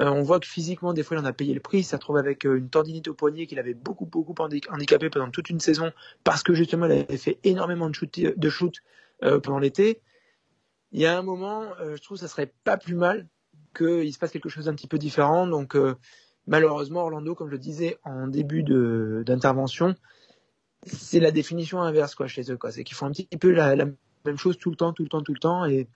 [0.00, 1.82] euh, on voit que physiquement, des fois, il en a payé le prix.
[1.82, 5.50] S'est retrouvé avec euh, une tendinite au poignet qu'il avait beaucoup, beaucoup handicapé pendant toute
[5.50, 5.92] une saison
[6.24, 8.76] parce que justement, il avait fait énormément de shoot, de shoot
[9.24, 10.00] euh, pendant l'été.
[10.92, 13.26] Il y a un moment, je trouve que ça serait pas plus mal
[13.74, 15.46] qu'il se passe quelque chose d'un petit peu différent.
[15.46, 15.76] Donc,
[16.46, 19.94] malheureusement, Orlando, comme je le disais en début d'intervention,
[20.86, 22.58] c'est la définition inverse quoi, chez eux.
[22.70, 23.86] C'est qu'ils font un petit peu la, la,
[24.24, 25.64] même chose tout le temps, tout le temps, tout le temps.
[25.64, 25.88] Et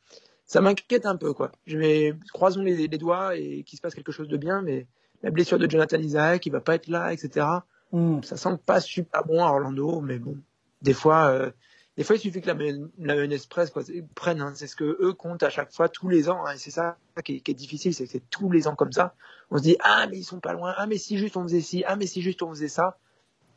[0.46, 1.52] ça m'inquiète un peu, quoi.
[1.66, 4.86] Je vais croisons les, doigts et qu'il se passe quelque chose de bien, mais
[5.22, 7.46] la blessure de Jonathan Isaac, il va pas être là, etc.
[7.92, 8.22] Mm.
[8.22, 10.36] Ça semble pas super bon à Orlando, mais bon,
[10.82, 11.50] des fois, euh,
[11.96, 13.82] des fois, il suffit que la, la mayonnaise presse, quoi,
[14.14, 14.42] prenne.
[14.42, 14.52] Hein.
[14.54, 16.44] c'est ce que eux comptent à chaque fois, tous les ans.
[16.44, 19.14] Hein, et c'est ça qui est, difficile, c'est que c'est tous les ans comme ça.
[19.50, 21.62] On se dit ah mais ils sont pas loin, ah mais si juste on faisait
[21.62, 22.98] ci, ah mais si juste on faisait ça.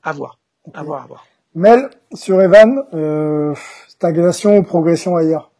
[0.01, 0.39] À voir,
[0.73, 1.25] à voir, à voir.
[1.55, 3.53] Mel sur Evan, euh,
[3.89, 5.51] stagnation ou progression ailleurs?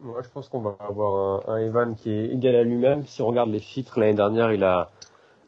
[0.00, 3.06] Moi, je pense qu'on va avoir un, un, Evan qui est égal à lui-même.
[3.06, 4.90] Si on regarde les chiffres, l'année dernière, il a,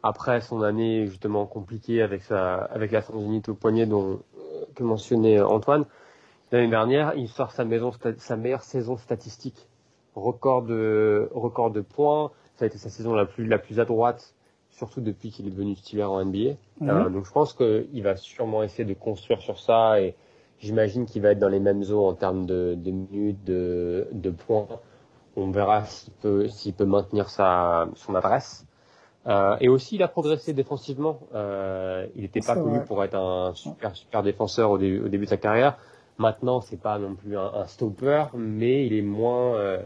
[0.05, 4.85] après son année justement compliquée avec sa, avec la tendinite au poignet dont, euh, que
[4.85, 5.87] mentionnait Antoine,
[6.53, 9.69] l'année dernière, il sort sa maison, sa meilleure saison statistique.
[10.15, 12.31] Record de, record de points.
[12.57, 14.35] Ça a été sa saison la plus, la plus à droite,
[14.71, 16.57] surtout depuis qu'il est devenu titulaire en NBA.
[16.83, 20.15] Euh, donc, je pense qu'il va sûrement essayer de construire sur ça et,
[20.61, 24.31] J'imagine qu'il va être dans les mêmes eaux en termes de, de minutes, de, de,
[24.31, 24.67] points.
[25.35, 28.67] On verra s'il peut, s'il peut maintenir sa, son adresse.
[29.27, 31.21] Euh, et aussi, il a progressé défensivement.
[31.35, 35.39] Euh, il n'était pas connu pour être un super super défenseur au début de sa
[35.39, 35.79] carrière.
[36.21, 39.79] Maintenant, c'est pas non plus un, un, stopper, mais il est moins, euh,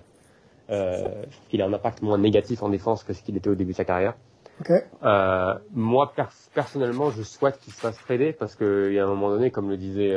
[0.68, 3.70] euh, il a un impact moins négatif en défense que ce qu'il était au début
[3.70, 4.14] de sa carrière.
[4.60, 4.80] Okay.
[5.04, 6.12] Euh, moi,
[6.52, 9.70] personnellement, je souhaite qu'il se fasse trader parce qu'il y a un moment donné, comme
[9.70, 10.12] le disait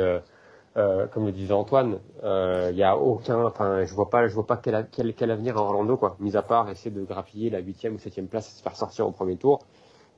[0.76, 4.46] euh, comme le disait Antoine, il y a aucun, enfin, je vois pas, je vois
[4.46, 6.16] pas quel, quel, quel, avenir à Orlando, quoi.
[6.18, 9.06] Mis à part essayer de grappiller la huitième ou septième place et se faire sortir
[9.06, 9.60] au premier tour,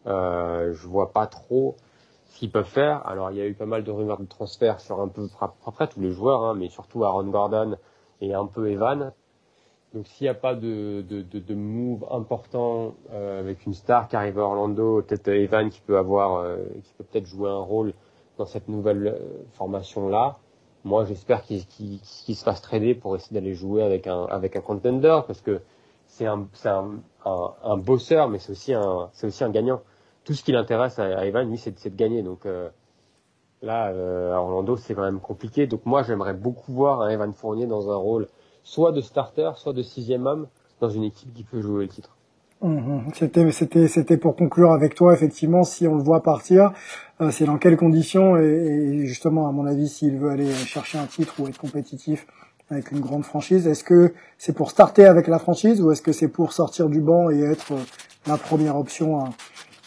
[0.06, 1.77] je vois pas trop
[2.31, 3.07] ce qu'ils peuvent faire.
[3.07, 5.28] Alors, il y a eu pas mal de rumeurs de transfert sur un peu
[5.66, 7.77] après tous les joueurs, hein, mais surtout Aaron Gordon
[8.20, 9.12] et un peu Evan.
[9.93, 14.07] Donc, s'il n'y a pas de, de, de, de move important euh, avec une star
[14.07, 17.59] qui arrive à Orlando, peut-être Evan qui peut avoir, euh, qui peut peut-être jouer un
[17.59, 17.93] rôle
[18.39, 19.19] dans cette nouvelle euh,
[19.55, 20.39] formation là.
[20.85, 21.61] Moi, j'espère qu'il
[22.01, 25.61] se fasse trader pour essayer d'aller jouer avec un avec un contender parce que
[26.07, 29.82] c'est un c'est un, un, bosseur, mais c'est aussi un c'est aussi un gagnant.
[30.31, 32.23] Tout ce qui l'intéresse à, Evan, lui, c'est de gagner.
[32.23, 32.69] Donc euh,
[33.62, 35.66] là, euh, à Orlando, c'est quand même compliqué.
[35.66, 38.28] Donc moi, j'aimerais beaucoup voir un Evan Fournier dans un rôle
[38.62, 40.47] soit de starter, soit de sixième homme
[40.81, 42.16] dans une équipe qui peut jouer le titre.
[42.62, 43.11] Mhm.
[43.12, 45.15] C'était, c'était, c'était pour conclure avec toi.
[45.15, 46.74] Effectivement, si on le voit partir,
[47.20, 51.07] euh, c'est dans quelles conditions et, justement, à mon avis, s'il veut aller chercher un
[51.07, 52.28] titre ou être compétitif
[52.70, 56.12] avec une grande franchise, est-ce que c'est pour starter avec la franchise ou est-ce que
[56.12, 57.73] c'est pour sortir du banc et être
[58.28, 59.24] la première option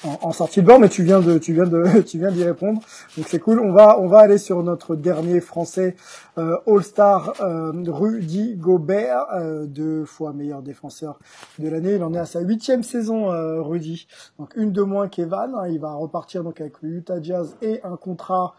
[0.03, 2.81] en, sortie de banc, mais tu viens de, tu viens de, tu viens d'y répondre.
[3.17, 3.59] Donc c'est cool.
[3.59, 5.95] On va, on va aller sur notre dernier Français
[6.38, 11.19] euh, All-Star, euh, Rudy Gobert, euh, deux fois meilleur défenseur
[11.59, 11.95] de l'année.
[11.95, 13.27] Il en est à sa huitième saison,
[13.63, 14.07] Rudy.
[14.39, 15.55] Donc une de moins qu'Evan.
[15.55, 15.67] Hein.
[15.69, 18.55] Il va repartir donc avec le Utah Jazz et un contrat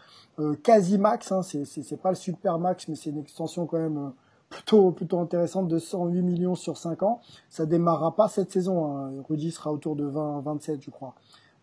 [0.63, 1.31] quasi max.
[1.33, 1.43] Hein.
[1.43, 4.13] C'est, c'est, pas le super max, mais c'est une extension quand même
[4.55, 7.21] plutôt plutôt intéressante de 108 millions sur 5 ans.
[7.51, 8.97] Ça démarrera pas cette saison.
[8.97, 9.11] Hein.
[9.29, 11.15] Rudy sera autour de 20 27 je crois.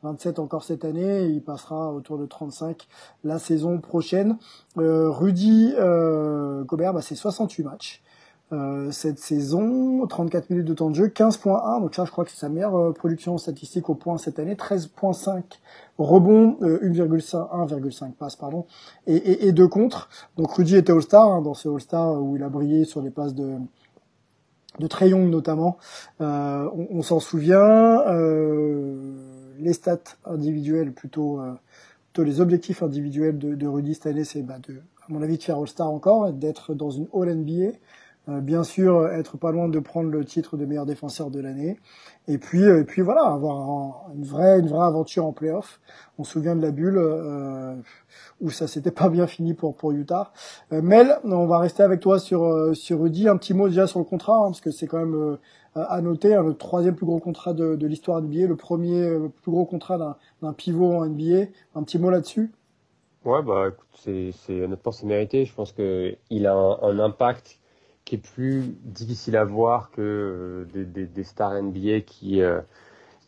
[0.03, 2.87] 27 encore cette année, il passera autour de 35
[3.23, 4.37] la saison prochaine.
[4.77, 8.01] Euh, Rudy euh, Gobert, bah, c'est 68 matchs.
[8.53, 12.31] Euh, cette saison, 34 minutes de temps de jeu, 15.1, donc ça je crois que
[12.31, 15.41] c'est sa meilleure euh, production statistique au point cette année, 13.5
[15.97, 18.65] rebonds, 1,5 1,5 passes pardon,
[19.07, 19.69] et, et, et deux.
[20.37, 23.33] Donc Rudy était All-Star hein, dans ce All-Star où il a brillé sur les passes
[23.33, 23.55] de
[24.79, 25.77] de Trey notamment.
[26.21, 28.03] Euh, on, s'en souvient.
[29.59, 31.39] les stats individuelles plutôt,
[32.11, 35.37] plutôt les objectifs individuels de, de Rudy cette année, c'est bah, de à mon avis
[35.37, 37.77] de faire All-Star encore, d'être dans une All NBA.
[38.29, 41.79] Euh, bien sûr, être pas loin de prendre le titre de meilleur défenseur de l'année.
[42.27, 45.79] Et puis, euh, et puis voilà, avoir une vraie, une vraie aventure en playoff.
[46.19, 47.75] On se souvient de la bulle euh,
[48.39, 50.31] où ça s'était pas bien fini pour pour Utah.
[50.69, 53.27] Mel, on va rester avec toi sur sur Rudy.
[53.27, 55.37] Un petit mot déjà sur le contrat, hein, parce que c'est quand même
[55.73, 59.51] à noter hein, le troisième plus gros contrat de, de l'histoire NBA, le premier plus
[59.51, 59.97] gros contrat
[60.43, 61.47] d'un pivot en NBA.
[61.73, 62.51] Un petit mot là-dessus?
[63.25, 65.45] Ouais, bah écoute, c'est c'est honnêtement c'est mérité.
[65.45, 67.60] Je pense que il a un, un impact
[68.11, 72.59] qui est plus difficile à voir que euh, des, des, des, stars NBA qui, euh,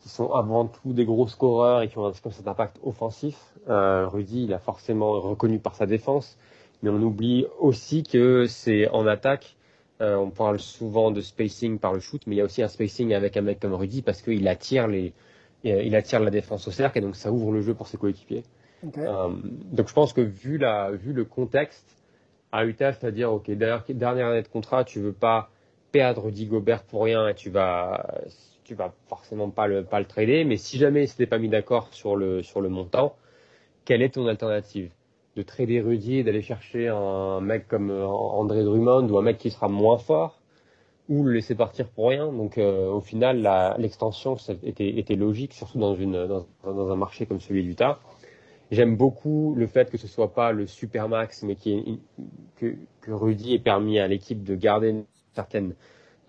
[0.02, 3.34] qui sont avant tout des gros scoreurs et qui ont un, cet impact offensif.
[3.70, 6.36] Euh, Rudy, il a forcément reconnu par sa défense,
[6.82, 9.56] mais on oublie aussi que c'est en attaque.
[10.02, 12.68] Euh, on parle souvent de spacing par le shoot, mais il y a aussi un
[12.68, 15.14] spacing avec un mec comme Rudy parce qu'il attire les,
[15.62, 18.42] il attire la défense au cercle et donc ça ouvre le jeu pour ses coéquipiers.
[18.82, 22.03] Donc je pense que vu la, vu le contexte,
[22.54, 25.50] à Utah, c'est-à-dire, OK, dernière année de contrat, tu veux pas
[25.90, 28.06] perdre Rudy Gobert pour rien et tu vas,
[28.62, 31.88] tu vas forcément pas le, pas le trader, mais si jamais c'était pas mis d'accord
[31.90, 33.16] sur le, sur le montant,
[33.84, 34.92] quelle est ton alternative?
[35.34, 39.50] De trader Rudy d'aller chercher un mec comme euh, André Drummond ou un mec qui
[39.50, 40.40] sera moins fort
[41.08, 42.32] ou le laisser partir pour rien?
[42.32, 43.42] Donc euh, au final,
[43.78, 46.28] l'extension était, était logique, surtout dans, une,
[46.64, 47.98] dans un marché comme celui d'Utah.
[48.70, 52.00] J'aime beaucoup le fait que ce soit pas le super max, mais qui
[52.56, 55.04] que, que Rudy ait permis à l'équipe de garder une
[55.34, 55.74] certaine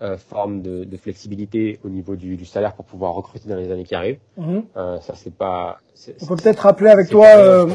[0.02, 3.70] euh, forme de, de, flexibilité au niveau du, du, salaire pour pouvoir recruter dans les
[3.70, 4.18] années qui arrivent.
[4.38, 4.62] Mm-hmm.
[4.76, 5.78] euh, ça c'est pas.
[6.20, 7.26] On peut peut-être rappeler avec toi.
[7.26, 7.66] Euh,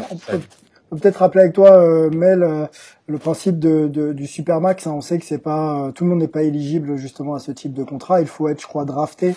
[0.98, 2.66] peut-être rappeler avec toi, euh, Mel, euh,
[3.08, 4.88] le principe de, de, du supermax.
[4.88, 4.94] Hein.
[4.96, 7.52] On sait que c'est pas euh, tout le monde n'est pas éligible justement à ce
[7.52, 8.22] type de contrat.
[8.22, 9.36] Il faut être, je crois, drafté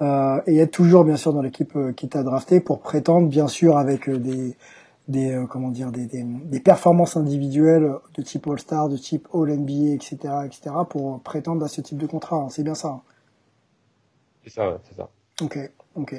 [0.00, 3.78] euh, et être toujours bien sûr dans l'équipe qui t'a drafté pour prétendre, bien sûr,
[3.78, 4.56] avec des
[5.08, 9.50] des comment dire des, des, des, performances individuelles de type All Star, de type All
[9.50, 12.36] NBA, etc., etc., pour prétendre à ce type de contrat.
[12.36, 12.48] Hein.
[12.48, 12.88] C'est bien ça.
[12.88, 13.02] Hein.
[14.44, 15.10] C'est ça, c'est ça.
[15.40, 15.58] Ok.
[15.96, 16.14] Ok.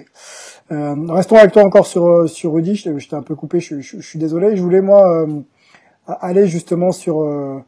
[0.71, 2.75] Euh, restons avec toi encore sur euh, sur Rudy.
[2.75, 3.59] Je t'ai un peu coupé.
[3.59, 4.57] Je, je, je, suis désolé.
[4.57, 5.41] Je voulais moi euh,
[6.07, 7.59] aller justement sur euh,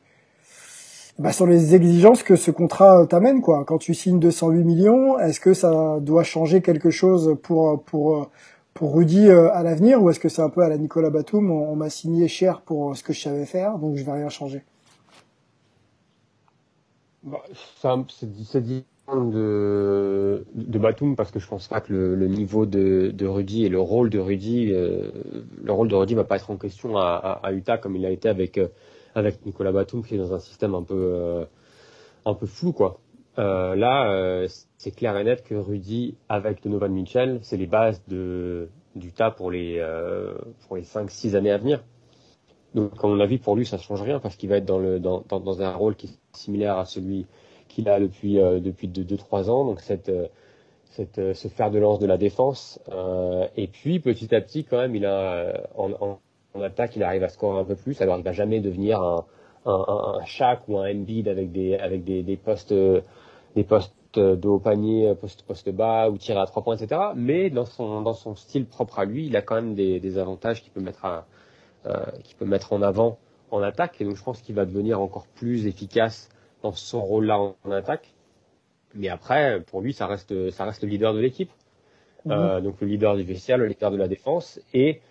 [1.18, 3.64] bah, sur les exigences que ce contrat t'amène quoi.
[3.66, 8.30] Quand tu signes 208 millions, est-ce que ça doit changer quelque chose pour pour
[8.74, 11.76] pour Rudy à l'avenir ou est-ce que c'est un peu à la Nicolas Batum On,
[11.76, 14.64] m'a signé cher pour ce que je savais faire, donc je vais rien changer?
[17.22, 17.38] Bah,
[17.80, 17.88] c'est
[19.08, 24.10] de, Batum parce que je pense pas que le, niveau de, Rudy et le rôle
[24.10, 25.12] de Rudy, euh,
[25.62, 28.06] le rôle de Rudy va pas être en question à, à, à Utah comme il
[28.06, 28.68] a été avec euh,
[29.16, 31.46] avec Nicolas Batum qui est dans un système un peu euh,
[32.26, 33.00] un peu flou quoi.
[33.36, 34.46] Là,
[34.78, 39.50] c'est clair et net que Rudy avec Donovan Mitchell, c'est les bases de d'Utah pour
[39.50, 39.84] les
[40.68, 41.84] pour les cinq six années à venir.
[42.76, 44.78] Donc, comme on a vu, pour lui, ça change rien parce qu'il va être dans
[44.78, 47.26] le dans, dans, dans un rôle qui est similaire à celui
[47.74, 49.66] qu'il a depuis euh, depuis deux, deux trois ans.
[49.66, 50.28] Donc cette euh,
[50.92, 52.80] cette euh, ce fer de lance de la défense.
[53.58, 56.20] et puis petit à petit, quand même, il a en, en,
[56.54, 58.02] en, attaque, il arrive à scorer un peu plus.
[58.02, 59.26] Alors il va jamais devenir un
[59.66, 64.48] un, un, un ou un Embiid avec des avec des, des postes des postes de
[64.48, 67.02] haut panier, poste poste bas ou tirer à trois points, etc.
[67.16, 70.18] Mais dans son dans son style propre à lui, il a quand même des, des
[70.18, 70.84] avantages qu'il peut
[71.86, 73.18] euh, qu'il peut mettre en avant
[73.52, 74.00] en attaque.
[74.00, 76.30] Et donc je pense qu'il va devenir encore plus efficace
[76.64, 78.14] dans son rôle-là en, attaque.
[78.96, 81.52] Mais après, pour lui, ça reste, ça reste le leader de l'équipe.
[82.26, 82.32] Mhm.
[82.32, 84.60] Euh, donc le leader du vestiaire, le leader de la défense.
[84.74, 85.02] Et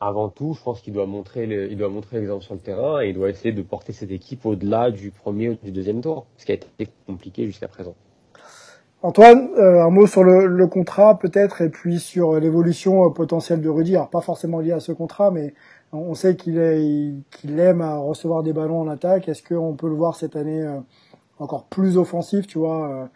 [0.00, 3.02] avant tout, je pense qu'il doit montrer, le, il doit montrer l'exemple sur le terrain
[3.02, 6.26] et il doit essayer de porter cette équipe au-delà du premier ou du deuxième tour,
[6.36, 7.94] ce qui a été compliqué jusqu'à présent.
[9.02, 13.60] Antoine, euh, un mot sur le, le contrat peut-être et puis sur l'évolution euh, potentielle
[13.60, 13.94] de Rudy.
[13.94, 15.54] Alors pas forcément lié à ce contrat, mais
[15.96, 19.28] on sait qu'il aime recevoir des ballons en attaque.
[19.28, 20.78] Est-ce qu'on peut le voir cette année euh,
[21.38, 23.06] encore plus offensif, tu vois, euh,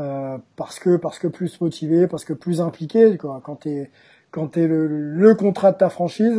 [0.00, 3.16] euh, parce que plus motivé, parce que plus impliqué.
[3.18, 3.90] Quand t'es
[4.30, 6.38] quand le, contrat de ta franchise,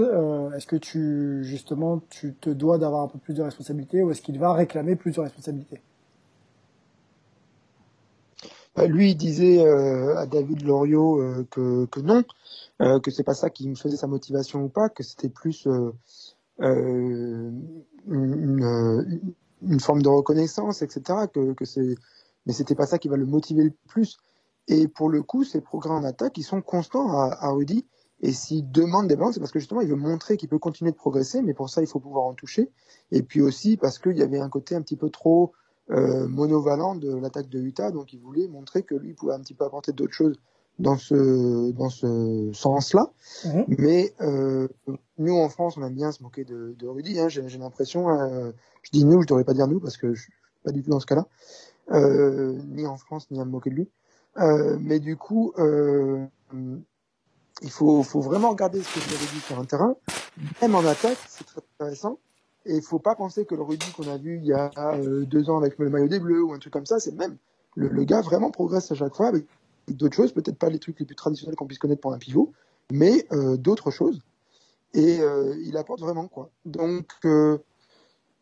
[0.55, 4.21] est-ce que tu justement tu te dois d'avoir un peu plus de responsabilité ou est-ce
[4.21, 5.81] qu'il va réclamer plus de responsabilité?
[8.87, 12.23] Lui, il disait à David Loriot que non,
[12.81, 15.67] euh, que c'est pas ça qui me faisait sa motivation ou pas, que c'était plus
[15.67, 15.91] euh,
[16.61, 17.51] euh
[18.09, 19.19] une,
[19.61, 21.27] une, forme de reconnaissance, etc.
[21.33, 21.95] Que, que c'est,
[22.45, 24.17] mais c'était pas ça qui va le motiver le plus.
[24.67, 27.85] Et pour le coup, ces progrès en attaque, ils sont constants à, Rudy.
[28.21, 30.91] Et s'il demande des ballons, c'est parce que justement, il veut montrer qu'il peut continuer
[30.91, 32.71] de progresser, mais pour ça, il faut pouvoir en toucher.
[33.11, 35.53] Et puis aussi parce qu'il y avait un côté un petit peu trop
[35.91, 39.53] euh, monovalent de l'attaque de Utah, donc il voulait montrer que lui pouvait un petit
[39.53, 40.39] peu apporter d'autres choses
[40.79, 43.11] dans ce dans ce sens-là.
[43.45, 43.65] Mhm.
[43.79, 44.67] Mais euh,
[45.17, 47.19] nous en France, on aime bien se moquer de, de Rudy.
[47.19, 48.51] Hein, J'ai l'impression, euh,
[48.83, 50.33] je dis nous, je devrais pas dire nous parce que je suis
[50.63, 51.25] pas du tout dans ce cas-là,
[51.91, 53.89] euh, ni en France ni à me moquer de lui.
[54.79, 56.29] Mais du coup, il
[57.71, 59.95] faut, faut vraiment regarder ce que fait Rudy sur un terrain,
[60.61, 62.19] même en attaque, c'est très intéressant.
[62.65, 64.69] Et il faut pas penser que le Rudy qu'on a vu il y a
[65.25, 67.37] deux ans avec le maillot des Bleus ou un truc comme ça, c'est même.
[67.75, 69.45] Le, le gars vraiment progresse à chaque fois avec
[69.87, 72.51] d'autres choses, peut-être pas les trucs les plus traditionnels qu'on puisse connaître pour un pivot,
[72.91, 74.21] mais euh, d'autres choses.
[74.93, 76.49] Et euh, il apporte vraiment quoi.
[76.65, 77.57] Donc euh,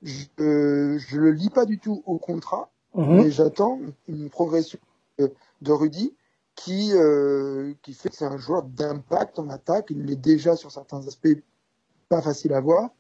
[0.03, 3.17] je, je le lis pas du tout au contrat, Mhm.
[3.17, 4.79] mais j'attends une progression
[5.19, 6.15] de, Rudy
[6.55, 6.93] qui
[7.81, 9.87] qui fait que c'est un joueur d'impact en attaque.
[9.89, 11.27] Il l'est déjà sur certains aspects
[12.07, 12.91] pas facile à voir.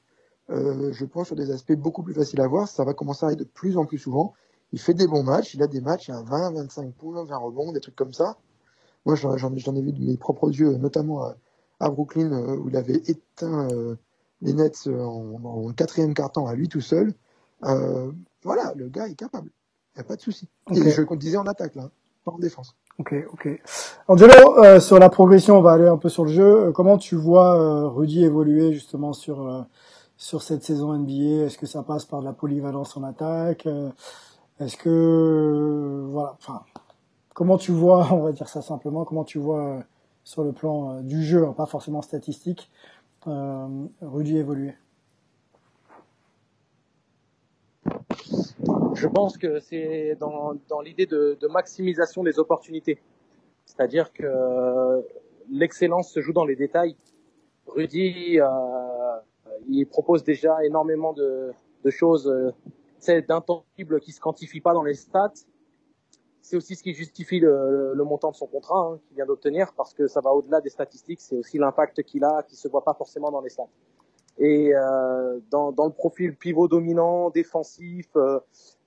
[0.49, 2.67] Je pense sur des aspects beaucoup plus faciles à voir.
[2.67, 4.33] Ça va commencer à arriver de plus en plus souvent.
[4.75, 5.53] Il fait des bons matchs.
[5.55, 8.35] Il a des matchs à 20, 25 points, 20 rebonds, des trucs comme ça.
[9.05, 11.35] Moi, j'en j'en- j'en ai vu de mes propres yeux, notamment à,
[11.79, 13.95] à Brooklyn, euh, où il avait éteint euh,
[14.41, 17.13] les Nets euh, en, en quatrième quart-temps à lui tout seul.
[17.63, 18.11] Euh,
[18.43, 19.49] voilà, le gars est capable.
[19.95, 20.49] Il n'y a pas de souci.
[20.69, 20.77] Ok.
[20.77, 21.89] Et je disais en attaque, là,
[22.25, 22.75] pas en défense.
[22.99, 23.61] Ok, ok.
[24.09, 26.73] Angelo, euh, sur la progression, on va aller un peu sur le jeu.
[26.73, 29.65] Comment tu vois Rudy évoluer justement sur
[30.17, 33.67] sur cette saison NBA Est-ce que ça passe par de la polyvalence en attaque
[34.59, 36.63] Est-ce que euh, voilà, enfin,
[37.33, 39.81] comment tu vois, on va dire ça simplement, comment tu vois euh,
[40.23, 42.69] sur le plan euh, du jeu, hein, pas forcément statistique,
[44.01, 44.75] Rudy évoluer?
[48.93, 53.01] Je pense que c'est dans, dans l'idée de, maximisation des opportunités.
[53.65, 55.03] C'est-à-dire que
[55.49, 56.95] l'excellence se joue dans les détails.
[57.67, 58.39] Rudy,
[59.67, 61.51] il propose déjà énormément de,
[61.83, 62.31] de choses,
[63.05, 65.33] c'est d'intangibles qui se quantifient pas dans les stats.
[66.41, 69.93] C'est aussi ce qui justifie le, montant de son contrat hein, qu'il vient d'obtenir, parce
[69.93, 71.21] que ça va au-delà des statistiques.
[71.21, 73.69] C'est aussi l'impact qu'il a, qui se voit pas forcément dans les stats.
[74.37, 78.39] Et euh, dans, le profil pivot dominant, défensif, euh,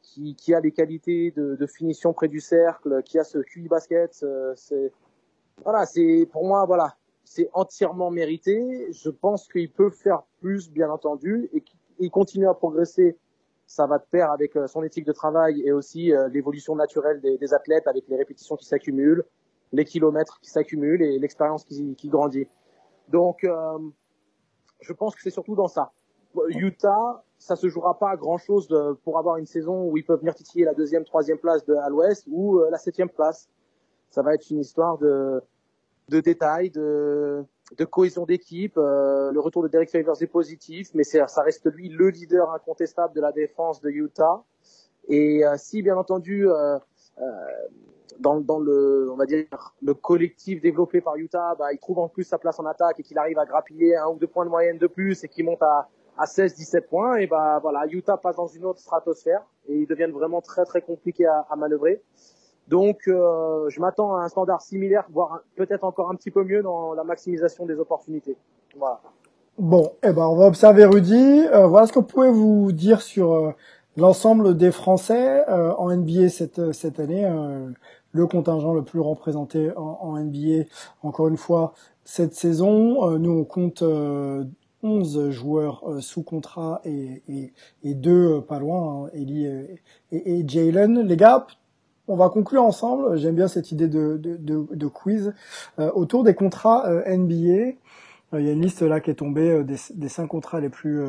[0.03, 4.53] qui, a les qualités de, finition près du cercle, qui a ce QI basket, euh,
[4.57, 4.93] c'est
[5.65, 8.89] voilà, c'est pour moi voilà, c'est entièrement mérité.
[8.93, 13.16] Je pense qu'il peut faire plus, bien entendu, et qu'il continue à progresser.
[13.69, 17.20] Ça va de pair avec euh, son éthique de travail et aussi euh, l'évolution naturelle
[17.20, 19.24] des, des athlètes avec les répétitions qui s'accumulent,
[19.73, 22.49] les kilomètres qui s'accumulent et l'expérience qui, qui grandit.
[23.09, 23.78] Donc, euh,
[24.81, 25.93] je pense que c'est surtout dans ça.
[26.49, 30.05] Utah, ça se jouera pas à grand chose de, pour avoir une saison où ils
[30.05, 33.51] peuvent venir titiller la deuxième, troisième place de, à l'Ouest ou euh, la septième place.
[34.09, 35.43] Ça va être une histoire de,
[36.09, 37.45] de détails, de,
[37.77, 38.77] de cohésion d'équipe.
[38.78, 42.51] Euh, le retour de Derek Favors est positif, mais c'est, ça reste lui le leader
[42.53, 44.45] incontestable de la défense de Utah.
[45.09, 46.78] Et euh, si bien entendu euh,
[47.19, 47.23] euh,
[48.19, 49.47] dans, dans le, on va dire,
[49.82, 53.03] le collectif développé par Utah, bah, il trouve en plus sa place en attaque et
[53.03, 55.62] qu'il arrive à grappiller un ou deux points de moyenne de plus et qu'il monte
[55.62, 55.89] à,
[56.19, 60.12] à 16-17 points, et bah voilà, Utah passe dans une autre stratosphère et ils deviennent
[60.12, 62.03] vraiment très très compliqués à, à manœuvrer.
[62.69, 66.62] Donc euh, je m'attends à un standard similaire, voire peut-être encore un petit peu mieux
[66.62, 68.36] dans la maximisation des opportunités.
[68.78, 69.01] Voilà.
[69.59, 71.47] Bon, eh ben on va observer Rudy.
[71.53, 73.51] Euh, voilà ce que vous vous dire sur euh,
[73.97, 77.24] l'ensemble des Français euh, en NBA cette cette année.
[77.24, 77.70] euh,
[78.12, 80.65] le contingent le plus représenté en, en NBA,
[81.03, 81.74] encore une fois,
[82.05, 83.07] cette saison.
[83.11, 84.45] Euh, nous, on compte euh,
[84.82, 87.53] 11 joueurs euh, sous contrat et, et,
[87.85, 89.81] et deux euh, pas loin, hein, Ellie et,
[90.12, 91.01] et, et Jalen.
[91.03, 91.47] Les gars,
[92.09, 93.17] on va conclure ensemble.
[93.19, 95.35] J'aime bien cette idée de, quiz
[95.79, 97.77] euh, autour des contrats euh, NBA.
[98.35, 100.71] Euh, Il y a une liste là qui est tombée des, des cinq contrats les
[100.71, 101.01] plus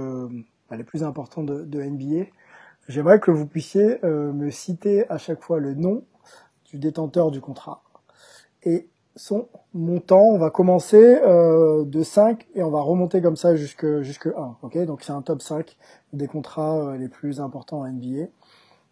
[0.71, 2.25] les plus importants de, NBA.
[2.87, 6.03] J'aimerais que vous puissiez me citer à chaque fois le nom
[6.65, 7.81] du détenteur du contrat
[8.63, 10.21] et son montant.
[10.21, 14.57] On va commencer de 5 et on va remonter comme ça jusque jusque 1.
[14.61, 15.75] Ok, donc c'est un top 5
[16.13, 18.27] des contrats les plus importants en NBA.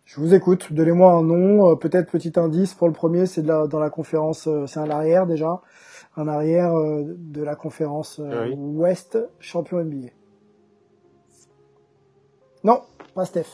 [0.08, 0.72] Je vous écoute.
[0.72, 3.26] Donnez-moi un nom, euh, peut-être petit indice pour le premier.
[3.26, 5.60] C'est dans la conférence, euh, c'est un arrière déjà,
[6.16, 8.56] un arrière euh, de la conférence euh, Oui.
[8.58, 10.08] Ouest, champion NBA.
[12.64, 12.82] Non,
[13.14, 13.48] pas Steph.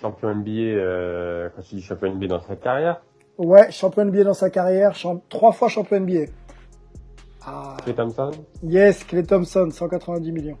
[0.00, 3.02] Champion NBA, euh, quand tu dis champion NBA dans sa carrière,
[3.36, 6.30] Ouais, champion NBA dans sa carrière, champ- trois fois champion NBA.
[7.44, 8.30] Ah, Clay Thompson,
[8.62, 10.58] yes, Clay Thompson, 190 millions.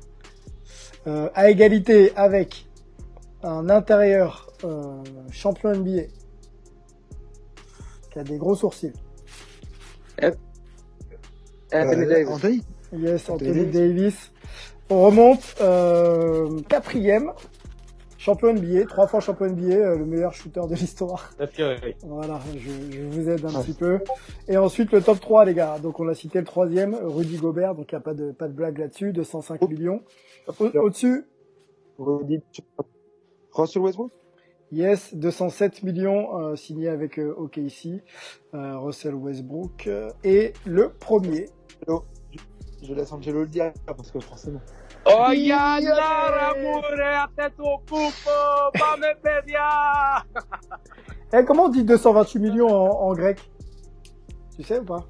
[1.06, 2.66] Euh, à égalité avec
[3.42, 6.02] un intérieur euh, champion NBA
[8.12, 8.92] qui a des gros sourcils.
[11.72, 12.28] Anthony Davis.
[12.34, 12.62] Anthony
[12.92, 14.32] Yes, Anthony Anthony Davis.
[14.90, 17.30] On remonte euh, quatrième
[18.18, 21.30] champion NBA, trois fois champion NBA, euh, le meilleur shooter de l'histoire.
[22.02, 24.00] Voilà, je, je vous aide un petit peu.
[24.48, 25.78] Et ensuite le top 3 les gars.
[25.78, 28.48] Donc on a cité le troisième, Rudy Gobert, donc il n'y a pas de pas
[28.48, 30.02] de blague là-dessus, 205 millions.
[30.58, 31.24] Au- Au-dessus,
[31.98, 32.42] Rudy-
[33.52, 34.12] Russell Westbrook?
[34.72, 38.02] Yes, 207 millions euh, signé avec euh, OKC,
[38.54, 39.86] euh, Russell Westbrook.
[39.88, 41.46] euh, et le premier,
[41.88, 42.04] Angelo.
[42.80, 44.60] Je, je laisse Angelo le dire parce que forcément.
[45.06, 48.30] Oh, Yannar, amore, a te tu occupo,
[48.74, 50.24] pas me pedia.
[51.32, 53.40] eh, comment on dit 228 millions en, en grec?
[54.56, 55.04] Tu sais ou pas?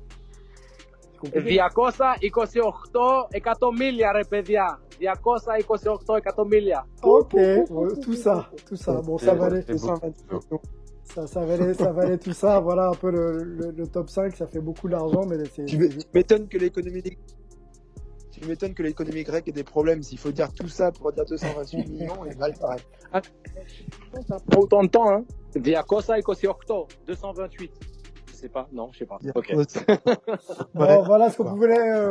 [1.21, 4.79] 228 εκατομμύρια ρε παιδιά.
[4.99, 6.79] 228 εκατομμύρια.
[7.01, 8.35] Ok, ouais, tout ça,
[8.67, 8.93] tout ça.
[9.07, 10.59] Bon, ça valait, C'est beaucoup.
[11.13, 12.51] ça, ça valait, ça valait tout ça.
[12.67, 13.25] Voilà un peu le,
[13.59, 16.57] le, le top 5, ça fait beaucoup d'argent, mais c'est, Tu m'é- tu m'étonnes que
[16.57, 17.03] l'économie
[18.33, 20.01] tu m'étonnes que l'économie grecque ait des problèmes.
[20.07, 22.81] S'il faut dire tout ça pour dire 228 millions, et mal pareil.
[24.27, 25.21] Ça prend autant de temps, hein.
[25.55, 26.25] 228,
[27.07, 27.71] 228.
[27.71, 27.98] Je
[28.40, 29.18] sais pas, non, je sais pas.
[29.34, 29.54] Ok.
[30.74, 32.08] Bon, voilà ce qu'on voulait euh,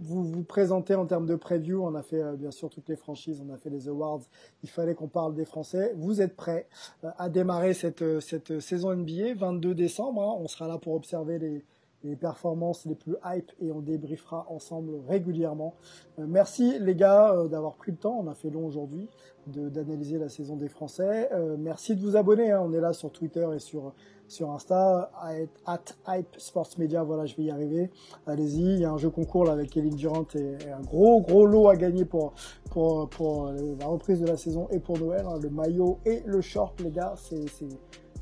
[0.00, 1.82] vous, vous présenter en termes de preview.
[1.84, 4.20] On a fait euh, bien sûr toutes les franchises, on a fait les awards.
[4.62, 5.92] Il fallait qu'on parle des Français.
[5.96, 6.68] Vous êtes prêts
[7.04, 10.22] euh, à démarrer cette, cette saison NBA 22 décembre.
[10.22, 10.36] hein.
[10.38, 11.64] On sera là pour observer les,
[12.04, 15.74] les performances les plus hype et on débriefera ensemble régulièrement.
[16.18, 18.18] Euh, merci les gars euh, d'avoir pris le temps.
[18.22, 19.08] On a fait long aujourd'hui
[19.46, 21.30] d'analyser la saison des Français.
[21.32, 22.52] Euh, merci de vous abonner.
[22.52, 22.62] hein.
[22.64, 23.94] On est là sur Twitter et sur
[24.28, 27.90] sur Insta, at, at Hype Sports Media, voilà, je vais y arriver.
[28.26, 31.46] Allez-y, il y a un jeu concours là avec Kevin Durant et, un gros gros
[31.46, 32.34] lot à gagner pour
[32.70, 35.24] pour pour la reprise de la saison et pour Noël.
[35.26, 35.38] hein.
[35.42, 37.46] Le maillot et le short, les gars, c'est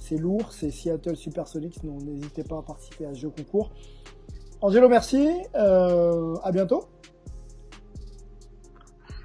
[0.06, 1.84] c'est c'est lourd, c'est Seattle Supersonics.
[1.84, 3.70] Donc n'hésitez pas à participer à ce jeu concours.
[4.60, 5.28] Angelo, merci.
[5.54, 6.84] Euh, à bientôt.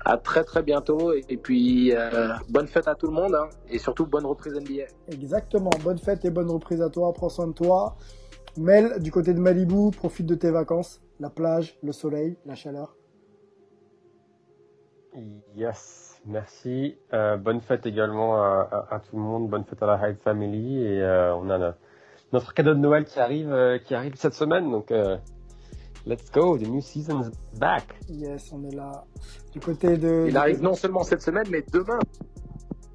[0.03, 3.49] À très très bientôt et, et puis euh, bonne fête à tout le monde hein,
[3.69, 4.85] et surtout bonne reprise NBA.
[5.09, 5.69] Exactement.
[5.83, 7.13] Bonne fête et bonne reprise à toi.
[7.13, 7.95] Prends soin de toi.
[8.57, 11.01] Mel, du côté de Malibu, profite de tes vacances.
[11.19, 12.97] La plage, le soleil, la chaleur.
[15.55, 16.97] Yes, merci.
[17.13, 19.49] Euh, bonne fête également à, à- à tout le monde.
[19.49, 20.83] Bonne fête à la Hype Family.
[20.83, 21.73] Et euh, on a no-
[22.33, 24.69] notre cadeau de Noël qui arrive, euh, qui arrive cette semaine.
[24.71, 25.17] Donc, euh,
[26.05, 26.57] let's go.
[26.57, 27.85] The new season's back.
[28.09, 29.03] Yes, on est là.
[29.53, 30.25] Du côté de.
[30.27, 31.99] Il arrive non seulement cette semaine mais demain.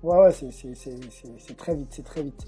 [0.02, 2.40] Ouais, ouais, c'est, c'est, c'est, c'est, c'est très vite, c'est très vite.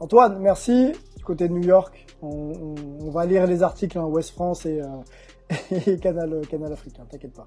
[0.00, 0.92] Antoine, merci.
[1.16, 2.74] Du côté de New York, on, on,
[3.06, 4.86] on va lire les articles, hein, West France et, euh,
[5.86, 7.46] et Canal, Canal Africain, t'inquiète pas.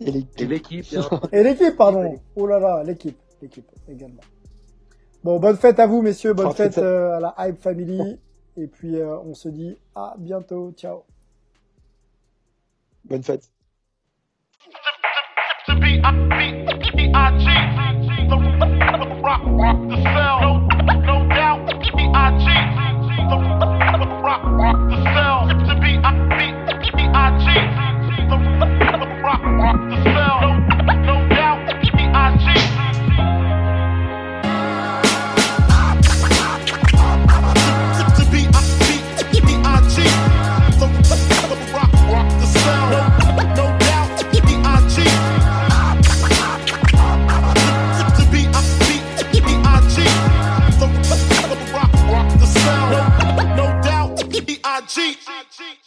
[0.00, 0.86] Et l'équipe,
[1.32, 2.14] Et l'équipe, pardon.
[2.34, 4.20] Oh là là, l'équipe, l'équipe également.
[5.24, 6.34] Bon, bonne fête à vous, messieurs.
[6.34, 8.18] Bonne fête euh, à la Hype Family.
[8.56, 10.72] Et puis, euh, on se dit à bientôt.
[10.76, 11.04] Ciao.
[13.04, 13.50] Bonne fête.
[19.88, 20.65] the cell
[54.86, 55.18] cheat.
[55.26, 55.85] I cheat.